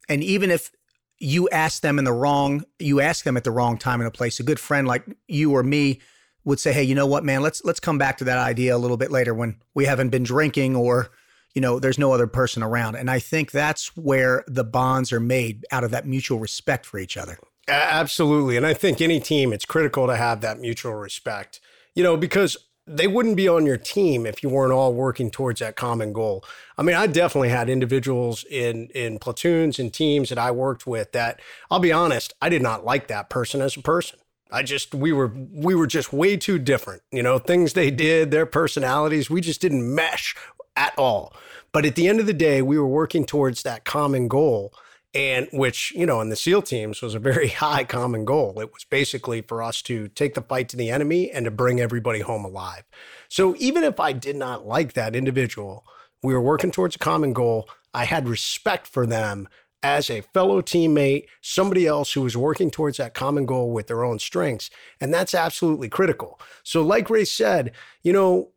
and 0.09 0.23
even 0.23 0.51
if 0.51 0.71
you 1.19 1.49
ask 1.49 1.83
them 1.83 1.99
in 1.99 2.05
the 2.05 2.13
wrong 2.13 2.63
you 2.79 3.01
ask 3.01 3.25
them 3.25 3.39
at 3.39 3.45
the 3.45 3.51
wrong 3.51 3.79
time 3.79 4.01
and 4.01 4.09
a 4.09 4.11
place 4.11 4.39
a 4.39 4.43
good 4.43 4.61
friend 4.61 4.87
like 4.87 5.03
you 5.27 5.51
or 5.51 5.63
me 5.63 5.99
would 6.47 6.59
say 6.59 6.73
hey 6.73 6.83
you 6.83 6.95
know 6.95 7.07
what 7.07 7.25
man 7.25 7.43
let's 7.43 7.63
let's 7.65 7.81
come 7.81 7.99
back 7.99 8.17
to 8.17 8.25
that 8.25 8.39
idea 8.39 8.75
a 8.75 8.79
little 8.79 8.97
bit 8.97 9.11
later 9.11 9.35
when 9.35 9.57
we 9.75 9.85
haven't 9.85 10.09
been 10.09 10.23
drinking 10.23 10.75
or 10.75 11.11
you 11.55 11.61
know 11.61 11.79
there's 11.79 11.99
no 11.99 12.13
other 12.13 12.27
person 12.27 12.63
around 12.63 12.95
and 12.95 13.11
i 13.11 13.19
think 13.19 13.51
that's 13.51 13.95
where 13.97 14.43
the 14.47 14.65
bonds 14.65 15.13
are 15.13 15.21
made 15.21 15.67
out 15.71 15.85
of 15.85 15.91
that 15.91 16.07
mutual 16.07 16.39
respect 16.39 16.87
for 16.87 16.99
each 16.99 17.19
other 17.19 17.39
Absolutely. 17.69 18.57
And 18.57 18.67
I 18.67 18.75
think 18.75 19.01
any 19.01 19.21
team, 19.21 19.53
it's 19.53 19.65
critical 19.65 20.07
to 20.07 20.17
have 20.17 20.41
that 20.41 20.61
mutual 20.61 20.95
respect, 20.95 21.61
you 21.95 22.03
know, 22.03 22.17
because 22.17 22.57
they 22.87 23.09
wouldn't 23.09 23.37
be 23.37 23.49
on 23.49 23.67
your 23.67 23.77
team 23.77 24.27
if 24.27 24.43
you 24.43 24.49
weren't 24.49 24.73
all 24.73 24.95
working 24.95 25.31
towards 25.31 25.59
that 25.59 25.75
common 25.75 26.13
goal. 26.13 26.45
I 26.79 26.83
mean, 26.83 26.95
I 26.95 27.09
definitely 27.09 27.49
had 27.49 27.69
individuals 27.69 28.45
in 28.49 28.89
in 28.95 29.19
platoons 29.19 29.81
and 29.81 29.93
teams 29.93 30.29
that 30.29 30.39
I 30.39 30.53
worked 30.53 30.87
with 30.87 31.11
that 31.13 31.41
I'll 31.71 31.81
be 31.81 31.93
honest, 31.93 32.35
I 32.41 32.49
did 32.49 32.63
not 32.63 32.85
like 32.85 33.09
that 33.09 33.29
person 33.29 33.61
as 33.61 33.77
a 33.77 33.83
person. 33.83 34.21
I 34.51 34.63
just 34.63 34.95
we 34.95 35.13
were 35.13 35.33
we 35.53 35.75
were 35.75 35.87
just 35.87 36.13
way 36.13 36.37
too 36.37 36.59
different. 36.59 37.03
You 37.11 37.23
know, 37.23 37.39
things 37.39 37.73
they 37.73 37.91
did, 37.91 38.31
their 38.31 38.47
personalities, 38.47 39.29
we 39.29 39.41
just 39.41 39.61
didn't 39.61 39.95
mesh 39.95 40.37
at 40.77 40.95
all. 40.97 41.35
But 41.73 41.85
at 41.85 41.95
the 41.95 42.09
end 42.09 42.21
of 42.21 42.27
the 42.27 42.33
day, 42.33 42.63
we 42.63 42.79
were 42.79 42.87
working 42.87 43.25
towards 43.25 43.63
that 43.63 43.85
common 43.85 44.29
goal 44.29 44.73
and 45.17 45.49
which 45.51 45.93
you 45.93 46.05
know 46.05 46.21
in 46.21 46.29
the 46.29 46.37
seal 46.37 46.61
teams 46.61 47.01
was 47.01 47.15
a 47.15 47.19
very 47.19 47.49
high 47.65 47.85
common 47.85 48.25
goal 48.25 48.61
it 48.61 48.73
was 48.73 48.85
basically 48.85 49.41
for 49.41 49.63
us 49.63 49.81
to 49.83 50.09
take 50.09 50.35
the 50.35 50.43
fight 50.43 50.69
to 50.69 50.77
the 50.77 50.91
enemy 50.91 51.31
and 51.31 51.45
to 51.47 51.51
bring 51.51 51.81
everybody 51.81 52.21
home 52.21 52.45
alive 52.45 52.85
so 53.29 53.55
even 53.59 53.83
if 53.83 53.99
i 53.99 54.13
did 54.13 54.37
not 54.37 54.67
like 54.67 54.93
that 54.93 55.17
individual 55.17 55.85
we 56.23 56.35
were 56.35 56.41
working 56.41 56.71
towards 56.71 56.97
a 56.97 56.99
common 56.99 57.33
goal 57.33 57.69
i 57.95 58.05
had 58.05 58.29
respect 58.29 58.87
for 58.87 59.07
them 59.07 59.49
as 59.83 60.11
a 60.11 60.21
fellow 60.21 60.61
teammate 60.61 61.27
somebody 61.41 61.87
else 61.87 62.13
who 62.13 62.25
is 62.27 62.37
working 62.37 62.71
towards 62.71 62.97
that 62.97 63.15
common 63.15 63.47
goal 63.47 63.73
with 63.73 63.87
their 63.87 64.05
own 64.05 64.19
strengths. 64.19 64.71
And 65.01 65.13
that's 65.13 65.35
absolutely 65.35 65.89
critical. 65.89 66.41
So 66.63 66.83
like 66.83 67.11
ray 67.11 67.25
said 67.25 67.73
you 68.03 68.13
know 68.13 68.51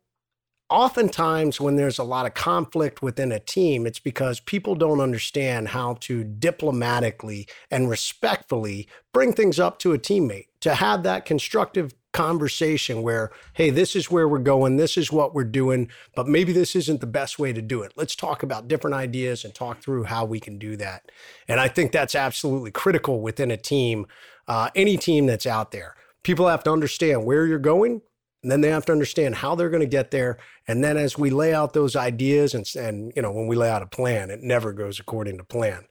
oftentimes 0.70 1.60
when 1.60 1.76
there's 1.76 1.98
a 1.98 2.04
lot 2.04 2.26
of 2.26 2.34
conflict 2.34 3.02
within 3.02 3.32
a 3.32 3.40
team, 3.40 3.86
it's 3.86 3.98
because 3.98 4.40
people 4.40 4.76
don't 4.76 5.00
understand 5.00 5.68
how 5.68 5.94
to 5.94 6.24
diplomatically 6.24 7.48
and 7.70 7.90
respectfully 7.90 8.88
bring 9.12 9.32
things 9.32 9.58
up 9.58 9.78
to 9.80 9.92
a 9.92 9.98
teammate. 9.98 10.46
To 10.60 10.74
have 10.74 11.02
that 11.02 11.24
constructive 11.24 11.94
conversation 12.12 13.02
where, 13.02 13.30
hey, 13.54 13.70
this 13.70 13.94
is 13.94 14.10
where 14.10 14.28
we're 14.28 14.38
going, 14.38 14.76
this 14.76 14.96
is 14.96 15.12
what 15.12 15.34
we're 15.34 15.44
doing, 15.44 15.90
but 16.14 16.26
maybe 16.26 16.52
this 16.52 16.74
isn't 16.74 17.00
the 17.00 17.06
best 17.06 17.38
way 17.38 17.52
to 17.52 17.62
do 17.62 17.82
it. 17.82 17.92
Let's 17.96 18.16
talk 18.16 18.42
about 18.42 18.68
different 18.68 18.94
ideas 18.94 19.44
and 19.44 19.54
talk 19.54 19.80
through 19.80 20.04
how 20.04 20.24
we 20.24 20.40
can 20.40 20.58
do 20.58 20.76
that. 20.76 21.10
And 21.48 21.60
I 21.60 21.68
think 21.68 21.92
that's 21.92 22.14
absolutely 22.14 22.70
critical 22.70 23.20
within 23.20 23.50
a 23.50 23.56
team, 23.56 24.06
uh, 24.48 24.70
any 24.74 24.96
team 24.96 25.26
that's 25.26 25.46
out 25.46 25.70
there. 25.70 25.94
People 26.22 26.48
have 26.48 26.64
to 26.64 26.72
understand 26.72 27.24
where 27.24 27.46
you're 27.46 27.58
going 27.58 28.02
and 28.42 28.50
then 28.50 28.60
they 28.60 28.68
have 28.70 28.86
to 28.86 28.92
understand 28.92 29.36
how 29.36 29.54
they're 29.54 29.70
going 29.70 29.80
to 29.80 29.86
get 29.86 30.10
there 30.10 30.38
and 30.66 30.82
then 30.82 30.96
as 30.96 31.18
we 31.18 31.30
lay 31.30 31.52
out 31.52 31.72
those 31.72 31.96
ideas 31.96 32.54
and, 32.54 32.66
and 32.76 33.12
you 33.14 33.22
know 33.22 33.30
when 33.30 33.46
we 33.46 33.56
lay 33.56 33.70
out 33.70 33.82
a 33.82 33.86
plan 33.86 34.30
it 34.30 34.42
never 34.42 34.72
goes 34.72 34.98
according 34.98 35.36
to 35.36 35.44
plan 35.44 35.84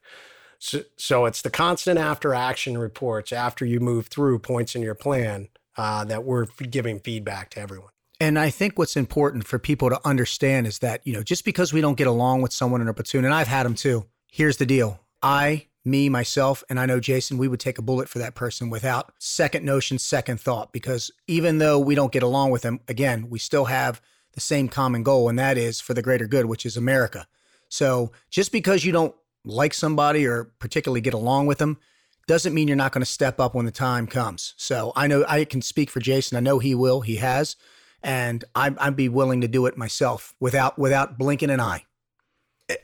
so, 0.57 0.81
so 0.97 1.25
it's 1.25 1.41
the 1.41 1.49
constant 1.49 1.99
after 1.99 2.33
action 2.33 2.77
reports 2.77 3.31
after 3.31 3.65
you 3.65 3.79
move 3.79 4.07
through 4.07 4.39
points 4.39 4.75
in 4.75 4.81
your 4.81 4.95
plan 4.95 5.47
uh, 5.79 6.03
that 6.03 6.25
we're 6.25 6.45
giving 6.69 6.99
feedback 6.99 7.49
to 7.51 7.59
everyone 7.59 7.89
And 8.19 8.37
I 8.37 8.49
think 8.49 8.77
what's 8.77 8.97
important 8.97 9.47
for 9.47 9.57
people 9.57 9.89
to 9.89 9.99
understand 10.03 10.67
is 10.67 10.79
that, 10.79 10.99
you 11.05 11.13
know, 11.13 11.23
just 11.23 11.45
because 11.45 11.71
we 11.71 11.79
don't 11.79 11.97
get 11.97 12.05
along 12.05 12.41
with 12.41 12.51
someone 12.51 12.81
in 12.81 12.89
a 12.89 12.93
platoon, 12.93 13.23
and 13.23 13.33
I've 13.33 13.47
had 13.47 13.65
them 13.65 13.75
too, 13.75 14.05
here's 14.27 14.57
the 14.57 14.65
deal. 14.65 14.99
I 15.23 15.67
me, 15.85 16.09
myself, 16.09 16.65
and 16.69 16.81
I 16.81 16.85
know 16.85 16.99
Jason, 16.99 17.37
we 17.37 17.47
would 17.47 17.61
take 17.61 17.77
a 17.77 17.81
bullet 17.81 18.09
for 18.09 18.19
that 18.19 18.35
person 18.35 18.69
without 18.69 19.13
second 19.19 19.63
notion, 19.63 19.97
second 19.97 20.41
thought, 20.41 20.73
because 20.73 21.11
even 21.27 21.59
though 21.59 21.79
we 21.79 21.95
don't 21.95 22.11
get 22.11 22.23
along 22.23 22.51
with 22.51 22.63
them, 22.63 22.81
again, 22.89 23.29
we 23.29 23.39
still 23.39 23.65
have 23.65 24.01
the 24.33 24.41
same 24.41 24.67
common 24.67 25.01
goal, 25.01 25.29
and 25.29 25.39
that 25.39 25.57
is 25.57 25.79
for 25.79 25.93
the 25.93 26.01
greater 26.01 26.27
good, 26.27 26.45
which 26.45 26.65
is 26.65 26.75
America. 26.75 27.25
So 27.69 28.11
just 28.29 28.51
because 28.51 28.83
you 28.83 28.91
don't 28.91 29.15
like 29.45 29.73
somebody 29.73 30.27
or 30.27 30.51
particularly 30.59 30.99
get 30.99 31.13
along 31.13 31.47
with 31.47 31.57
them 31.57 31.77
doesn't 32.29 32.53
mean 32.53 32.67
you're 32.67 32.77
not 32.77 32.91
going 32.91 33.01
to 33.01 33.07
step 33.07 33.39
up 33.39 33.55
when 33.55 33.65
the 33.65 33.71
time 33.71 34.05
comes. 34.05 34.53
So 34.55 34.93
I 34.95 35.07
know 35.07 35.25
I 35.27 35.45
can 35.45 35.63
speak 35.63 35.89
for 35.89 35.99
Jason. 35.99 36.37
I 36.37 36.41
know 36.41 36.59
he 36.59 36.75
will. 36.75 37.01
He 37.01 37.15
has, 37.15 37.55
and 38.03 38.45
I'm, 38.53 38.77
I'd 38.79 38.95
be 38.95 39.09
willing 39.09 39.41
to 39.41 39.47
do 39.47 39.65
it 39.65 39.75
myself 39.75 40.35
without 40.39 40.77
without 40.77 41.17
blinking 41.17 41.49
an 41.49 41.59
eye. 41.59 41.85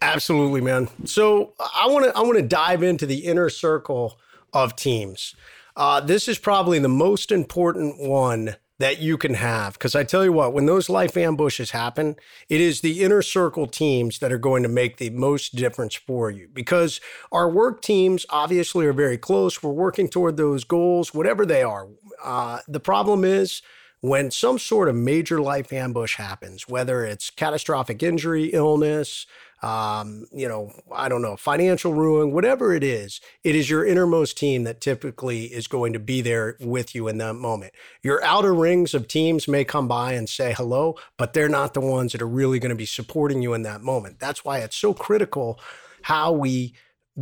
Absolutely, 0.01 0.61
man. 0.61 0.89
So 1.05 1.53
I 1.59 1.87
want 1.87 2.05
to 2.05 2.17
I 2.17 2.21
want 2.21 2.37
to 2.37 2.41
dive 2.41 2.81
into 2.81 3.05
the 3.05 3.19
inner 3.19 3.49
circle 3.49 4.19
of 4.51 4.75
teams. 4.75 5.35
Uh, 5.75 5.99
this 5.99 6.27
is 6.27 6.39
probably 6.39 6.79
the 6.79 6.89
most 6.89 7.31
important 7.31 7.99
one 7.99 8.55
that 8.79 8.99
you 8.99 9.17
can 9.17 9.35
have 9.35 9.73
because 9.73 9.95
I 9.95 10.03
tell 10.03 10.23
you 10.23 10.33
what, 10.33 10.53
when 10.53 10.65
those 10.65 10.89
life 10.89 11.15
ambushes 11.15 11.71
happen, 11.71 12.15
it 12.49 12.59
is 12.59 12.81
the 12.81 13.03
inner 13.03 13.21
circle 13.21 13.67
teams 13.67 14.19
that 14.19 14.31
are 14.31 14.37
going 14.37 14.63
to 14.63 14.69
make 14.69 14.97
the 14.97 15.09
most 15.11 15.55
difference 15.55 15.95
for 15.95 16.29
you 16.29 16.49
because 16.53 16.99
our 17.31 17.49
work 17.49 17.81
teams 17.81 18.25
obviously 18.29 18.85
are 18.85 18.93
very 18.93 19.17
close. 19.17 19.63
We're 19.63 19.71
working 19.71 20.09
toward 20.09 20.37
those 20.37 20.63
goals, 20.63 21.13
whatever 21.13 21.45
they 21.45 21.63
are. 21.63 21.87
Uh, 22.23 22.59
the 22.67 22.79
problem 22.79 23.23
is 23.23 23.61
when 24.01 24.29
some 24.29 24.59
sort 24.59 24.89
of 24.89 24.95
major 24.95 25.41
life 25.41 25.71
ambush 25.71 26.17
happens, 26.17 26.67
whether 26.67 27.05
it's 27.05 27.29
catastrophic 27.29 28.03
injury, 28.03 28.45
illness, 28.45 29.25
um, 29.65 30.27
you 30.31 30.47
know, 30.47 30.71
I 30.91 31.09
don't 31.09 31.23
know, 31.23 31.35
financial 31.35 31.91
ruin, 31.91 32.31
whatever 32.31 32.71
it 32.71 32.83
is, 32.83 33.19
it 33.43 33.55
is 33.55 33.67
your 33.67 33.83
innermost 33.83 34.37
team 34.37 34.63
that 34.65 34.79
typically 34.79 35.45
is 35.45 35.65
going 35.65 35.91
to 35.93 35.99
be 35.99 36.21
there 36.21 36.55
with 36.59 36.93
you 36.93 37.07
in 37.07 37.17
that 37.17 37.33
moment. 37.33 37.73
Your 38.03 38.23
outer 38.23 38.53
rings 38.53 38.93
of 38.93 39.07
teams 39.07 39.47
may 39.47 39.65
come 39.65 39.87
by 39.87 40.13
and 40.13 40.29
say 40.29 40.53
hello, 40.53 40.99
but 41.17 41.33
they're 41.33 41.49
not 41.49 41.73
the 41.73 41.81
ones 41.81 42.11
that 42.11 42.21
are 42.21 42.27
really 42.27 42.59
going 42.59 42.69
to 42.69 42.75
be 42.75 42.85
supporting 42.85 43.41
you 43.41 43.55
in 43.55 43.63
that 43.63 43.81
moment. 43.81 44.19
That's 44.19 44.45
why 44.45 44.59
it's 44.59 44.77
so 44.77 44.93
critical 44.93 45.59
how 46.03 46.31
we 46.31 46.75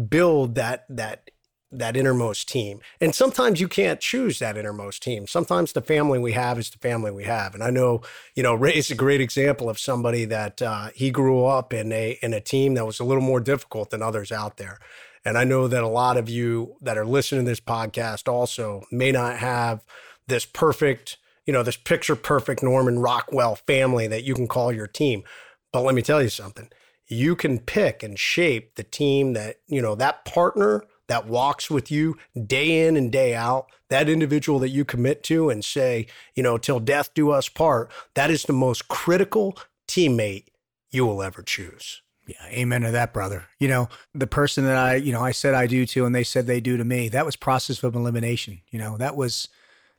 build 0.10 0.56
that 0.56 0.84
that 0.90 1.30
that 1.78 1.98
innermost 1.98 2.48
team. 2.50 2.80
And 3.02 3.14
sometimes 3.14 3.60
you 3.60 3.68
can't 3.68 4.00
choose 4.00 4.40
that 4.40 4.58
innermost 4.58 5.04
team. 5.04 5.28
Sometimes 5.28 5.74
the 5.74 5.82
family 5.82 6.20
we 6.20 6.34
have 6.34 6.60
is 6.60 6.70
the 6.70 6.78
family 6.78 7.12
we 7.12 7.24
have. 7.24 7.54
And 7.54 7.64
I 7.64 7.70
know, 7.70 8.02
you 8.36 8.44
know, 8.44 8.54
Ray 8.54 8.76
is 8.76 8.92
a 8.92 8.96
great 8.96 9.22
example 9.22 9.70
of 9.70 9.80
somebody 9.80 10.26
that 10.26 10.62
uh, 10.62 10.90
he 10.96 11.12
grew 11.12 11.46
up 11.46 11.74
in 11.74 11.92
a 11.92 12.18
in 12.22 12.34
a 12.34 12.42
team 12.42 12.74
that 12.76 12.86
was 12.86 13.00
a 13.00 13.04
little 13.04 13.24
more 13.24 13.40
difficult 13.40 13.90
than 13.90 14.02
others 14.02 14.32
out 14.32 14.58
there. 14.58 14.80
And 15.26 15.38
I 15.38 15.44
know 15.44 15.68
that 15.68 15.84
a 15.84 15.88
lot 15.88 16.18
of 16.18 16.30
you 16.30 16.76
that 16.82 16.98
are 16.98 17.06
listening 17.06 17.46
to 17.46 17.52
this 17.52 17.62
podcast 17.62 18.28
also 18.28 18.84
may 18.92 19.12
not 19.12 19.38
have 19.38 19.84
this 20.28 20.46
perfect, 20.46 21.18
you 21.46 21.54
know, 21.54 21.64
this 21.64 21.78
picture 21.78 22.16
perfect 22.16 22.62
Norman 22.62 23.00
Rockwell 23.00 23.56
family 23.56 24.08
that 24.08 24.24
you 24.24 24.36
can 24.36 24.48
call 24.48 24.72
your 24.72 24.88
team. 24.88 25.24
But 25.72 25.82
let 25.82 25.96
me 25.96 26.02
tell 26.02 26.22
you 26.22 26.30
something. 26.30 26.70
You 27.08 27.36
can 27.36 27.60
pick 27.60 28.04
and 28.04 28.18
shape 28.18 28.76
the 28.76 28.84
team 28.84 29.34
that, 29.34 29.58
you 29.68 29.82
know, 29.82 29.96
that 29.96 30.26
partner 30.26 30.84
that 31.08 31.28
walks 31.28 31.70
with 31.70 31.92
you 31.92 32.18
day 32.48 32.88
in 32.88 32.96
and 32.96 33.12
day 33.12 33.36
out, 33.36 33.68
that 33.90 34.10
individual 34.10 34.60
that 34.60 34.70
you 34.70 34.86
commit 34.86 35.24
to 35.24 35.50
and 35.50 35.64
say, 35.64 36.08
you 36.36 36.44
know, 36.44 36.58
till 36.58 36.80
death 36.80 37.14
do 37.14 37.32
us 37.32 37.50
part, 37.50 37.92
that 38.14 38.32
is 38.32 38.44
the 38.44 38.54
most 38.54 38.88
critical 38.88 39.58
teammate 39.88 40.46
you 40.92 41.06
will 41.06 41.22
ever 41.22 41.42
choose. 41.42 42.02
Yeah, 42.26 42.46
amen 42.48 42.84
to 42.84 42.92
that, 42.92 43.14
brother. 43.14 43.48
You 43.60 43.68
know, 43.68 43.90
the 44.14 44.28
person 44.28 44.64
that 44.64 44.78
I, 44.78 44.96
you 44.96 45.12
know, 45.12 45.22
I 45.22 45.32
said 45.32 45.54
I 45.54 45.68
do 45.68 45.86
to 45.88 46.06
and 46.06 46.16
they 46.16 46.24
said 46.24 46.48
they 46.48 46.62
do 46.62 46.78
to 46.78 46.86
me, 46.86 47.10
that 47.10 47.26
was 47.26 47.36
process 47.36 47.84
of 47.84 47.96
elimination. 47.96 48.62
You 48.70 48.80
know, 48.80 48.98
that 48.98 49.18
was 49.18 49.50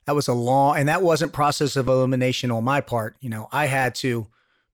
that 0.06 0.14
was 0.14 0.28
a 0.28 0.34
long 0.34 0.78
and 0.78 0.88
that 0.88 1.02
wasn't 1.02 1.32
process 1.32 1.76
of 1.76 1.88
elimination 1.88 2.50
on 2.50 2.64
my 2.64 2.80
part. 2.80 3.16
You 3.20 3.28
know, 3.28 3.48
I 3.52 3.66
had 3.66 3.94
to 3.96 4.26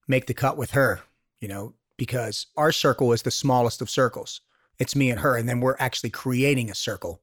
make 0.07 0.27
the 0.27 0.35
cut 0.35 0.57
with 0.57 0.73
her, 0.73 1.01
you 1.41 1.49
know, 1.49 1.75
because 1.97 2.47
our 2.57 2.71
circle 2.71 3.13
is 3.13 3.23
the 3.23 3.31
smallest 3.33 3.81
of 3.83 3.91
circles 3.91 4.41
it's 4.81 4.97
me 4.97 5.11
and 5.11 5.21
her 5.21 5.37
and 5.37 5.49
then 5.49 5.61
we're 5.61 5.77
actually 5.79 6.11
creating 6.11 6.71
a 6.71 6.75
circle. 6.75 7.21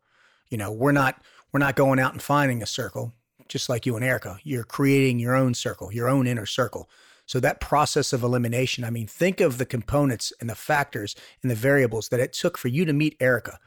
You 0.50 0.58
know 0.58 0.72
we're 0.72 0.94
not 0.94 1.22
we're 1.52 1.60
not 1.60 1.76
going 1.76 2.00
out 2.00 2.14
and 2.14 2.22
finding 2.22 2.64
a 2.64 2.68
circle 2.68 3.12
just 3.50 3.68
like 3.68 3.86
you 3.86 3.96
and 3.96 4.06
erica. 4.06 4.40
You're 4.44 4.64
creating 4.64 5.20
your 5.20 5.36
own 5.36 5.54
circle 5.54 5.92
your 5.92 6.08
own 6.08 6.28
inner 6.28 6.46
circle. 6.46 6.90
So 7.26 7.42
that 7.42 7.60
process 7.60 8.14
of 8.14 8.24
elimination 8.24 8.86
i 8.86 8.90
mean 8.90 9.08
think 9.08 9.42
of 9.42 9.58
the 9.58 9.66
components 9.66 10.32
and 10.40 10.50
the 10.50 10.56
factors 10.56 11.16
and 11.42 11.52
the 11.52 11.56
variables 11.56 12.08
that 12.10 12.22
it 12.22 12.32
took 12.32 12.58
for 12.58 12.70
you 12.70 12.86
to 12.86 12.94
meet 12.94 13.18
erica. 13.20 13.60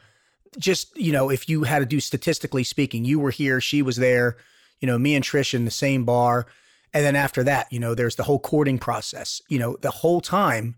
Just 0.59 0.96
you 0.96 1.12
know 1.12 1.29
if 1.29 1.48
you 1.48 1.64
had 1.64 1.81
to 1.81 1.87
do 1.87 2.00
statistically 2.00 2.64
speaking 2.64 3.05
you 3.05 3.18
were 3.18 3.33
here 3.33 3.61
she 3.61 3.83
was 3.83 3.96
there 3.96 4.37
you 4.79 4.87
know 4.87 4.98
me 4.98 5.14
and 5.14 5.24
trish 5.24 5.53
in 5.53 5.66
the 5.66 5.70
same 5.70 6.05
bar. 6.05 6.46
And 6.94 7.05
then 7.05 7.16
after 7.16 7.42
that 7.44 7.72
you 7.72 7.81
know 7.81 7.94
there's 7.94 8.16
the 8.16 8.24
whole 8.24 8.38
courting 8.38 8.79
process. 8.79 9.42
You 9.48 9.59
know 9.59 9.76
the 9.81 9.90
whole 9.90 10.20
time 10.20 10.76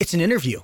it's 0.00 0.14
an 0.14 0.20
interview 0.20 0.60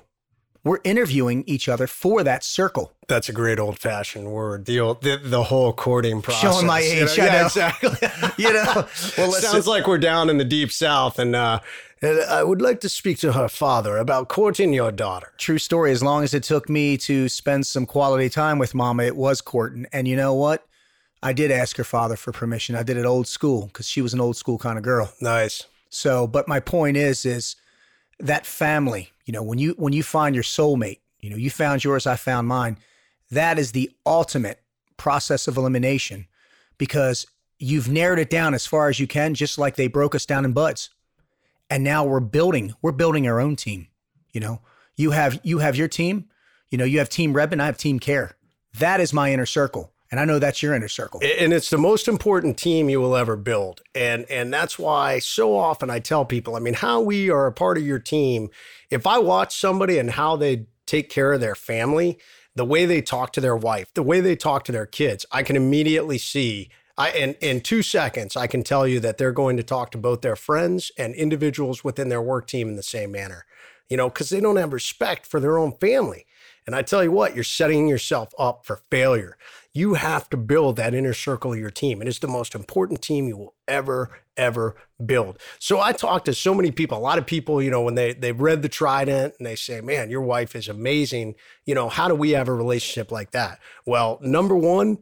we're 0.63 0.79
interviewing 0.83 1.43
each 1.47 1.67
other 1.67 1.87
for 1.87 2.23
that 2.23 2.43
circle. 2.43 2.93
That's 3.07 3.29
a 3.29 3.33
great 3.33 3.59
old 3.59 3.79
fashioned 3.79 4.31
word. 4.31 4.65
The 4.65 4.79
old, 4.79 5.01
the, 5.01 5.17
the 5.17 5.43
whole 5.43 5.73
courting 5.73 6.21
process. 6.21 6.41
Showing 6.41 6.67
my 6.67 6.79
age, 6.79 7.17
you 7.17 7.23
know? 7.23 7.25
yeah, 7.25 7.45
exactly. 7.45 7.89
you 8.37 8.53
know, 8.53 8.87
well, 9.17 9.31
sounds 9.31 9.67
like 9.67 9.87
we're 9.87 9.97
down 9.97 10.29
in 10.29 10.37
the 10.37 10.45
deep 10.45 10.71
south, 10.71 11.19
and 11.19 11.35
uh, 11.35 11.59
I 12.03 12.43
would 12.43 12.61
like 12.61 12.79
to 12.81 12.89
speak 12.89 13.19
to 13.19 13.33
her 13.33 13.47
father 13.47 13.97
about 13.97 14.27
courting 14.27 14.73
your 14.73 14.91
daughter. 14.91 15.33
True 15.37 15.59
story. 15.59 15.91
As 15.91 16.01
long 16.01 16.23
as 16.23 16.33
it 16.33 16.43
took 16.43 16.69
me 16.69 16.97
to 16.97 17.29
spend 17.29 17.67
some 17.67 17.85
quality 17.85 18.29
time 18.29 18.57
with 18.57 18.73
Mama, 18.73 19.03
it 19.03 19.15
was 19.15 19.41
courting. 19.41 19.85
And 19.91 20.07
you 20.07 20.15
know 20.15 20.33
what? 20.33 20.65
I 21.23 21.33
did 21.33 21.51
ask 21.51 21.77
her 21.77 21.83
father 21.83 22.15
for 22.15 22.31
permission. 22.31 22.75
I 22.75 22.81
did 22.81 22.97
it 22.97 23.05
old 23.05 23.27
school 23.27 23.67
because 23.67 23.87
she 23.87 24.01
was 24.01 24.13
an 24.13 24.21
old 24.21 24.35
school 24.35 24.57
kind 24.57 24.77
of 24.79 24.83
girl. 24.83 25.13
Nice. 25.21 25.67
So, 25.89 26.25
but 26.25 26.47
my 26.47 26.59
point 26.59 26.97
is, 26.97 27.25
is 27.25 27.55
that 28.19 28.47
family, 28.47 29.10
you 29.25 29.33
know, 29.33 29.43
when 29.43 29.59
you 29.59 29.75
when 29.77 29.93
you 29.93 30.03
find 30.03 30.35
your 30.35 30.43
soulmate, 30.43 30.99
you 31.19 31.29
know, 31.29 31.37
you 31.37 31.49
found 31.49 31.83
yours, 31.83 32.07
I 32.07 32.15
found 32.15 32.47
mine. 32.47 32.77
That 33.29 33.59
is 33.59 33.71
the 33.71 33.91
ultimate 34.05 34.61
process 34.97 35.47
of 35.47 35.57
elimination 35.57 36.27
because 36.77 37.25
you've 37.59 37.89
narrowed 37.89 38.19
it 38.19 38.29
down 38.29 38.53
as 38.53 38.65
far 38.65 38.89
as 38.89 38.99
you 38.99 39.07
can, 39.07 39.33
just 39.33 39.57
like 39.57 39.75
they 39.75 39.87
broke 39.87 40.15
us 40.15 40.25
down 40.25 40.45
in 40.45 40.53
BUD/S. 40.53 40.89
And 41.69 41.83
now 41.83 42.03
we're 42.03 42.19
building, 42.19 42.73
we're 42.81 42.91
building 42.91 43.27
our 43.27 43.39
own 43.39 43.55
team. 43.55 43.87
You 44.33 44.41
know, 44.41 44.61
you 44.97 45.11
have 45.11 45.39
you 45.43 45.59
have 45.59 45.75
your 45.75 45.87
team, 45.87 46.25
you 46.69 46.77
know, 46.77 46.85
you 46.85 46.99
have 46.99 47.09
team 47.09 47.33
Redmond, 47.33 47.61
I 47.61 47.67
have 47.67 47.77
team 47.77 47.99
care. 47.99 48.35
That 48.79 48.99
is 48.99 49.13
my 49.13 49.31
inner 49.31 49.45
circle. 49.45 49.90
And 50.11 50.19
I 50.19 50.25
know 50.25 50.39
that's 50.39 50.61
your 50.61 50.75
inner 50.75 50.89
circle. 50.89 51.21
And 51.23 51.53
it's 51.53 51.69
the 51.69 51.77
most 51.77 52.09
important 52.09 52.57
team 52.57 52.89
you 52.89 52.99
will 52.99 53.15
ever 53.15 53.37
build. 53.37 53.81
And 53.95 54.25
and 54.29 54.53
that's 54.53 54.77
why 54.77 55.19
so 55.19 55.57
often 55.57 55.89
I 55.89 55.99
tell 55.99 56.25
people, 56.25 56.55
I 56.55 56.59
mean, 56.59 56.73
how 56.73 56.99
we 56.99 57.29
are 57.29 57.47
a 57.47 57.53
part 57.53 57.77
of 57.77 57.85
your 57.85 57.99
team, 57.99 58.49
if 58.89 59.07
I 59.07 59.19
watch 59.19 59.57
somebody 59.57 59.97
and 59.97 60.11
how 60.11 60.35
they 60.35 60.67
take 60.85 61.09
care 61.09 61.31
of 61.31 61.39
their 61.39 61.55
family, 61.55 62.19
the 62.55 62.65
way 62.65 62.85
they 62.85 63.01
talk 63.01 63.31
to 63.33 63.41
their 63.41 63.55
wife, 63.55 63.93
the 63.93 64.03
way 64.03 64.19
they 64.19 64.35
talk 64.35 64.65
to 64.65 64.73
their 64.73 64.85
kids, 64.85 65.25
I 65.31 65.43
can 65.43 65.55
immediately 65.55 66.17
see 66.17 66.69
I, 66.97 67.11
in, 67.11 67.33
in 67.41 67.61
two 67.61 67.81
seconds, 67.81 68.35
I 68.35 68.47
can 68.47 68.63
tell 68.63 68.87
you 68.87 68.99
that 68.99 69.17
they're 69.17 69.31
going 69.31 69.57
to 69.57 69.63
talk 69.63 69.91
to 69.91 69.97
both 69.97 70.21
their 70.21 70.35
friends 70.35 70.91
and 70.97 71.15
individuals 71.15 71.83
within 71.83 72.09
their 72.09 72.21
work 72.21 72.45
team 72.45 72.69
in 72.69 72.75
the 72.75 72.83
same 72.83 73.11
manner, 73.11 73.45
you 73.89 73.97
know, 73.97 74.09
because 74.09 74.29
they 74.29 74.39
don't 74.39 74.57
have 74.57 74.71
respect 74.71 75.25
for 75.25 75.39
their 75.39 75.57
own 75.57 75.71
family. 75.79 76.25
And 76.67 76.75
I 76.75 76.81
tell 76.83 77.03
you 77.03 77.11
what, 77.11 77.33
you're 77.35 77.43
setting 77.43 77.87
yourself 77.87 78.33
up 78.37 78.65
for 78.65 78.81
failure. 78.89 79.37
You 79.73 79.95
have 79.95 80.29
to 80.29 80.37
build 80.37 80.75
that 80.75 80.93
inner 80.93 81.13
circle 81.13 81.53
of 81.53 81.59
your 81.59 81.71
team. 81.71 81.99
And 81.99 82.07
It 82.07 82.11
is 82.11 82.19
the 82.19 82.27
most 82.27 82.53
important 82.53 83.01
team 83.01 83.27
you 83.27 83.37
will 83.37 83.55
ever, 83.67 84.19
ever 84.37 84.75
build. 85.03 85.39
So 85.59 85.79
I 85.79 85.91
talk 85.91 86.25
to 86.25 86.33
so 86.33 86.53
many 86.53 86.71
people, 86.71 86.97
a 86.97 86.99
lot 86.99 87.17
of 87.17 87.25
people, 87.25 87.61
you 87.61 87.71
know, 87.71 87.81
when 87.81 87.95
they, 87.95 88.13
they've 88.13 88.39
read 88.39 88.61
the 88.61 88.69
Trident 88.69 89.35
and 89.39 89.47
they 89.47 89.55
say, 89.55 89.81
man, 89.81 90.09
your 90.09 90.21
wife 90.21 90.55
is 90.55 90.67
amazing. 90.67 91.35
You 91.65 91.73
know, 91.73 91.89
how 91.89 92.07
do 92.07 92.15
we 92.15 92.31
have 92.31 92.47
a 92.47 92.53
relationship 92.53 93.11
like 93.11 93.31
that? 93.31 93.59
Well, 93.85 94.19
number 94.21 94.55
one, 94.55 94.99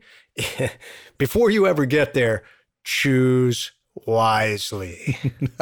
before 1.18 1.50
you 1.50 1.68
ever 1.68 1.86
get 1.86 2.14
there, 2.14 2.44
choose 2.84 3.72
wisely. 4.06 5.18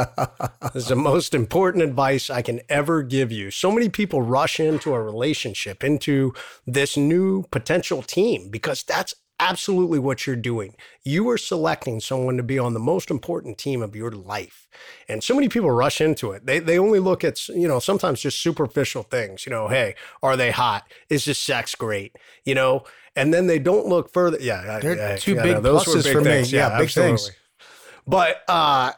this 0.73 0.75
is 0.75 0.87
the 0.87 0.95
most 0.95 1.33
important 1.33 1.83
advice 1.83 2.29
I 2.29 2.41
can 2.41 2.61
ever 2.69 3.03
give 3.03 3.31
you. 3.31 3.51
So 3.51 3.71
many 3.71 3.89
people 3.89 4.21
rush 4.21 4.59
into 4.59 4.93
a 4.93 5.01
relationship, 5.01 5.83
into 5.83 6.33
this 6.65 6.97
new 6.97 7.43
potential 7.51 8.01
team, 8.01 8.49
because 8.49 8.83
that's 8.83 9.13
absolutely 9.39 9.99
what 9.99 10.25
you're 10.25 10.35
doing. 10.35 10.75
You 11.03 11.29
are 11.29 11.37
selecting 11.37 11.99
someone 11.99 12.37
to 12.37 12.43
be 12.43 12.57
on 12.57 12.73
the 12.73 12.79
most 12.79 13.11
important 13.11 13.57
team 13.57 13.81
of 13.81 13.95
your 13.95 14.11
life. 14.11 14.67
And 15.07 15.23
so 15.23 15.35
many 15.35 15.47
people 15.49 15.71
rush 15.71 16.01
into 16.01 16.31
it. 16.31 16.45
They, 16.45 16.59
they 16.59 16.79
only 16.79 16.99
look 16.99 17.23
at, 17.23 17.47
you 17.49 17.67
know, 17.67 17.79
sometimes 17.79 18.21
just 18.21 18.41
superficial 18.41 19.03
things, 19.03 19.45
you 19.45 19.51
know, 19.51 19.67
hey, 19.67 19.95
are 20.23 20.35
they 20.35 20.51
hot? 20.51 20.91
Is 21.09 21.25
this 21.25 21.39
sex 21.39 21.75
great? 21.75 22.17
You 22.45 22.55
know, 22.55 22.83
and 23.15 23.33
then 23.33 23.47
they 23.47 23.59
don't 23.59 23.87
look 23.87 24.11
further. 24.11 24.37
Yeah. 24.39 24.79
They're 24.79 24.95
yeah, 24.95 25.17
two 25.17 25.35
yeah, 25.35 25.43
big 25.43 25.53
no, 25.55 25.61
those 25.61 25.85
pluses 25.85 25.95
were 25.95 26.03
big 26.03 26.13
for 26.13 26.23
things. 26.23 26.51
me. 26.51 26.57
Yeah, 26.57 26.77
big 26.77 26.85
absolutely. 26.85 27.17
things. 27.17 27.31
But 28.07 28.43
uh, 28.47 28.93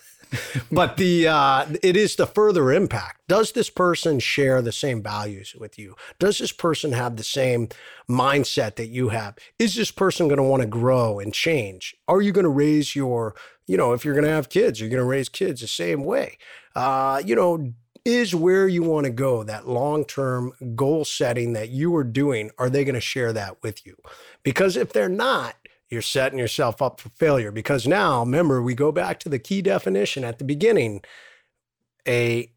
but 0.72 0.96
the 0.96 1.28
uh, 1.28 1.66
it 1.82 1.96
is 1.96 2.16
the 2.16 2.26
further 2.26 2.72
impact. 2.72 3.20
Does 3.28 3.52
this 3.52 3.70
person 3.70 4.18
share 4.18 4.62
the 4.62 4.72
same 4.72 5.02
values 5.02 5.54
with 5.58 5.78
you? 5.78 5.96
Does 6.18 6.38
this 6.38 6.52
person 6.52 6.92
have 6.92 7.16
the 7.16 7.24
same 7.24 7.68
mindset 8.08 8.76
that 8.76 8.88
you 8.88 9.10
have? 9.10 9.36
Is 9.58 9.74
this 9.74 9.90
person 9.90 10.28
going 10.28 10.38
to 10.38 10.42
want 10.42 10.62
to 10.62 10.68
grow 10.68 11.18
and 11.18 11.32
change? 11.32 11.94
Are 12.06 12.22
you 12.22 12.32
going 12.32 12.44
to 12.44 12.50
raise 12.50 12.96
your, 12.96 13.34
you 13.66 13.76
know, 13.76 13.92
if 13.92 14.04
you're 14.04 14.14
going 14.14 14.24
to 14.24 14.30
have 14.30 14.48
kids, 14.48 14.80
you're 14.80 14.90
going 14.90 15.02
to 15.02 15.04
raise 15.04 15.28
kids 15.28 15.60
the 15.60 15.68
same 15.68 16.04
way? 16.04 16.38
Uh, 16.74 17.20
you 17.24 17.34
know, 17.34 17.72
is 18.04 18.34
where 18.34 18.66
you 18.66 18.82
want 18.82 19.04
to 19.04 19.10
go, 19.10 19.42
that 19.42 19.68
long 19.68 20.04
term 20.04 20.52
goal 20.74 21.04
setting 21.04 21.52
that 21.52 21.68
you 21.68 21.94
are 21.94 22.04
doing, 22.04 22.50
are 22.58 22.70
they 22.70 22.84
going 22.84 22.94
to 22.94 23.00
share 23.00 23.34
that 23.34 23.62
with 23.62 23.84
you? 23.84 23.96
Because 24.42 24.76
if 24.76 24.94
they're 24.94 25.10
not, 25.10 25.56
you're 25.88 26.02
setting 26.02 26.38
yourself 26.38 26.82
up 26.82 27.00
for 27.00 27.08
failure. 27.10 27.50
Because 27.50 27.86
now, 27.86 28.20
remember, 28.20 28.62
we 28.62 28.74
go 28.74 28.92
back 28.92 29.18
to 29.20 29.28
the 29.28 29.38
key 29.38 29.62
definition 29.62 30.24
at 30.24 30.38
the 30.38 30.44
beginning 30.44 31.02
a 32.06 32.50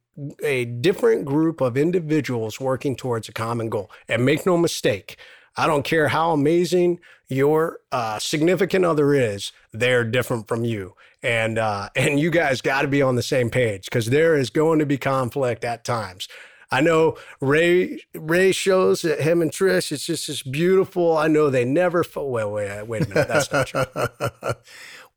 a 0.44 0.66
different 0.66 1.26
group 1.26 1.62
of 1.62 1.78
individuals 1.78 2.60
working 2.60 2.96
towards 2.96 3.30
a 3.30 3.32
common 3.32 3.70
goal. 3.70 3.90
And 4.10 4.26
make 4.26 4.46
no 4.46 4.58
mistake, 4.58 5.18
I 5.56 5.68
don't 5.68 5.84
care 5.84 6.10
how 6.10 6.32
amazing 6.32 7.00
your 7.30 7.80
uh, 7.92 8.20
significant 8.20 8.86
other 8.86 9.14
is, 9.14 9.52
they're 9.72 10.04
different 10.04 10.48
from 10.48 10.66
you. 10.66 10.96
And 11.24 11.58
uh, 11.58 11.90
and 11.96 12.20
you 12.20 12.30
guys 12.30 12.62
got 12.62 12.82
to 12.82 12.88
be 12.88 13.02
on 13.02 13.16
the 13.16 13.24
same 13.24 13.50
page 13.50 13.86
because 13.86 14.08
there 14.08 14.36
is 14.36 14.50
going 14.50 14.80
to 14.80 14.86
be 14.86 14.98
conflict 14.98 15.64
at 15.64 15.84
times. 15.86 16.28
I 16.72 16.82
know 16.82 17.18
Ray 17.42 18.00
Ray 18.16 18.52
shows 18.52 19.02
that 19.02 19.22
him 19.22 19.42
and 19.42 19.52
Trish. 19.52 19.92
It's 19.92 20.06
just 20.06 20.28
this 20.28 20.42
beautiful. 20.42 21.18
I 21.18 21.28
know 21.28 21.50
they 21.50 21.66
never. 21.66 22.04
Fo- 22.04 22.28
wait, 22.28 22.46
wait, 22.46 22.88
wait 22.88 23.06
a 23.06 23.10
minute. 23.10 23.28
That's 23.28 23.52
not 23.52 23.68
true. 23.68 23.86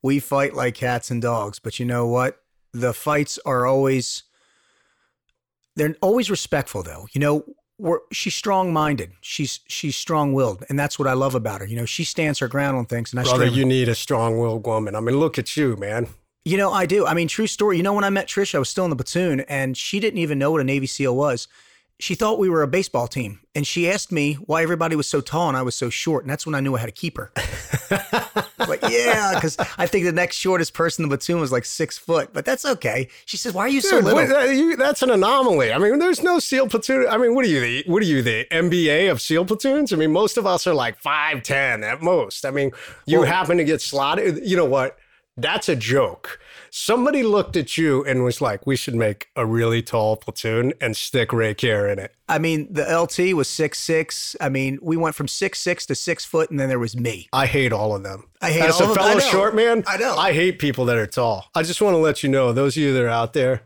we 0.01 0.19
fight 0.19 0.53
like 0.53 0.75
cats 0.75 1.09
and 1.09 1.21
dogs, 1.21 1.59
but 1.59 1.79
you 1.79 1.85
know 1.85 2.07
what? 2.07 2.41
The 2.73 2.93
fights 2.93 3.39
are 3.45 3.65
always 3.65 4.23
they're 5.75 5.95
always 6.01 6.29
respectful 6.29 6.83
though. 6.83 7.07
You 7.13 7.21
know, 7.21 7.45
we're, 7.77 7.99
she's 8.11 8.35
strong 8.35 8.73
minded. 8.73 9.11
She's 9.21 9.59
she's 9.67 9.95
strong 9.95 10.33
willed, 10.33 10.65
and 10.69 10.79
that's 10.79 10.97
what 10.97 11.07
I 11.07 11.13
love 11.13 11.35
about 11.35 11.61
her. 11.61 11.67
You 11.67 11.75
know, 11.75 11.85
she 11.85 12.03
stands 12.03 12.39
her 12.39 12.47
ground 12.47 12.77
on 12.77 12.85
things. 12.85 13.11
And 13.11 13.19
I 13.19 13.23
Brother, 13.23 13.45
you 13.45 13.65
need 13.65 13.89
a 13.89 13.95
strong 13.95 14.39
willed 14.39 14.65
woman. 14.65 14.95
I 14.95 14.99
mean, 14.99 15.17
look 15.19 15.37
at 15.37 15.55
you, 15.57 15.75
man. 15.75 16.07
You 16.47 16.57
know, 16.57 16.71
I 16.71 16.85
do. 16.85 17.05
I 17.07 17.15
mean, 17.15 17.27
true 17.27 17.47
story. 17.47 17.77
You 17.77 17.83
know, 17.83 17.93
when 17.93 18.03
I 18.03 18.11
met 18.11 18.27
Trish, 18.27 18.53
I 18.53 18.59
was 18.59 18.69
still 18.69 18.83
in 18.85 18.91
the 18.91 18.95
platoon, 18.95 19.39
and 19.41 19.75
she 19.75 19.99
didn't 19.99 20.19
even 20.19 20.37
know 20.37 20.51
what 20.51 20.61
a 20.61 20.63
Navy 20.63 20.85
SEAL 20.85 21.15
was. 21.15 21.47
She 21.97 22.13
thought 22.13 22.37
we 22.39 22.49
were 22.49 22.61
a 22.61 22.67
baseball 22.67 23.07
team, 23.07 23.39
and 23.55 23.65
she 23.65 23.89
asked 23.89 24.11
me 24.11 24.33
why 24.33 24.61
everybody 24.61 24.95
was 24.97 25.07
so 25.07 25.21
tall 25.21 25.47
and 25.47 25.57
I 25.57 25.61
was 25.63 25.73
so 25.75 25.89
short, 25.89 26.23
and 26.23 26.29
that's 26.29 26.45
when 26.45 26.53
I 26.53 26.59
knew 26.59 26.75
I 26.75 26.79
had 26.81 26.85
to 26.87 26.91
keep 26.91 27.15
her. 27.17 27.31
like, 28.67 28.81
yeah, 28.89 29.31
because 29.35 29.57
I 29.77 29.87
think 29.87 30.05
the 30.05 30.11
next 30.11 30.35
shortest 30.35 30.73
person 30.73 31.03
in 31.03 31.09
the 31.09 31.17
platoon 31.17 31.39
was 31.39 31.51
like 31.53 31.65
six 31.65 31.97
foot, 31.97 32.31
but 32.33 32.43
that's 32.45 32.65
okay. 32.65 33.07
She 33.25 33.37
says, 33.37 33.53
"Why 33.53 33.63
are 33.63 33.69
you 33.69 33.79
so 33.81 33.97
Dude, 33.97 34.03
little?" 34.05 34.19
what- 34.19 34.29
that- 34.29 34.53
you- 34.55 34.75
that's 34.75 35.01
an 35.03 35.09
anomaly. 35.09 35.71
I 35.71 35.77
mean, 35.77 35.97
there's 35.99 36.21
no 36.21 36.39
SEAL 36.39 36.67
platoon. 36.67 37.07
I 37.09 37.17
mean, 37.17 37.33
what 37.33 37.45
are 37.45 37.47
you, 37.47 37.61
the 37.61 37.83
what 37.87 38.03
are 38.03 38.05
you, 38.05 38.21
the 38.21 38.45
NBA 38.51 39.09
of 39.09 39.21
SEAL 39.21 39.45
platoons? 39.45 39.93
I 39.93 39.95
mean, 39.95 40.11
most 40.11 40.37
of 40.37 40.45
us 40.45 40.67
are 40.67 40.73
like 40.75 40.99
five 40.99 41.43
ten 41.43 41.83
at 41.83 42.01
most. 42.03 42.45
I 42.45 42.51
mean, 42.51 42.71
you 43.05 43.19
Well- 43.21 43.27
happen 43.29 43.57
to 43.57 43.63
get 43.63 43.81
slotted. 43.81 44.41
You 44.45 44.57
know 44.57 44.65
what? 44.65 44.97
That's 45.37 45.67
a 45.67 45.75
joke. 45.75 46.39
Somebody 46.71 47.21
looked 47.23 47.57
at 47.57 47.77
you 47.77 48.03
and 48.05 48.23
was 48.23 48.39
like, 48.39 48.65
"We 48.65 48.77
should 48.77 48.95
make 48.95 49.27
a 49.35 49.45
really 49.45 49.81
tall 49.81 50.15
platoon 50.15 50.73
and 50.79 50.95
stick 50.95 51.33
Ray 51.33 51.53
Care 51.53 51.87
in 51.89 51.99
it." 51.99 52.13
I 52.29 52.39
mean, 52.39 52.67
the 52.71 52.83
LT 52.83 53.33
was 53.35 53.49
six 53.49 53.77
six. 53.79 54.35
I 54.39 54.47
mean, 54.47 54.79
we 54.81 54.95
went 54.95 55.13
from 55.15 55.27
six 55.27 55.59
six 55.59 55.85
to 55.87 55.95
six 55.95 56.23
foot, 56.23 56.49
and 56.51 56.59
then 56.59 56.69
there 56.69 56.79
was 56.79 56.95
me. 56.95 57.27
I 57.33 57.47
hate 57.47 57.73
all 57.73 57.93
of 57.93 58.03
them. 58.03 58.29
I 58.41 58.51
hate 58.51 58.61
As 58.63 58.79
all 58.79 58.87
a 58.87 58.91
of- 58.91 58.95
fellow 58.97 59.13
know. 59.15 59.19
short 59.19 59.55
man. 59.55 59.83
I 59.87 59.97
know. 59.97 60.15
I 60.15 60.31
hate 60.31 60.57
people 60.57 60.85
that 60.85 60.97
are 60.97 61.07
tall. 61.07 61.45
I 61.53 61.63
just 61.63 61.81
want 61.81 61.95
to 61.95 61.99
let 61.99 62.23
you 62.23 62.29
know, 62.29 62.53
those 62.53 62.77
of 62.77 62.83
you 62.83 62.93
that 62.93 63.03
are 63.03 63.09
out 63.09 63.33
there, 63.33 63.63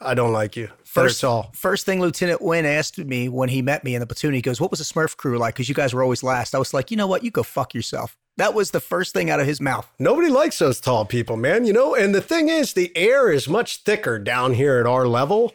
I 0.00 0.14
don't 0.14 0.32
like 0.32 0.56
you. 0.56 0.70
First, 0.92 1.20
First, 1.54 1.86
thing 1.86 2.00
Lieutenant 2.00 2.42
Wynn 2.42 2.66
asked 2.66 2.98
me 2.98 3.28
when 3.30 3.48
he 3.48 3.62
met 3.62 3.82
me 3.82 3.94
in 3.94 4.00
the 4.00 4.06
platoon, 4.06 4.34
he 4.34 4.42
goes, 4.42 4.60
"What 4.60 4.70
was 4.70 4.78
the 4.78 4.84
Smurf 4.84 5.16
crew 5.16 5.38
like?" 5.38 5.54
Because 5.54 5.68
you 5.68 5.74
guys 5.74 5.94
were 5.94 6.02
always 6.02 6.22
last. 6.22 6.54
I 6.54 6.58
was 6.58 6.74
like, 6.74 6.90
"You 6.90 6.98
know 6.98 7.06
what? 7.06 7.24
You 7.24 7.30
go 7.30 7.42
fuck 7.42 7.74
yourself." 7.74 8.16
That 8.36 8.52
was 8.52 8.72
the 8.72 8.80
first 8.80 9.14
thing 9.14 9.30
out 9.30 9.40
of 9.40 9.46
his 9.46 9.60
mouth. 9.60 9.90
Nobody 9.98 10.28
likes 10.28 10.58
those 10.58 10.80
tall 10.80 11.06
people, 11.06 11.36
man. 11.36 11.64
You 11.64 11.72
know, 11.72 11.94
and 11.94 12.14
the 12.14 12.20
thing 12.20 12.50
is, 12.50 12.74
the 12.74 12.94
air 12.94 13.32
is 13.32 13.48
much 13.48 13.78
thicker 13.84 14.18
down 14.18 14.52
here 14.52 14.78
at 14.78 14.86
our 14.86 15.06
level. 15.06 15.54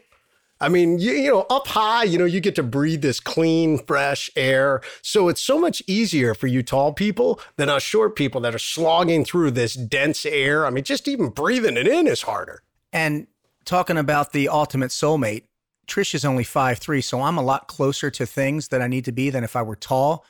I 0.60 0.70
mean, 0.70 0.98
you, 0.98 1.12
you 1.12 1.30
know, 1.30 1.46
up 1.52 1.68
high, 1.68 2.04
you 2.04 2.18
know, 2.18 2.26
you 2.26 2.40
get 2.40 2.56
to 2.56 2.64
breathe 2.64 3.04
this 3.04 3.20
clean, 3.20 3.78
fresh 3.78 4.32
air. 4.36 4.82
So 5.04 5.30
it's 5.30 5.42
so 5.42 5.60
much 5.60 5.84
easier 5.86 6.34
for 6.34 6.48
you 6.48 6.64
tall 6.64 6.94
people 6.94 7.40
than 7.58 7.70
us 7.70 7.84
short 7.84 8.16
people 8.16 8.42
that 8.42 8.56
are 8.56 8.60
slogging 8.60 9.24
through 9.24 9.52
this 9.52 9.76
dense 9.76 10.26
air. 10.26 10.66
I 10.66 10.72
mean, 10.72 10.84
just 10.84 11.08
even 11.08 11.30
breathing 11.30 11.78
it 11.78 11.88
in 11.88 12.08
is 12.08 12.24
harder. 12.24 12.64
And 12.92 13.28
talking 13.68 13.98
about 13.98 14.32
the 14.32 14.50
ultimate 14.50 14.90
soulmate, 14.90 15.44
Trish 15.88 16.16
is 16.16 16.26
only 16.26 16.44
five 16.44 16.80
three, 16.80 17.02
so 17.02 17.22
I'm 17.22 17.38
a 17.38 17.42
lot 17.44 17.68
closer 17.68 18.10
to 18.10 18.26
things 18.26 18.70
that 18.70 18.82
I 18.82 18.88
need 18.88 19.06
to 19.06 19.12
be 19.12 19.30
than 19.30 19.44
if 19.44 19.56
I 19.56 19.62
were 19.62 19.76
tall. 19.76 20.26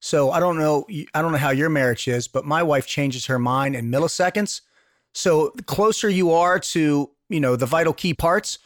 So 0.00 0.30
I 0.30 0.38
don't 0.38 0.58
know. 0.58 0.86
I 1.14 1.20
don't 1.22 1.32
know 1.32 1.38
how 1.38 1.50
your 1.50 1.68
marriage 1.70 2.06
is, 2.08 2.28
but 2.28 2.44
my 2.44 2.62
wife 2.62 2.86
changes 2.86 3.26
her 3.26 3.38
mind 3.38 3.74
in 3.74 3.90
milliseconds. 3.90 4.60
So 5.12 5.52
the 5.56 5.62
closer 5.62 6.08
you 6.08 6.32
are 6.32 6.58
to 6.60 7.10
you 7.28 7.40
know 7.40 7.56
the 7.56 7.66
vital 7.66 7.92
key 7.92 8.14
parts, 8.14 8.58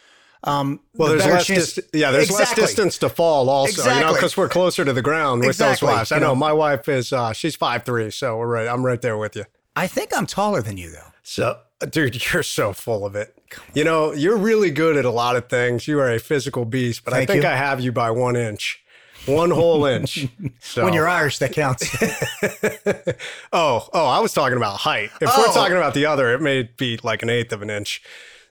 um, 0.45 0.81
Well, 0.95 1.11
the 1.13 1.17
there's 1.19 1.31
less 1.31 1.47
chance- 1.47 1.73
dis- 1.75 1.89
yeah, 1.93 2.11
there's 2.11 2.31
Exactly. 2.31 2.63
less 2.63 2.71
distance 2.71 2.99
to 2.99 3.09
fall 3.09 3.49
also, 3.51 3.83
you 3.93 4.01
know, 4.01 4.13
because 4.15 4.37
we're 4.37 4.49
closer 4.49 4.85
to 4.85 4.93
the 4.93 5.03
ground 5.03 5.41
with 5.41 5.49
Exactly, 5.51 5.87
those 5.87 5.97
wives. 5.97 6.13
I 6.13 6.19
know 6.19 6.29
know. 6.29 6.35
my 6.37 6.53
wife 6.53 6.89
is 6.89 7.13
uh 7.13 7.33
she's 7.33 7.57
five 7.57 7.85
three, 7.85 8.11
so 8.11 8.37
we're 8.37 8.47
right. 8.47 8.69
I'm 8.69 8.85
right 8.85 9.01
there 9.01 9.17
with 9.17 9.35
you. 9.37 9.45
I 9.77 9.87
think 9.87 10.17
I'm 10.17 10.27
taller 10.27 10.61
than 10.63 10.77
you 10.77 10.91
though. 10.91 11.13
So, 11.23 11.59
dude, 11.91 12.33
you're 12.33 12.43
so 12.43 12.73
full 12.73 13.05
of 13.07 13.15
it. 13.15 13.38
You 13.75 13.85
know, 13.85 14.13
you're 14.13 14.37
really 14.37 14.71
good 14.71 14.97
at 14.97 15.05
a 15.05 15.11
lot 15.11 15.37
of 15.37 15.49
things. 15.49 15.87
You 15.89 15.99
are 16.01 16.11
a 16.13 16.19
physical 16.19 16.65
beast, 16.65 17.05
but 17.05 17.15
I 17.15 17.27
think 17.27 17.43
you. 17.43 17.49
I 17.49 17.55
have 17.57 17.81
you 17.81 17.93
by 17.93 18.11
one 18.11 18.37
inch, 18.37 18.81
one 19.27 19.51
whole 19.51 19.85
inch. 19.85 20.27
So. 20.61 20.85
When 20.85 20.93
you're 20.93 21.09
Irish, 21.09 21.39
that 21.39 21.53
counts. 21.53 21.87
oh, 23.53 23.89
oh, 23.93 24.07
I 24.07 24.21
was 24.21 24.33
talking 24.33 24.57
about 24.57 24.79
height. 24.81 25.11
If 25.21 25.29
Oh. 25.33 25.45
we're 25.47 25.55
talking 25.55 25.77
about 25.77 25.95
the 25.95 26.07
other, 26.07 26.33
it 26.35 26.41
may 26.41 26.65
be 26.65 26.99
like 27.03 27.23
an 27.23 27.31
eighth 27.31 27.53
of 27.53 27.63
an 27.63 27.71
inch. 27.71 28.03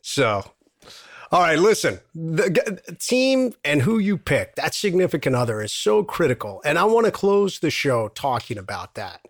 So, 0.01 0.51
all 1.31 1.41
right, 1.41 1.59
listen, 1.59 1.99
the 2.15 2.49
g- 2.49 2.95
team 2.99 3.53
and 3.63 3.81
who 3.81 3.99
you 3.99 4.17
pick, 4.17 4.55
that 4.55 4.73
significant 4.73 5.35
other 5.35 5.61
is 5.61 5.71
so 5.73 6.03
critical. 6.03 6.61
And 6.65 6.77
I 6.79 6.85
want 6.85 7.05
to 7.05 7.11
close 7.11 7.59
the 7.59 7.69
show 7.69 8.07
talking 8.09 8.57
about 8.57 8.95
that. 8.95 9.21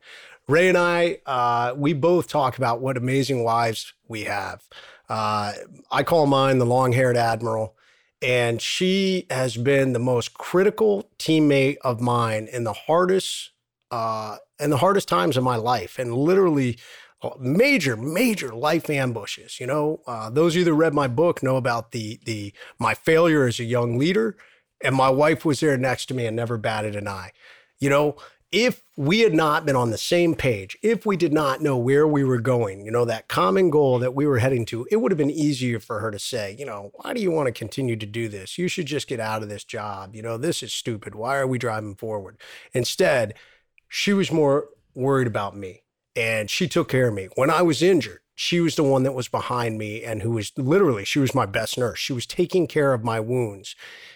Ray 0.48 0.70
and 0.70 0.78
I, 0.78 1.20
uh, 1.26 1.74
we 1.76 1.92
both 1.94 2.28
talk 2.28 2.58
about 2.58 2.80
what 2.80 2.96
amazing 2.96 3.44
wives 3.44 3.94
we 4.08 4.24
have. 4.24 4.64
Uh, 5.10 5.54
I 5.92 6.04
call 6.04 6.26
mine 6.26 6.58
the 6.58 6.66
long 6.66 6.94
haired 6.94 7.18
admiral. 7.18 7.76
And 8.22 8.62
she 8.62 9.28
has 9.30 9.58
been 9.58 9.94
the 9.94 10.00
most 10.00 10.34
critical 10.34 11.10
teammate 11.20 11.78
of 11.82 12.02
mine 12.02 12.48
in 12.52 12.64
the 12.64 12.74
hardest 12.74 13.52
uh, 13.92 14.38
in 14.60 14.70
the 14.70 14.78
hardest 14.78 15.08
times 15.08 15.38
of 15.38 15.44
my 15.44 15.56
life, 15.56 16.00
and 16.00 16.14
literally 16.14 16.78
uh, 17.22 17.30
major, 17.40 17.96
major 17.96 18.54
life 18.54 18.90
ambushes. 18.90 19.60
You 19.60 19.68
know, 19.68 20.02
uh, 20.08 20.30
those 20.30 20.54
of 20.54 20.60
you 20.60 20.66
that 20.66 20.74
read 20.74 20.94
my 20.94 21.08
book 21.08 21.42
know 21.42 21.58
about 21.58 21.92
the 21.92 22.20
the 22.26 22.54
my 22.80 22.94
failure 22.94 23.46
as 23.46 23.60
a 23.60 23.64
young 23.64 23.98
leader, 23.98 24.36
and 24.84 24.96
my 24.96 25.10
wife 25.10 25.46
was 25.46 25.60
there 25.60 25.78
next 25.78 26.08
to 26.08 26.14
me 26.14 26.26
and 26.26 26.36
never 26.36 26.58
batted 26.58 26.96
an 26.96 27.08
eye. 27.08 27.32
You 27.80 27.90
know, 27.90 28.18
if 28.52 28.84
we 28.96 29.20
had 29.20 29.34
not 29.34 29.66
been 29.66 29.76
on 29.76 29.92
the 29.92 29.98
same 29.98 30.34
page, 30.34 30.78
if 30.82 31.06
we 31.06 31.18
did 31.18 31.34
not 31.34 31.62
know 31.62 31.78
where 31.78 32.08
we 32.08 32.24
were 32.24 32.40
going, 32.40 32.86
you 32.86 32.92
know, 32.92 33.04
that 33.04 33.28
common 33.28 33.70
goal 33.70 34.00
that 34.00 34.16
we 34.16 34.26
were 34.26 34.40
heading 34.40 34.66
to, 34.68 34.88
it 34.90 34.98
would 34.98 35.12
have 35.12 35.18
been 35.18 35.30
easier 35.30 35.80
for 35.80 36.00
her 36.00 36.12
to 36.12 36.20
say, 36.20 36.56
you 36.58 36.66
know, 36.66 36.92
why 36.94 37.14
do 37.14 37.22
you 37.22 37.30
want 37.30 37.48
to 37.48 37.52
continue 37.52 37.98
to 37.98 38.06
do 38.06 38.30
this? 38.30 38.58
You 38.58 38.70
should 38.70 38.86
just 38.86 39.08
get 39.08 39.20
out 39.20 39.44
of 39.44 39.50
this 39.50 39.66
job. 39.66 40.16
You 40.16 40.22
know, 40.22 40.38
this 40.38 40.64
is 40.64 40.72
stupid. 40.72 41.14
Why 41.14 41.36
are 41.38 41.48
we 41.48 41.58
driving 41.58 41.96
forward? 41.96 42.38
Instead, 42.74 43.34
she 43.90 44.14
was 44.14 44.32
more 44.32 44.70
worried 44.96 45.28
about 45.28 45.56
me 45.56 45.84
and 46.16 46.50
she 46.50 46.68
took 46.70 46.88
care 46.90 47.10
of 47.10 47.14
me. 47.14 47.28
When 47.36 47.50
I 47.50 47.62
was 47.62 47.82
injured, 47.84 48.20
she 48.34 48.62
was 48.62 48.76
the 48.76 48.84
one 48.84 49.04
that 49.04 49.14
was 49.14 49.28
behind 49.28 49.78
me 49.78 50.04
and 50.04 50.22
who 50.22 50.32
was 50.32 50.54
literally, 50.58 51.04
she 51.04 51.20
was 51.20 51.36
my 51.36 51.46
best 51.46 51.78
nurse. 51.78 52.00
She 52.00 52.14
was 52.14 52.26
taking 52.26 52.66
care 52.68 52.94
of 52.94 53.04
my 53.04 53.20
wounds. 53.20 53.76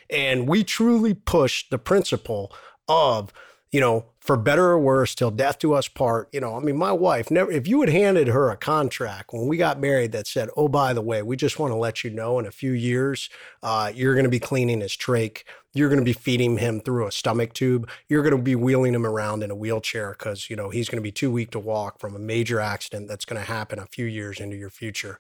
And 0.10 0.48
we 0.48 0.64
truly 0.64 1.14
pushed 1.14 1.70
the 1.70 1.78
principle 1.78 2.54
of, 2.88 3.34
you 3.72 3.80
know, 3.80 4.06
for 4.22 4.38
better 4.38 4.66
or 4.68 4.80
worse, 4.80 5.16
till 5.16 5.32
death 5.32 5.58
do 5.60 5.74
us 5.74 5.88
part. 5.88 6.30
You 6.32 6.40
know, 6.42 6.56
I 6.56 6.60
mean, 6.60 6.78
my 6.78 6.92
wife 6.92 7.32
never, 7.32 7.52
if 7.52 7.68
you 7.68 7.82
had 7.82 7.90
handed 7.90 8.28
her 8.28 8.52
a 8.52 8.56
contract 8.56 9.34
when 9.34 9.48
we 9.48 9.58
got 9.58 9.80
married 9.80 10.12
that 10.12 10.28
said, 10.28 10.50
oh, 10.56 10.68
by 10.68 10.94
the 10.94 11.02
way, 11.02 11.24
we 11.24 11.36
just 11.36 11.58
want 11.58 11.72
to 11.72 11.76
let 11.76 12.04
you 12.04 12.12
know 12.12 12.38
in 12.38 12.46
a 12.46 12.52
few 12.52 12.72
years, 12.72 13.30
uh, 13.64 13.92
you're 13.94 14.14
going 14.14 14.24
to 14.24 14.30
be 14.30 14.40
cleaning 14.40 14.82
his 14.82 14.96
trach. 14.96 15.44
You're 15.74 15.90
going 15.90 16.00
to 16.00 16.06
be 16.06 16.14
feeding 16.14 16.60
him 16.60 16.82
through 16.82 17.08
a 17.08 17.12
stomach 17.12 17.54
tube. 17.54 17.90
You're 18.08 18.22
going 18.22 18.36
to 18.36 18.42
be 18.42 18.56
wheeling 18.56 18.94
him 18.94 19.06
around 19.06 19.42
in 19.42 19.50
a 19.50 19.56
wheelchair 19.56 20.12
because, 20.12 20.50
you 20.50 20.56
know, 20.56 20.70
he's 20.70 20.88
going 20.88 21.02
to 21.02 21.04
be 21.04 21.12
too 21.12 21.32
weak 21.32 21.50
to 21.52 21.60
walk 21.60 22.00
from 22.00 22.16
a 22.16 22.20
major 22.20 22.60
accident 22.60 23.08
that's 23.08 23.26
going 23.26 23.42
to 23.42 23.48
happen 23.48 23.80
a 23.80 23.86
few 23.86 24.06
years 24.06 24.40
into 24.40 24.56
your 24.56 24.70
future. 24.70 25.18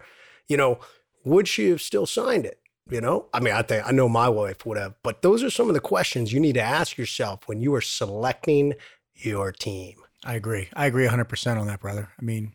You 0.48 0.58
know, 0.58 0.80
would 1.24 1.48
she 1.48 1.70
have 1.70 1.82
still 1.82 2.06
signed 2.06 2.46
it? 2.46 2.60
You 2.90 3.00
know, 3.00 3.28
I 3.34 3.40
mean, 3.40 3.54
I 3.54 3.62
think 3.62 3.88
I 3.88 3.92
know 3.92 4.10
my 4.10 4.28
wife 4.28 4.66
would 4.66 4.78
have, 4.78 4.96
but 5.04 5.22
those 5.22 5.44
are 5.44 5.50
some 5.50 5.70
of 5.70 5.74
the 5.74 5.80
questions 5.80 6.34
you 6.34 6.40
need 6.40 6.56
to 6.56 6.62
ask 6.62 6.98
yourself 6.98 7.48
when 7.48 7.62
you 7.62 7.74
are 7.74 7.82
selecting 7.82 8.74
your 9.16 9.52
team. 9.52 9.98
I 10.26 10.36
agree. 10.36 10.68
I 10.74 10.88
agree 10.88 11.08
100% 11.08 11.60
on 11.60 11.68
that, 11.68 11.80
brother. 11.80 12.10
I 12.20 12.22
mean, 12.24 12.54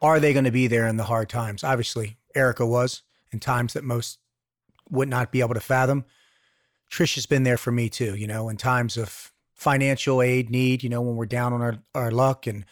are 0.00 0.20
they 0.20 0.32
going 0.32 0.46
to 0.46 0.50
be 0.50 0.66
there 0.66 0.86
in 0.86 0.96
the 0.96 1.04
hard 1.04 1.28
times? 1.28 1.62
Obviously, 1.62 2.16
Erica 2.34 2.66
was 2.66 3.02
in 3.30 3.40
times 3.40 3.72
that 3.74 3.84
most 3.84 4.18
would 4.90 5.08
not 5.08 5.32
be 5.32 5.40
able 5.40 5.54
to 5.54 5.60
fathom. 5.60 6.04
Trish 6.90 7.14
has 7.16 7.26
been 7.26 7.42
there 7.42 7.56
for 7.56 7.72
me 7.72 7.88
too, 7.88 8.14
you 8.14 8.26
know, 8.26 8.48
in 8.48 8.56
times 8.56 8.96
of 8.96 9.32
financial 9.54 10.22
aid 10.22 10.50
need, 10.50 10.82
you 10.82 10.88
know, 10.88 11.00
when 11.00 11.16
we're 11.16 11.26
down 11.26 11.52
on 11.52 11.62
our, 11.62 11.78
our 11.94 12.10
luck 12.10 12.46
and 12.46 12.64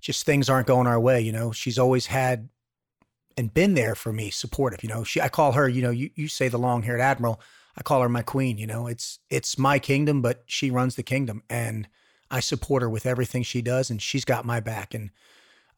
just 0.00 0.24
things 0.24 0.48
aren't 0.48 0.66
going 0.66 0.86
our 0.86 0.98
way, 0.98 1.20
you 1.20 1.32
know. 1.32 1.52
She's 1.52 1.78
always 1.78 2.06
had 2.06 2.48
and 3.36 3.52
been 3.52 3.74
there 3.74 3.94
for 3.94 4.12
me, 4.12 4.30
supportive, 4.30 4.82
you 4.82 4.88
know. 4.88 5.04
She 5.04 5.20
I 5.20 5.28
call 5.28 5.52
her, 5.52 5.68
you 5.68 5.82
know, 5.82 5.90
you, 5.90 6.10
you 6.14 6.28
say 6.28 6.48
the 6.48 6.58
long 6.58 6.82
haired 6.82 7.00
admiral. 7.00 7.40
I 7.76 7.82
call 7.82 8.02
her 8.02 8.08
my 8.08 8.22
queen, 8.22 8.58
you 8.58 8.66
know. 8.66 8.86
It's 8.86 9.18
it's 9.30 9.58
my 9.58 9.78
kingdom, 9.78 10.22
but 10.22 10.42
she 10.46 10.70
runs 10.70 10.96
the 10.96 11.02
kingdom 11.02 11.42
and 11.48 11.88
I 12.30 12.40
support 12.40 12.82
her 12.82 12.90
with 12.90 13.06
everything 13.06 13.42
she 13.42 13.62
does 13.62 13.90
and 13.90 14.00
she's 14.00 14.24
got 14.24 14.44
my 14.44 14.60
back. 14.60 14.94
And 14.94 15.10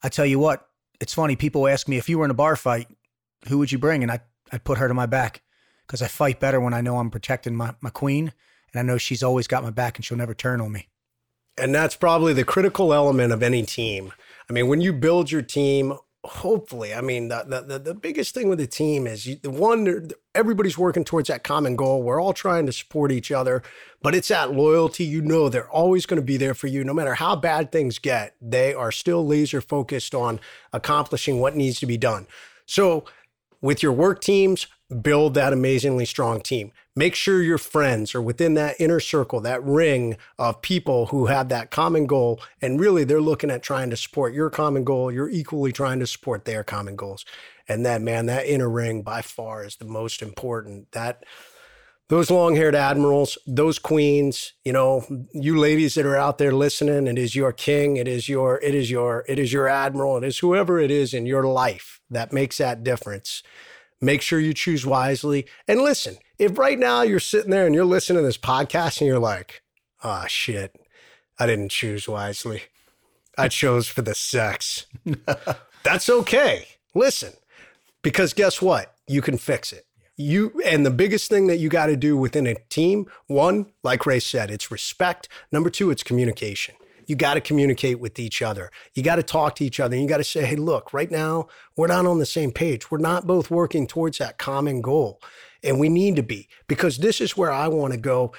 I 0.01 0.09
tell 0.09 0.25
you 0.25 0.39
what, 0.39 0.67
it's 0.99 1.13
funny, 1.13 1.35
people 1.35 1.67
ask 1.67 1.87
me 1.87 1.97
if 1.97 2.09
you 2.09 2.19
were 2.19 2.25
in 2.25 2.31
a 2.31 2.35
bar 2.35 2.55
fight, 2.55 2.87
who 3.47 3.57
would 3.57 3.71
you 3.71 3.79
bring? 3.79 4.03
And 4.03 4.11
I 4.11 4.21
I'd 4.51 4.63
put 4.63 4.77
her 4.77 4.87
to 4.87 4.93
my 4.93 5.05
back 5.05 5.41
because 5.87 6.01
I 6.01 6.07
fight 6.07 6.39
better 6.39 6.59
when 6.59 6.73
I 6.73 6.81
know 6.81 6.97
I'm 6.97 7.09
protecting 7.09 7.55
my, 7.55 7.73
my 7.81 7.89
queen 7.89 8.33
and 8.71 8.79
I 8.79 8.83
know 8.83 8.97
she's 8.97 9.23
always 9.23 9.47
got 9.47 9.63
my 9.63 9.71
back 9.71 9.97
and 9.97 10.05
she'll 10.05 10.17
never 10.17 10.33
turn 10.33 10.61
on 10.61 10.71
me. 10.71 10.89
And 11.57 11.73
that's 11.73 11.95
probably 11.95 12.33
the 12.33 12.43
critical 12.43 12.93
element 12.93 13.31
of 13.31 13.43
any 13.43 13.63
team. 13.63 14.11
I 14.49 14.53
mean, 14.53 14.67
when 14.67 14.81
you 14.81 14.93
build 14.93 15.31
your 15.31 15.41
team, 15.41 15.93
hopefully, 16.25 16.93
I 16.93 17.01
mean, 17.01 17.27
the, 17.27 17.63
the, 17.67 17.79
the 17.79 17.93
biggest 17.93 18.33
thing 18.33 18.47
with 18.47 18.59
the 18.59 18.67
team 18.67 19.07
is 19.07 19.25
the 19.41 19.49
one, 19.49 20.09
everybody's 20.33 20.77
working 20.77 21.03
towards 21.03 21.27
that 21.27 21.43
common 21.43 21.75
goal. 21.75 22.01
We're 22.01 22.21
all 22.21 22.33
trying 22.33 22.65
to 22.65 22.71
support 22.71 23.11
each 23.11 23.31
other, 23.31 23.61
but 24.01 24.15
it's 24.15 24.29
that 24.29 24.53
loyalty. 24.53 25.03
You 25.03 25.21
know, 25.21 25.49
they're 25.49 25.69
always 25.69 26.05
going 26.05 26.21
to 26.21 26.25
be 26.25 26.37
there 26.37 26.53
for 26.53 26.67
you. 26.67 26.83
No 26.83 26.93
matter 26.93 27.15
how 27.15 27.35
bad 27.35 27.71
things 27.71 27.99
get, 27.99 28.35
they 28.41 28.73
are 28.73 28.91
still 28.91 29.25
laser 29.25 29.59
focused 29.59 30.15
on 30.15 30.39
accomplishing 30.71 31.39
what 31.39 31.55
needs 31.55 31.79
to 31.79 31.85
be 31.85 31.97
done. 31.97 32.27
So, 32.65 33.05
with 33.61 33.81
your 33.81 33.93
work 33.93 34.21
teams, 34.21 34.67
build 34.93 35.33
that 35.33 35.53
amazingly 35.53 36.05
strong 36.05 36.41
team. 36.41 36.71
Make 36.95 37.15
sure 37.15 37.41
your 37.41 37.57
friends 37.57 38.13
are 38.13 38.21
within 38.21 38.53
that 38.53 38.75
inner 38.79 38.99
circle, 38.99 39.39
that 39.41 39.63
ring 39.63 40.17
of 40.37 40.61
people 40.61 41.07
who 41.07 41.25
have 41.25 41.49
that 41.49 41.71
common 41.71 42.05
goal. 42.05 42.39
And 42.61 42.79
really, 42.79 43.03
they're 43.03 43.21
looking 43.21 43.49
at 43.49 43.63
trying 43.63 43.89
to 43.89 43.97
support 43.97 44.33
your 44.33 44.49
common 44.49 44.83
goal. 44.83 45.11
You're 45.11 45.29
equally 45.29 45.71
trying 45.71 45.99
to 45.99 46.07
support 46.07 46.45
their 46.45 46.63
common 46.63 46.95
goals. 46.95 47.25
And 47.67 47.85
that, 47.85 48.01
man, 48.01 48.27
that 48.27 48.45
inner 48.45 48.69
ring 48.69 49.01
by 49.01 49.21
far 49.21 49.65
is 49.65 49.77
the 49.77 49.85
most 49.85 50.21
important. 50.21 50.91
That, 50.91 51.23
those 52.09 52.29
long 52.29 52.55
haired 52.55 52.75
admirals, 52.75 53.37
those 53.47 53.79
queens, 53.79 54.53
you 54.63 54.73
know, 54.73 55.03
you 55.33 55.57
ladies 55.57 55.95
that 55.95 56.05
are 56.05 56.17
out 56.17 56.37
there 56.37 56.51
listening, 56.51 57.07
it 57.07 57.17
is 57.17 57.35
your 57.35 57.51
king, 57.51 57.97
it 57.97 58.07
is 58.07 58.29
your, 58.29 58.59
it 58.61 58.75
is 58.75 58.91
your, 58.91 59.25
it 59.27 59.39
is 59.39 59.51
your 59.51 59.67
admiral, 59.67 60.17
it 60.17 60.23
is 60.23 60.39
whoever 60.39 60.79
it 60.79 60.91
is 60.91 61.13
in 61.13 61.25
your 61.25 61.45
life 61.45 62.01
that 62.11 62.33
makes 62.33 62.57
that 62.57 62.83
difference. 62.83 63.41
Make 64.03 64.21
sure 64.21 64.37
you 64.37 64.53
choose 64.53 64.85
wisely. 64.85 65.45
And 65.65 65.79
listen, 65.79 66.17
if 66.37 66.57
right 66.57 66.77
now 66.77 67.03
you're 67.03 67.21
sitting 67.21 67.51
there 67.51 67.65
and 67.65 67.73
you're 67.73 67.85
listening 67.85 68.21
to 68.21 68.25
this 68.25 68.37
podcast 68.37 68.99
and 68.99 69.07
you're 69.07 69.17
like, 69.17 69.61
oh 70.03 70.25
shit, 70.27 70.75
I 71.39 71.45
didn't 71.45 71.69
choose 71.69 72.05
wisely. 72.05 72.63
I 73.37 73.47
chose 73.47 73.87
for 73.87 74.01
the 74.01 74.13
sex. 74.13 74.87
That's 75.83 76.09
okay. 76.09 76.67
Listen, 76.93 77.31
because 78.01 78.33
guess 78.33 78.61
what? 78.61 78.93
You 79.07 79.21
can 79.21 79.37
fix 79.37 79.71
it. 79.71 79.85
You 80.17 80.61
and 80.65 80.85
the 80.85 80.91
biggest 80.91 81.29
thing 81.29 81.47
that 81.47 81.59
you 81.59 81.69
got 81.69 81.85
to 81.85 81.95
do 81.95 82.17
within 82.17 82.45
a 82.45 82.55
team, 82.69 83.07
one, 83.27 83.67
like 83.83 84.05
Ray 84.05 84.19
said, 84.19 84.51
it's 84.51 84.69
respect. 84.69 85.29
Number 85.49 85.69
two, 85.69 85.91
it's 85.91 86.03
communication 86.03 86.75
you 87.07 87.15
got 87.15 87.35
to 87.35 87.41
communicate 87.41 87.99
with 87.99 88.19
each 88.19 88.41
other. 88.41 88.71
You 88.93 89.03
got 89.03 89.15
to 89.17 89.23
talk 89.23 89.55
to 89.55 89.65
each 89.65 89.79
other. 89.79 89.95
You 89.95 90.07
got 90.07 90.17
to 90.17 90.23
say, 90.23 90.45
hey, 90.45 90.55
look, 90.55 90.93
right 90.93 91.09
now, 91.09 91.47
we're 91.75 91.87
not 91.87 92.05
on 92.05 92.19
the 92.19 92.25
same 92.25 92.51
page. 92.51 92.91
We're 92.91 92.97
not 92.97 93.27
both 93.27 93.51
working 93.51 93.87
towards 93.87 94.17
that 94.17 94.37
common 94.37 94.81
goal. 94.81 95.21
And 95.63 95.79
we 95.79 95.89
need 95.89 96.15
to 96.17 96.23
be 96.23 96.49
because 96.67 96.97
this 96.97 97.21
is 97.21 97.37
where 97.37 97.51
I 97.51 97.67
want 97.67 97.93
to 97.93 97.99
go. 97.99 98.33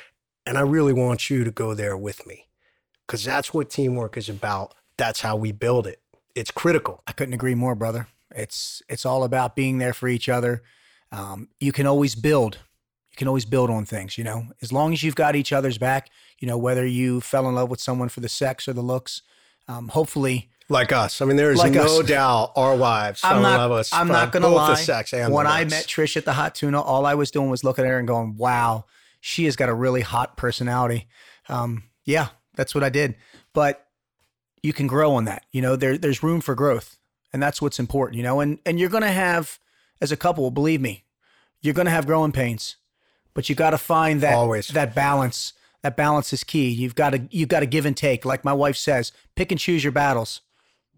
And 0.47 0.59
I 0.59 0.61
really 0.61 0.93
want 0.93 1.31
you 1.31 1.45
to 1.45 1.51
go 1.51 1.75
there 1.75 1.97
with 1.97 2.27
me 2.27 2.49
because 3.07 3.25
that's 3.25 3.55
what 3.55 3.71
teamwork 3.71 4.17
is 4.17 4.29
about. 4.29 4.75
That's 4.97 5.21
how 5.21 5.37
we 5.37 5.53
build 5.53 5.87
it. 5.87 6.01
It's 6.35 6.51
critical. 6.51 7.03
I 7.07 7.13
couldn't 7.13 7.35
agree 7.35 7.55
more, 7.55 7.75
brother. 7.75 8.09
It's 8.35 8.83
it's 8.89 9.07
all 9.07 9.25
about 9.25 9.57
being 9.57 9.79
there 9.79 9.95
for 9.95 10.09
each 10.09 10.29
other. 10.29 10.63
Um, 11.13 11.49
you 11.61 11.73
can 11.73 11.87
always 11.87 12.15
build. 12.15 12.59
You 13.11 13.17
can 13.17 13.29
always 13.29 13.45
build 13.45 13.71
on 13.71 13.87
things. 13.87 14.19
You 14.19 14.25
know, 14.25 14.49
as 14.61 14.73
long 14.73 14.93
as 14.93 15.03
you've 15.03 15.15
got 15.15 15.37
each 15.37 15.53
other's 15.53 15.79
back, 15.79 16.11
you 16.39 16.49
know, 16.49 16.59
whether 16.59 16.87
you 16.87 17.21
fell 17.21 17.49
in 17.49 17.55
love 17.55 17.71
with 17.71 17.81
someone 17.81 18.09
for 18.09 18.21
the 18.21 18.29
sex 18.29 18.69
or 18.69 18.73
the 18.73 18.83
looks. 18.83 19.23
Um, 19.67 19.89
hopefully, 19.89 20.51
like 20.69 20.93
us. 20.93 21.21
I 21.21 21.25
mean, 21.25 21.37
there 21.37 21.51
is 21.51 21.59
like 21.59 21.73
no 21.73 22.01
us. 22.01 22.07
doubt 22.07 22.53
our 22.57 22.77
wives 22.77 23.21
I'm 23.25 23.43
not, 23.43 23.59
love 23.59 23.73
us. 23.73 23.93
I'm 23.93 24.09
not 24.09 24.33
going 24.33 24.43
to 24.43 24.49
lie. 24.49 24.75
Sex 24.75 25.13
when 25.13 25.47
I 25.47 25.65
met 25.65 25.87
Trish 25.87 26.17
at 26.17 26.25
the 26.25 26.33
Hot 26.33 26.55
Tuna, 26.55 26.81
all 26.81 27.07
I 27.07 27.15
was 27.15 27.31
doing 27.31 27.51
was 27.51 27.65
looking 27.65 27.85
at 27.85 27.91
her 27.91 27.99
and 27.99 28.09
going, 28.09 28.37
"Wow, 28.37 28.85
she 29.21 29.45
has 29.47 29.57
got 29.57 29.69
a 29.69 29.75
really 29.75 30.03
hot 30.03 30.37
personality." 30.37 31.09
Um, 31.49 31.85
yeah, 32.05 32.29
that's 32.55 32.75
what 32.75 32.85
I 32.85 32.89
did. 32.89 33.17
But 33.53 33.87
you 34.63 34.73
can 34.73 34.87
grow 34.87 35.15
on 35.15 35.25
that. 35.27 35.45
You 35.51 35.63
know, 35.63 35.77
there 35.77 35.97
there's 35.99 36.23
room 36.23 36.41
for 36.41 36.55
growth, 36.55 36.99
and 37.33 37.43
that's 37.43 37.63
what's 37.63 37.79
important. 37.79 38.17
You 38.17 38.23
know, 38.23 38.41
and 38.41 38.59
and 38.67 38.79
you're 38.79 38.91
going 38.91 39.03
to 39.03 39.13
have 39.13 39.59
as 40.01 40.13
a 40.13 40.17
couple, 40.17 40.51
believe 40.51 40.81
me, 40.81 41.05
you're 41.63 41.75
going 41.75 41.87
to 41.87 41.91
have 41.91 42.07
growing 42.07 42.33
pains, 42.33 42.77
but 43.33 43.49
you 43.49 43.55
got 43.55 43.71
to 43.71 43.79
find 43.79 44.21
that 44.21 44.35
Always. 44.35 44.69
that 44.69 44.95
balance 44.95 45.53
that 45.85 45.99
balance 45.99 46.33
is 46.33 46.43
key. 46.45 46.71
You've 46.71 46.95
got 46.95 47.11
to 47.11 47.29
you've 47.31 47.51
got 47.51 47.61
to 47.61 47.67
give 47.67 47.85
and 47.85 47.95
take. 47.95 48.25
Like 48.25 48.43
my 48.43 48.55
wife 48.55 48.75
says, 48.75 49.13
pick 49.37 49.53
and 49.53 49.61
choose 49.61 49.85
your 49.85 49.93
battles. 49.93 50.41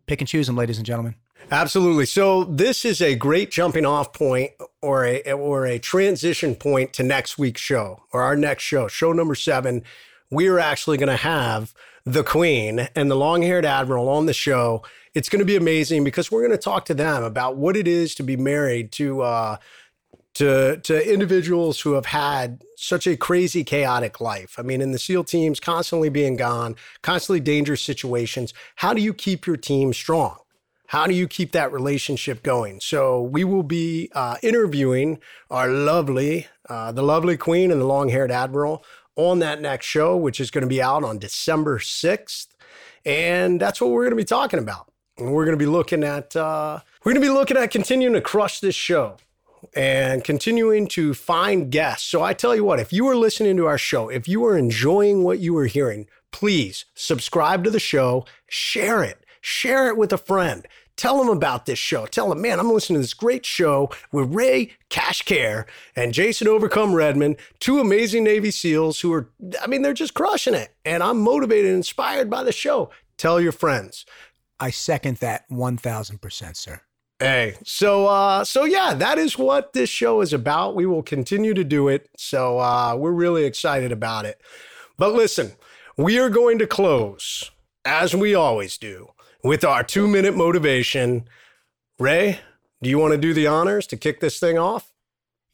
Pick 0.06 0.20
and 0.20 0.28
choose 0.28 0.46
them, 0.46 0.56
ladies 0.56 0.76
and 0.76 0.86
gentlemen. 0.86 1.16
Absolutely. 1.50 2.06
So 2.06 2.44
this 2.44 2.84
is 2.84 3.02
a 3.02 3.16
great 3.16 3.50
jumping 3.50 3.84
off 3.84 4.12
point 4.12 4.52
or 4.80 5.04
a 5.04 5.20
or 5.32 5.66
a 5.66 5.80
transition 5.80 6.54
point 6.54 6.92
to 6.92 7.02
next 7.02 7.36
week's 7.36 7.60
show 7.60 8.04
or 8.12 8.22
our 8.22 8.36
next 8.36 8.62
show, 8.62 8.86
show 8.86 9.12
number 9.12 9.34
7. 9.34 9.82
We 10.30 10.46
are 10.46 10.60
actually 10.60 10.98
going 10.98 11.08
to 11.08 11.16
have 11.16 11.74
the 12.04 12.22
Queen 12.22 12.88
and 12.94 13.10
the 13.10 13.16
long-haired 13.16 13.64
admiral 13.64 14.08
on 14.08 14.26
the 14.26 14.32
show. 14.32 14.84
It's 15.14 15.28
going 15.28 15.40
to 15.40 15.44
be 15.44 15.56
amazing 15.56 16.04
because 16.04 16.30
we're 16.30 16.46
going 16.46 16.56
to 16.56 16.58
talk 16.58 16.84
to 16.84 16.94
them 16.94 17.24
about 17.24 17.56
what 17.56 17.76
it 17.76 17.88
is 17.88 18.14
to 18.16 18.22
be 18.22 18.36
married 18.36 18.92
to 18.92 19.22
uh, 19.22 19.56
to 20.36 20.76
to 20.78 21.12
individuals 21.12 21.80
who 21.80 21.92
have 21.92 22.06
had 22.06 22.62
such 22.76 23.06
a 23.06 23.16
crazy 23.16 23.64
chaotic 23.64 24.20
life. 24.20 24.56
I 24.58 24.62
mean, 24.62 24.80
in 24.80 24.92
the 24.92 24.98
SEAL 24.98 25.24
teams, 25.24 25.60
constantly 25.60 26.08
being 26.10 26.36
gone, 26.36 26.76
constantly 27.02 27.40
dangerous 27.40 27.82
situations. 27.82 28.52
How 28.76 28.94
do 28.94 29.00
you 29.00 29.14
keep 29.14 29.46
your 29.46 29.56
team 29.56 29.92
strong? 29.92 30.36
How 30.88 31.06
do 31.06 31.14
you 31.14 31.26
keep 31.26 31.52
that 31.52 31.72
relationship 31.72 32.42
going? 32.42 32.80
So 32.80 33.20
we 33.20 33.44
will 33.44 33.64
be 33.64 34.08
uh, 34.14 34.36
interviewing 34.42 35.18
our 35.50 35.68
lovely, 35.68 36.46
uh, 36.68 36.92
the 36.92 37.02
lovely 37.02 37.36
Queen 37.36 37.72
and 37.72 37.80
the 37.80 37.86
long-haired 37.86 38.30
Admiral 38.30 38.84
on 39.16 39.40
that 39.40 39.60
next 39.60 39.86
show, 39.86 40.16
which 40.16 40.38
is 40.38 40.50
going 40.50 40.62
to 40.62 40.68
be 40.68 40.80
out 40.80 41.02
on 41.02 41.18
December 41.18 41.80
sixth, 41.80 42.54
and 43.04 43.58
that's 43.60 43.80
what 43.80 43.90
we're 43.90 44.02
going 44.02 44.10
to 44.10 44.16
be 44.16 44.24
talking 44.24 44.60
about. 44.60 44.92
And 45.18 45.32
we're 45.32 45.46
going 45.46 45.58
to 45.58 45.64
be 45.64 45.70
looking 45.70 46.04
at 46.04 46.36
uh, 46.36 46.80
we're 47.02 47.12
going 47.14 47.22
to 47.22 47.28
be 47.28 47.34
looking 47.34 47.56
at 47.56 47.70
continuing 47.70 48.12
to 48.12 48.20
crush 48.20 48.60
this 48.60 48.74
show 48.74 49.16
and 49.74 50.22
continuing 50.24 50.86
to 50.88 51.14
find 51.14 51.70
guests. 51.70 52.08
So 52.08 52.22
I 52.22 52.32
tell 52.32 52.54
you 52.54 52.64
what, 52.64 52.80
if 52.80 52.92
you 52.92 53.06
are 53.08 53.16
listening 53.16 53.56
to 53.56 53.66
our 53.66 53.78
show, 53.78 54.08
if 54.08 54.28
you 54.28 54.44
are 54.44 54.56
enjoying 54.56 55.24
what 55.24 55.38
you 55.38 55.56
are 55.58 55.66
hearing, 55.66 56.06
please 56.32 56.84
subscribe 56.94 57.64
to 57.64 57.70
the 57.70 57.80
show, 57.80 58.24
share 58.48 59.02
it, 59.02 59.24
share 59.40 59.88
it 59.88 59.96
with 59.96 60.12
a 60.12 60.18
friend. 60.18 60.66
Tell 60.96 61.18
them 61.18 61.28
about 61.28 61.66
this 61.66 61.78
show. 61.78 62.06
Tell 62.06 62.30
them, 62.30 62.40
man, 62.40 62.58
I'm 62.58 62.72
listening 62.72 62.96
to 62.96 63.02
this 63.02 63.12
great 63.12 63.44
show 63.44 63.90
with 64.12 64.34
Ray 64.34 64.72
Cashcare 64.88 65.66
and 65.94 66.14
Jason 66.14 66.48
Overcome 66.48 66.94
Redmond, 66.94 67.36
two 67.60 67.80
amazing 67.80 68.24
Navy 68.24 68.50
SEALs 68.50 69.00
who 69.00 69.12
are, 69.12 69.28
I 69.60 69.66
mean, 69.66 69.82
they're 69.82 69.92
just 69.92 70.14
crushing 70.14 70.54
it. 70.54 70.74
And 70.86 71.02
I'm 71.02 71.20
motivated 71.20 71.66
and 71.66 71.76
inspired 71.76 72.30
by 72.30 72.44
the 72.44 72.52
show. 72.52 72.90
Tell 73.18 73.40
your 73.40 73.52
friends. 73.52 74.06
I 74.58 74.70
second 74.70 75.18
that 75.18 75.48
1000%, 75.50 76.56
sir. 76.56 76.80
Hey, 77.18 77.54
so 77.64 78.06
uh 78.06 78.44
so 78.44 78.64
yeah, 78.64 78.92
that 78.94 79.16
is 79.16 79.38
what 79.38 79.72
this 79.72 79.88
show 79.88 80.20
is 80.20 80.34
about. 80.34 80.76
We 80.76 80.84
will 80.84 81.02
continue 81.02 81.54
to 81.54 81.64
do 81.64 81.88
it. 81.88 82.10
So 82.16 82.58
uh 82.58 82.94
we're 82.96 83.12
really 83.12 83.44
excited 83.44 83.90
about 83.90 84.26
it. 84.26 84.40
But 84.98 85.14
listen, 85.14 85.52
we 85.96 86.18
are 86.18 86.28
going 86.28 86.58
to 86.58 86.66
close 86.66 87.50
as 87.86 88.14
we 88.14 88.34
always 88.34 88.76
do 88.76 89.12
with 89.42 89.64
our 89.64 89.82
2-minute 89.82 90.36
motivation. 90.36 91.26
Ray, 91.98 92.40
do 92.82 92.90
you 92.90 92.98
want 92.98 93.12
to 93.12 93.18
do 93.18 93.32
the 93.32 93.46
honors 93.46 93.86
to 93.88 93.96
kick 93.96 94.20
this 94.20 94.38
thing 94.38 94.58
off? 94.58 94.92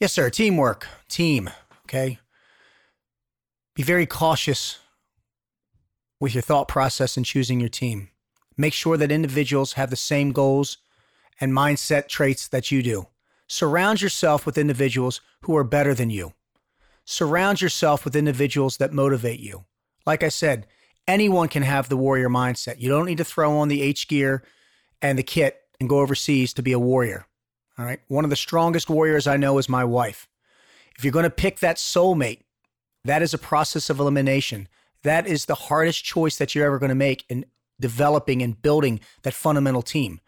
Yes, 0.00 0.12
sir. 0.12 0.30
Teamwork. 0.30 0.88
Team, 1.08 1.50
okay? 1.84 2.18
Be 3.76 3.82
very 3.84 4.06
cautious 4.06 4.78
with 6.18 6.34
your 6.34 6.42
thought 6.42 6.66
process 6.66 7.16
in 7.16 7.22
choosing 7.24 7.60
your 7.60 7.68
team. 7.68 8.08
Make 8.56 8.72
sure 8.72 8.96
that 8.96 9.12
individuals 9.12 9.74
have 9.74 9.90
the 9.90 9.96
same 9.96 10.32
goals 10.32 10.78
and 11.42 11.52
mindset 11.52 12.06
traits 12.06 12.46
that 12.46 12.70
you 12.70 12.84
do. 12.84 13.08
Surround 13.48 14.00
yourself 14.00 14.46
with 14.46 14.56
individuals 14.56 15.20
who 15.40 15.56
are 15.56 15.64
better 15.64 15.92
than 15.92 16.08
you. 16.08 16.34
Surround 17.04 17.60
yourself 17.60 18.04
with 18.04 18.14
individuals 18.14 18.76
that 18.76 18.92
motivate 18.92 19.40
you. 19.40 19.64
Like 20.06 20.22
I 20.22 20.28
said, 20.28 20.68
anyone 21.08 21.48
can 21.48 21.64
have 21.64 21.88
the 21.88 21.96
warrior 21.96 22.28
mindset. 22.28 22.80
You 22.80 22.88
don't 22.90 23.06
need 23.06 23.18
to 23.18 23.24
throw 23.24 23.58
on 23.58 23.66
the 23.66 23.82
H 23.82 24.06
gear 24.06 24.44
and 25.02 25.18
the 25.18 25.24
kit 25.24 25.60
and 25.80 25.88
go 25.88 25.98
overseas 25.98 26.54
to 26.54 26.62
be 26.62 26.70
a 26.70 26.78
warrior. 26.78 27.26
All 27.76 27.84
right. 27.84 27.98
One 28.06 28.22
of 28.22 28.30
the 28.30 28.36
strongest 28.36 28.88
warriors 28.88 29.26
I 29.26 29.36
know 29.36 29.58
is 29.58 29.68
my 29.68 29.84
wife. 29.84 30.28
If 30.96 31.04
you're 31.04 31.12
going 31.12 31.24
to 31.24 31.30
pick 31.30 31.58
that 31.58 31.76
soulmate, 31.76 32.42
that 33.04 33.20
is 33.20 33.34
a 33.34 33.38
process 33.38 33.90
of 33.90 33.98
elimination. 33.98 34.68
That 35.02 35.26
is 35.26 35.46
the 35.46 35.56
hardest 35.56 36.04
choice 36.04 36.36
that 36.36 36.54
you're 36.54 36.66
ever 36.66 36.78
going 36.78 36.90
to 36.90 36.94
make 36.94 37.24
in 37.28 37.46
developing 37.80 38.42
and 38.42 38.62
building 38.62 39.00
that 39.24 39.34
fundamental 39.34 39.82
team 39.82 40.20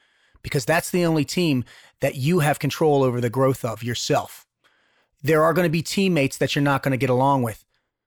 because 0.44 0.64
that's 0.64 0.90
the 0.90 1.04
only 1.04 1.24
team 1.24 1.64
that 1.98 2.14
you 2.14 2.38
have 2.38 2.60
control 2.60 3.02
over 3.02 3.20
the 3.20 3.30
growth 3.30 3.64
of 3.64 3.82
yourself. 3.82 4.46
There 5.22 5.42
are 5.42 5.54
going 5.54 5.64
to 5.64 5.70
be 5.70 5.82
teammates 5.82 6.36
that 6.36 6.54
you're 6.54 6.62
not 6.62 6.84
going 6.84 6.92
to 6.92 6.98
get 6.98 7.10
along 7.10 7.42
with, 7.42 7.64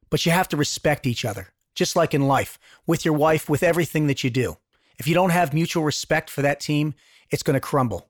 but 0.09 0.25
you 0.25 0.31
have 0.31 0.47
to 0.49 0.57
respect 0.57 1.05
each 1.05 1.25
other, 1.25 1.49
just 1.75 1.95
like 1.95 2.13
in 2.13 2.27
life, 2.27 2.57
with 2.85 3.03
your 3.03 3.15
wife, 3.15 3.49
with 3.49 3.63
everything 3.63 4.07
that 4.07 4.23
you 4.23 4.29
do. 4.29 4.57
If 4.99 5.07
you 5.07 5.15
don't 5.15 5.31
have 5.31 5.53
mutual 5.53 5.83
respect 5.83 6.29
for 6.29 6.43
that 6.43 6.59
team, 6.59 6.93
it's 7.31 7.43
going 7.43 7.55
to 7.55 7.59
crumble. 7.59 8.07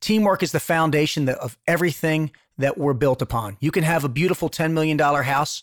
Teamwork 0.00 0.42
is 0.42 0.52
the 0.52 0.60
foundation 0.60 1.28
of 1.28 1.58
everything 1.68 2.30
that 2.56 2.78
we're 2.78 2.94
built 2.94 3.20
upon. 3.20 3.58
You 3.60 3.70
can 3.70 3.84
have 3.84 4.02
a 4.02 4.08
beautiful 4.08 4.48
$10 4.48 4.72
million 4.72 4.98
house, 4.98 5.62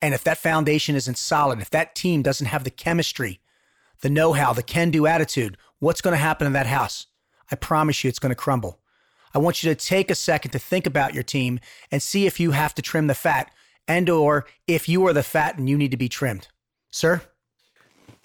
and 0.00 0.14
if 0.14 0.22
that 0.22 0.38
foundation 0.38 0.94
isn't 0.94 1.18
solid, 1.18 1.60
if 1.60 1.70
that 1.70 1.96
team 1.96 2.22
doesn't 2.22 2.46
have 2.46 2.62
the 2.62 2.70
chemistry, 2.70 3.40
the 4.02 4.10
know 4.10 4.32
how, 4.32 4.52
the 4.52 4.62
can 4.62 4.90
do 4.90 5.06
attitude, 5.06 5.56
what's 5.82 6.00
going 6.00 6.12
to 6.12 6.18
happen 6.18 6.46
in 6.46 6.52
that 6.52 6.68
house? 6.68 7.08
I 7.50 7.56
promise 7.56 8.04
you 8.04 8.08
it's 8.08 8.20
going 8.20 8.30
to 8.30 8.36
crumble. 8.36 8.78
I 9.34 9.38
want 9.38 9.62
you 9.62 9.74
to 9.74 9.74
take 9.74 10.12
a 10.12 10.14
second 10.14 10.52
to 10.52 10.58
think 10.60 10.86
about 10.86 11.12
your 11.12 11.24
team 11.24 11.58
and 11.90 12.00
see 12.00 12.24
if 12.24 12.38
you 12.38 12.52
have 12.52 12.72
to 12.76 12.82
trim 12.82 13.08
the 13.08 13.16
fat 13.16 13.50
and 13.88 14.08
or 14.08 14.46
if 14.68 14.88
you 14.88 15.04
are 15.06 15.12
the 15.12 15.24
fat 15.24 15.58
and 15.58 15.68
you 15.68 15.76
need 15.76 15.90
to 15.90 15.96
be 15.96 16.08
trimmed. 16.08 16.46
Sir? 16.92 17.22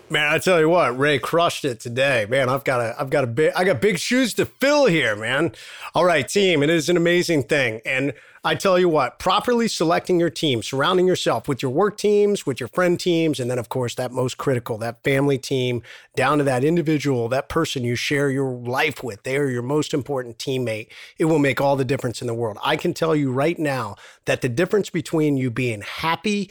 Man, 0.10 0.32
I 0.32 0.38
tell 0.38 0.62
you 0.62 0.70
what, 0.70 0.98
Ray 0.98 1.20
crushed 1.20 1.66
it 1.66 1.82
today. 1.82 2.26
Man, 2.30 2.48
I've 2.48 2.64
got 2.64 2.80
a, 2.80 2.96
I've 2.98 3.10
got 3.10 3.26
a 3.26 3.28
big, 3.28 3.52
I 3.58 3.66
got 3.66 3.82
big 3.82 4.00
shoes 4.00 4.34
to 4.36 4.46
fill 4.46 4.86
here, 4.86 5.18
man. 5.18 5.52
All 5.94 6.06
right, 6.06 6.26
team, 6.26 6.64
it 6.64 6.70
is 6.70 6.88
an 6.88 6.96
amazing 6.96 7.44
thing, 7.44 7.82
and 7.86 8.14
I 8.42 8.56
tell 8.56 8.80
you 8.80 8.88
what, 8.88 9.20
properly 9.20 9.68
selecting 9.68 10.18
your 10.18 10.30
team, 10.30 10.64
surrounding 10.64 11.08
yourself 11.08 11.50
with 11.50 11.62
your 11.62 11.72
work 11.72 11.98
teams, 11.98 12.46
with 12.46 12.62
your 12.62 12.70
friend 12.70 12.98
teams, 12.98 13.38
and 13.42 13.52
then 13.52 13.60
of 13.60 13.68
course 13.68 13.96
that 13.96 14.14
most 14.14 14.38
critical, 14.38 14.78
that 14.78 15.04
family 15.04 15.38
team, 15.38 15.84
down 16.16 16.38
to 16.38 16.46
that 16.46 16.64
individual, 16.64 17.28
that 17.28 17.50
person 17.50 17.84
you 17.84 17.96
share 17.96 18.30
your 18.30 18.54
life 18.54 19.04
with. 19.04 19.24
They 19.24 19.36
are 19.36 19.50
your 19.50 19.62
most 19.62 19.94
important 19.94 20.38
teammate. 20.38 20.88
It 21.18 21.26
will 21.26 21.40
make 21.40 21.60
all 21.60 21.76
the 21.76 21.84
difference 21.84 22.22
in 22.22 22.28
the 22.28 22.34
world. 22.34 22.58
I 22.64 22.78
can 22.78 22.94
tell 22.94 23.14
you 23.14 23.34
right 23.34 23.60
now 23.60 23.98
that 24.24 24.40
the 24.40 24.48
difference 24.48 24.90
between 24.90 25.36
you 25.36 25.52
being 25.52 25.82
happy 25.82 26.50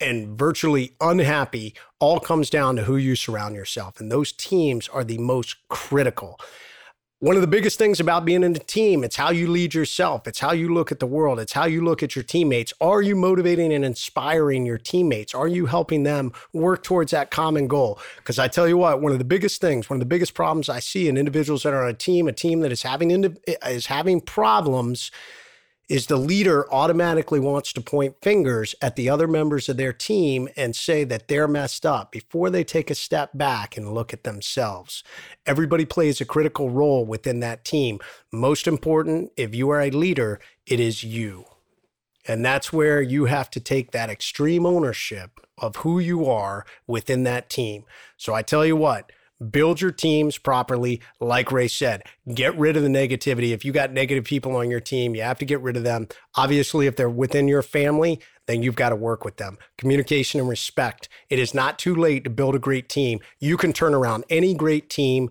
and 0.00 0.38
virtually 0.38 0.94
unhappy 1.00 1.74
all 1.98 2.20
comes 2.20 2.50
down 2.50 2.76
to 2.76 2.84
who 2.84 2.96
you 2.96 3.16
surround 3.16 3.54
yourself. 3.54 4.00
And 4.00 4.10
those 4.10 4.32
teams 4.32 4.88
are 4.88 5.04
the 5.04 5.18
most 5.18 5.56
critical. 5.68 6.38
One 7.20 7.34
of 7.34 7.40
the 7.40 7.48
biggest 7.48 7.78
things 7.78 7.98
about 7.98 8.26
being 8.26 8.42
in 8.42 8.54
a 8.54 8.58
team, 8.58 9.02
it's 9.02 9.16
how 9.16 9.30
you 9.30 9.50
lead 9.50 9.72
yourself. 9.72 10.28
It's 10.28 10.38
how 10.38 10.52
you 10.52 10.74
look 10.74 10.92
at 10.92 11.00
the 11.00 11.06
world. 11.06 11.40
It's 11.40 11.54
how 11.54 11.64
you 11.64 11.82
look 11.82 12.02
at 12.02 12.14
your 12.14 12.22
teammates. 12.22 12.74
Are 12.78 13.00
you 13.00 13.16
motivating 13.16 13.72
and 13.72 13.86
inspiring 13.86 14.66
your 14.66 14.76
teammates? 14.76 15.34
Are 15.34 15.48
you 15.48 15.64
helping 15.64 16.02
them 16.02 16.32
work 16.52 16.82
towards 16.82 17.12
that 17.12 17.30
common 17.30 17.68
goal? 17.68 17.98
Because 18.18 18.38
I 18.38 18.48
tell 18.48 18.68
you 18.68 18.76
what, 18.76 19.00
one 19.00 19.12
of 19.12 19.18
the 19.18 19.24
biggest 19.24 19.62
things, 19.62 19.88
one 19.88 19.96
of 19.96 20.00
the 20.00 20.06
biggest 20.06 20.34
problems 20.34 20.68
I 20.68 20.78
see 20.78 21.08
in 21.08 21.16
individuals 21.16 21.62
that 21.62 21.72
are 21.72 21.84
on 21.84 21.88
a 21.88 21.94
team, 21.94 22.28
a 22.28 22.32
team 22.32 22.60
that 22.60 22.70
is 22.70 22.82
having 22.82 23.38
is 23.64 23.86
having 23.86 24.20
problems 24.20 25.10
is 25.88 26.06
the 26.06 26.16
leader 26.16 26.72
automatically 26.72 27.38
wants 27.38 27.72
to 27.72 27.80
point 27.80 28.16
fingers 28.20 28.74
at 28.82 28.96
the 28.96 29.08
other 29.08 29.28
members 29.28 29.68
of 29.68 29.76
their 29.76 29.92
team 29.92 30.48
and 30.56 30.74
say 30.74 31.04
that 31.04 31.28
they're 31.28 31.46
messed 31.46 31.86
up 31.86 32.10
before 32.10 32.50
they 32.50 32.64
take 32.64 32.90
a 32.90 32.94
step 32.94 33.30
back 33.34 33.76
and 33.76 33.94
look 33.94 34.12
at 34.12 34.24
themselves. 34.24 35.04
Everybody 35.46 35.84
plays 35.84 36.20
a 36.20 36.24
critical 36.24 36.70
role 36.70 37.04
within 37.04 37.40
that 37.40 37.64
team. 37.64 38.00
Most 38.32 38.66
important, 38.66 39.30
if 39.36 39.54
you 39.54 39.70
are 39.70 39.80
a 39.80 39.90
leader, 39.90 40.40
it 40.66 40.80
is 40.80 41.04
you. 41.04 41.44
And 42.28 42.44
that's 42.44 42.72
where 42.72 43.00
you 43.00 43.26
have 43.26 43.50
to 43.50 43.60
take 43.60 43.92
that 43.92 44.10
extreme 44.10 44.66
ownership 44.66 45.40
of 45.58 45.76
who 45.76 46.00
you 46.00 46.26
are 46.26 46.66
within 46.86 47.22
that 47.22 47.48
team. 47.48 47.84
So 48.16 48.34
I 48.34 48.42
tell 48.42 48.66
you 48.66 48.76
what, 48.76 49.12
build 49.50 49.80
your 49.80 49.92
teams 49.92 50.38
properly. 50.38 51.00
Like 51.20 51.52
Ray 51.52 51.68
said, 51.68 52.02
get 52.32 52.56
rid 52.56 52.76
of 52.76 52.82
the 52.82 52.88
negativity. 52.88 53.52
If 53.52 53.64
you 53.64 53.72
got 53.72 53.92
negative 53.92 54.24
people 54.24 54.56
on 54.56 54.70
your 54.70 54.80
team, 54.80 55.14
you 55.14 55.22
have 55.22 55.38
to 55.38 55.44
get 55.44 55.60
rid 55.60 55.76
of 55.76 55.84
them. 55.84 56.08
Obviously, 56.34 56.86
if 56.86 56.96
they're 56.96 57.10
within 57.10 57.48
your 57.48 57.62
family, 57.62 58.20
then 58.46 58.62
you've 58.62 58.76
got 58.76 58.90
to 58.90 58.96
work 58.96 59.24
with 59.24 59.36
them. 59.36 59.58
Communication 59.76 60.40
and 60.40 60.48
respect. 60.48 61.08
It 61.28 61.38
is 61.38 61.54
not 61.54 61.78
too 61.78 61.94
late 61.94 62.24
to 62.24 62.30
build 62.30 62.54
a 62.54 62.60
great 62.60 62.88
team. 62.88 63.20
You 63.38 63.56
can 63.56 63.72
turn 63.72 63.94
around 63.94 64.24
any 64.30 64.54
great 64.54 64.88
team. 64.88 65.30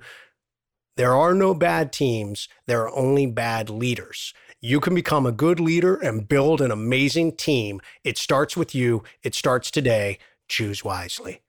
There 0.98 1.14
are 1.14 1.34
no 1.34 1.54
bad 1.54 1.92
teams, 1.92 2.48
there 2.68 2.84
are 2.84 2.96
only 2.96 3.26
bad 3.26 3.70
leaders. 3.70 4.34
You 4.62 4.80
can 4.80 4.96
become 4.96 5.26
a 5.26 5.32
good 5.34 5.60
leader 5.60 5.96
and 5.96 6.28
build 6.28 6.62
an 6.62 6.72
amazing 6.72 7.36
team. 7.36 7.82
It 8.04 8.18
starts 8.18 8.56
with 8.56 8.74
you, 8.74 9.04
it 9.22 9.36
starts 9.36 9.70
today. 9.70 10.20
Choose 10.48 10.84
wisely. 10.84 11.42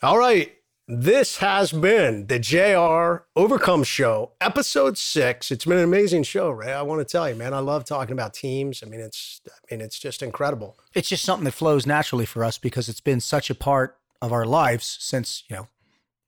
All 0.00 0.16
right. 0.16 0.54
This 0.86 1.38
has 1.38 1.72
been 1.72 2.28
the 2.28 2.38
JR 2.38 3.24
Overcome 3.34 3.82
Show, 3.82 4.30
episode 4.40 4.96
six. 4.96 5.50
It's 5.50 5.64
been 5.64 5.78
an 5.78 5.82
amazing 5.82 6.22
show, 6.22 6.50
Ray. 6.50 6.72
I 6.72 6.82
want 6.82 7.00
to 7.00 7.04
tell 7.04 7.28
you, 7.28 7.34
man, 7.34 7.52
I 7.52 7.58
love 7.58 7.84
talking 7.84 8.12
about 8.12 8.32
teams. 8.32 8.80
I 8.80 8.86
mean, 8.88 9.00
it's 9.00 9.40
I 9.48 9.74
mean, 9.74 9.80
it's 9.80 9.98
just 9.98 10.22
incredible. 10.22 10.78
It's 10.94 11.08
just 11.08 11.24
something 11.24 11.44
that 11.46 11.52
flows 11.52 11.84
naturally 11.84 12.26
for 12.26 12.44
us 12.44 12.58
because 12.58 12.88
it's 12.88 13.00
been 13.00 13.18
such 13.18 13.50
a 13.50 13.56
part 13.56 13.98
of 14.22 14.32
our 14.32 14.46
lives 14.46 14.98
since, 15.00 15.42
you 15.48 15.56
know, 15.56 15.66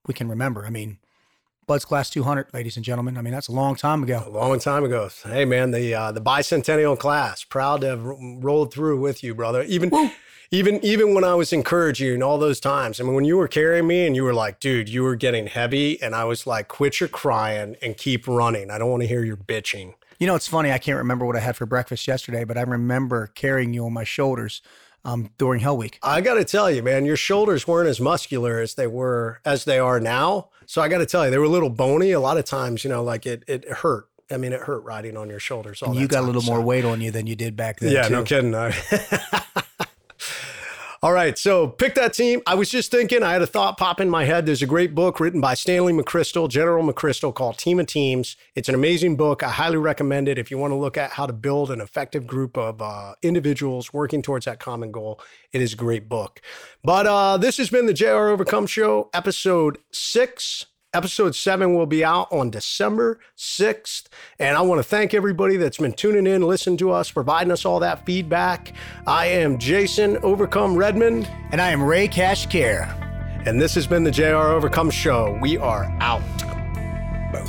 we 0.05 0.14
can 0.14 0.29
remember. 0.29 0.66
I 0.66 0.71
mean, 0.71 0.99
BUD/S 1.68 1.85
Class 1.85 2.11
200, 2.11 2.53
ladies 2.53 2.75
and 2.75 2.85
gentlemen. 2.85 3.16
I 3.16 3.23
mean, 3.23 3.33
that's 3.33 3.49
a 3.49 3.53
long 3.53 3.77
time 3.77 4.03
ago. 4.03 4.25
A 4.27 4.31
long 4.31 4.59
time 4.59 4.83
ago. 4.83 5.09
Hey, 5.23 5.45
man, 5.45 5.71
the 5.71 5.95
uh, 5.95 6.11
the 6.11 6.21
bicentennial 6.21 6.99
class. 6.99 7.45
Proud 7.45 7.83
to 7.83 7.87
have 7.87 8.03
rolled 8.03 8.75
through 8.75 8.99
with 8.99 9.23
you, 9.23 9.33
brother. 9.33 9.62
Even 9.62 9.91
Woo 9.91 10.11
even 10.51 10.84
even 10.84 11.14
when 11.14 11.24
I 11.24 11.34
was 11.34 11.53
encouraging 11.53 12.09
you 12.09 12.14
in 12.14 12.22
all 12.22 12.38
those 12.38 12.59
times, 12.59 13.01
I 13.01 13.05
mean, 13.05 13.14
when 13.14 13.24
you 13.24 13.36
were 13.36 13.48
carrying 13.48 13.86
me 13.86 14.07
and 14.07 14.16
you 14.16 14.24
were 14.24 14.34
like, 14.34 14.59
dude, 14.59 14.88
you 14.88 15.03
were 15.03 15.14
getting 15.14 15.46
heavy, 15.46 16.01
and 16.03 16.14
I 16.14 16.24
was 16.24 16.46
like, 16.46 16.68
quit 16.68 16.98
your 17.01 17.09
crying 17.09 17.76
and 17.80 17.96
keep 17.96 18.26
running. 18.26 18.70
I 18.70 18.78
don't 18.78 18.90
want 18.90 19.03
to 19.03 19.07
hear 19.07 19.24
your 19.24 19.36
bitching. 19.36 19.94
You 20.18 20.26
know, 20.26 20.34
it's 20.34 20.48
funny. 20.48 20.72
I 20.72 20.78
can't 20.78 20.98
remember 20.98 21.24
what 21.24 21.36
I 21.36 21.40
had 21.40 21.57
for 21.57 21.66
breakfast 21.66 22.07
yesterday, 22.07 22.44
but 22.44 22.59
I 22.59 22.62
remember 22.62 23.28
carrying 23.28 23.72
you 23.72 23.86
on 23.86 23.92
my 23.92 24.05
shoulders 24.05 24.61
um, 25.05 25.30
during 25.38 25.61
Hell 25.61 25.76
Week. 25.76 25.98
I 26.03 26.20
got 26.20 26.34
to 26.34 26.44
tell 26.44 26.70
you, 26.70 26.82
man, 26.82 27.07
your 27.07 27.16
shoulders 27.16 27.66
weren't 27.66 27.88
as 27.88 28.01
muscular 28.01 28.59
as 28.61 28.74
they 28.74 28.86
were 28.86 29.40
as 29.44 29.64
they 29.64 29.78
are 29.78 30.01
now. 30.01 30.48
So 30.66 30.82
I 30.82 30.88
got 30.88 30.98
to 30.98 31.07
tell 31.07 31.24
you, 31.24 31.30
they 31.30 31.38
were 31.38 31.44
a 31.44 31.48
little 31.48 31.70
bony. 31.70 32.11
A 32.11 32.20
lot 32.20 32.36
of 32.38 32.44
times, 32.44 32.84
you 32.84 32.90
know, 32.90 33.03
like 33.03 33.24
it 33.24 33.44
it 33.46 33.68
hurt. 33.68 34.09
I 34.32 34.36
mean, 34.36 34.53
it 34.53 34.61
hurt 34.61 34.80
riding 34.84 35.16
on 35.16 35.28
your 35.28 35.40
shoulders. 35.40 35.82
All 35.82 35.90
and 35.90 36.01
you 36.01 36.07
got 36.07 36.18
time, 36.18 36.24
a 36.24 36.26
little 36.26 36.42
so. 36.42 36.53
more 36.53 36.61
weight 36.61 36.84
on 36.84 37.01
you 37.01 37.11
than 37.11 37.26
you 37.26 37.34
did 37.34 37.57
back 37.57 37.80
then. 37.80 37.92
Yeah, 37.92 38.09
too. 38.09 38.14
no 38.14 38.24
kidding. 38.24 38.53
All 41.03 41.14
right, 41.14 41.38
so 41.38 41.66
pick 41.66 41.94
that 41.94 42.12
team. 42.12 42.42
I 42.46 42.55
was 42.55 42.70
just 42.70 42.90
thinking, 42.90 43.22
I 43.22 43.32
had 43.32 43.40
a 43.40 43.46
thought 43.46 43.78
pop 43.78 44.03
in 44.03 44.11
my 44.11 44.26
head. 44.26 44.44
There's 44.44 44.61
a 44.61 44.66
great 44.66 44.94
book 44.94 45.18
written 45.18 45.40
by 45.40 45.55
Stanley 45.55 45.94
McChrystal, 45.94 46.46
General 46.46 46.84
McChrystal, 46.84 47.34
called 47.34 47.57
Team 47.57 47.80
of 47.80 47.86
Teams. 47.86 48.36
It's 48.55 48.68
an 48.68 48.74
amazing 48.74 49.16
book. 49.16 49.42
I 49.42 49.48
highly 49.48 49.78
recommend 49.78 50.28
it 50.28 50.38
if 50.38 50.51
you 50.51 50.59
want 50.59 50.72
to 50.72 50.76
look 50.76 50.98
at 50.98 51.12
how 51.12 51.24
to 51.24 51.32
build 51.32 51.70
an 51.70 51.80
effective 51.80 52.26
group 52.26 52.59
of 52.59 52.82
uh, 52.82 53.14
individuals 53.22 53.94
working 53.94 54.20
towards 54.20 54.44
that 54.44 54.61
common 54.61 54.92
goal. 54.92 55.18
It 55.53 55.62
is 55.62 55.72
a 55.72 55.76
great 55.76 56.07
book. 56.07 56.42
But 56.84 57.07
uh, 57.07 57.38
this 57.38 57.57
has 57.57 57.70
been 57.70 57.86
the 57.86 57.94
JR 57.94 58.28
Overcome 58.28 58.66
Show, 58.66 59.09
episode 59.14 59.78
six. 59.90 60.66
Episode 60.93 61.36
seven 61.36 61.76
will 61.76 61.86
be 61.86 62.05
out 62.05 62.26
on 62.32 62.51
December 62.51 63.20
6th. 63.36 64.07
And 64.41 64.57
I 64.57 64.62
want 64.62 64.80
to 64.80 64.82
thank 64.82 65.14
everybody 65.14 65.57
that's 65.57 65.78
been 65.78 65.93
tuning 65.93 66.26
in, 66.26 66.43
listening 66.43 66.78
to 66.78 66.91
us, 66.91 67.12
providing 67.12 67.53
us 67.53 67.64
all 67.64 67.78
that 67.78 68.05
feedback. 68.05 68.72
I 69.07 69.26
am 69.26 69.59
Jason 69.59 70.16
Overcome 70.24 70.74
Redmond. 70.74 71.30
And 71.53 71.61
I 71.61 71.70
am 71.70 71.80
Ray 71.80 72.09
Cashcare. 72.09 72.93
And 73.47 73.61
this 73.61 73.72
has 73.76 73.86
been 73.86 74.03
the 74.03 74.11
JR 74.11 74.34
Overcome 74.34 74.91
Show. 74.91 75.38
We 75.41 75.59
are 75.59 75.84
out. 76.01 76.22
Boom. 77.32 77.47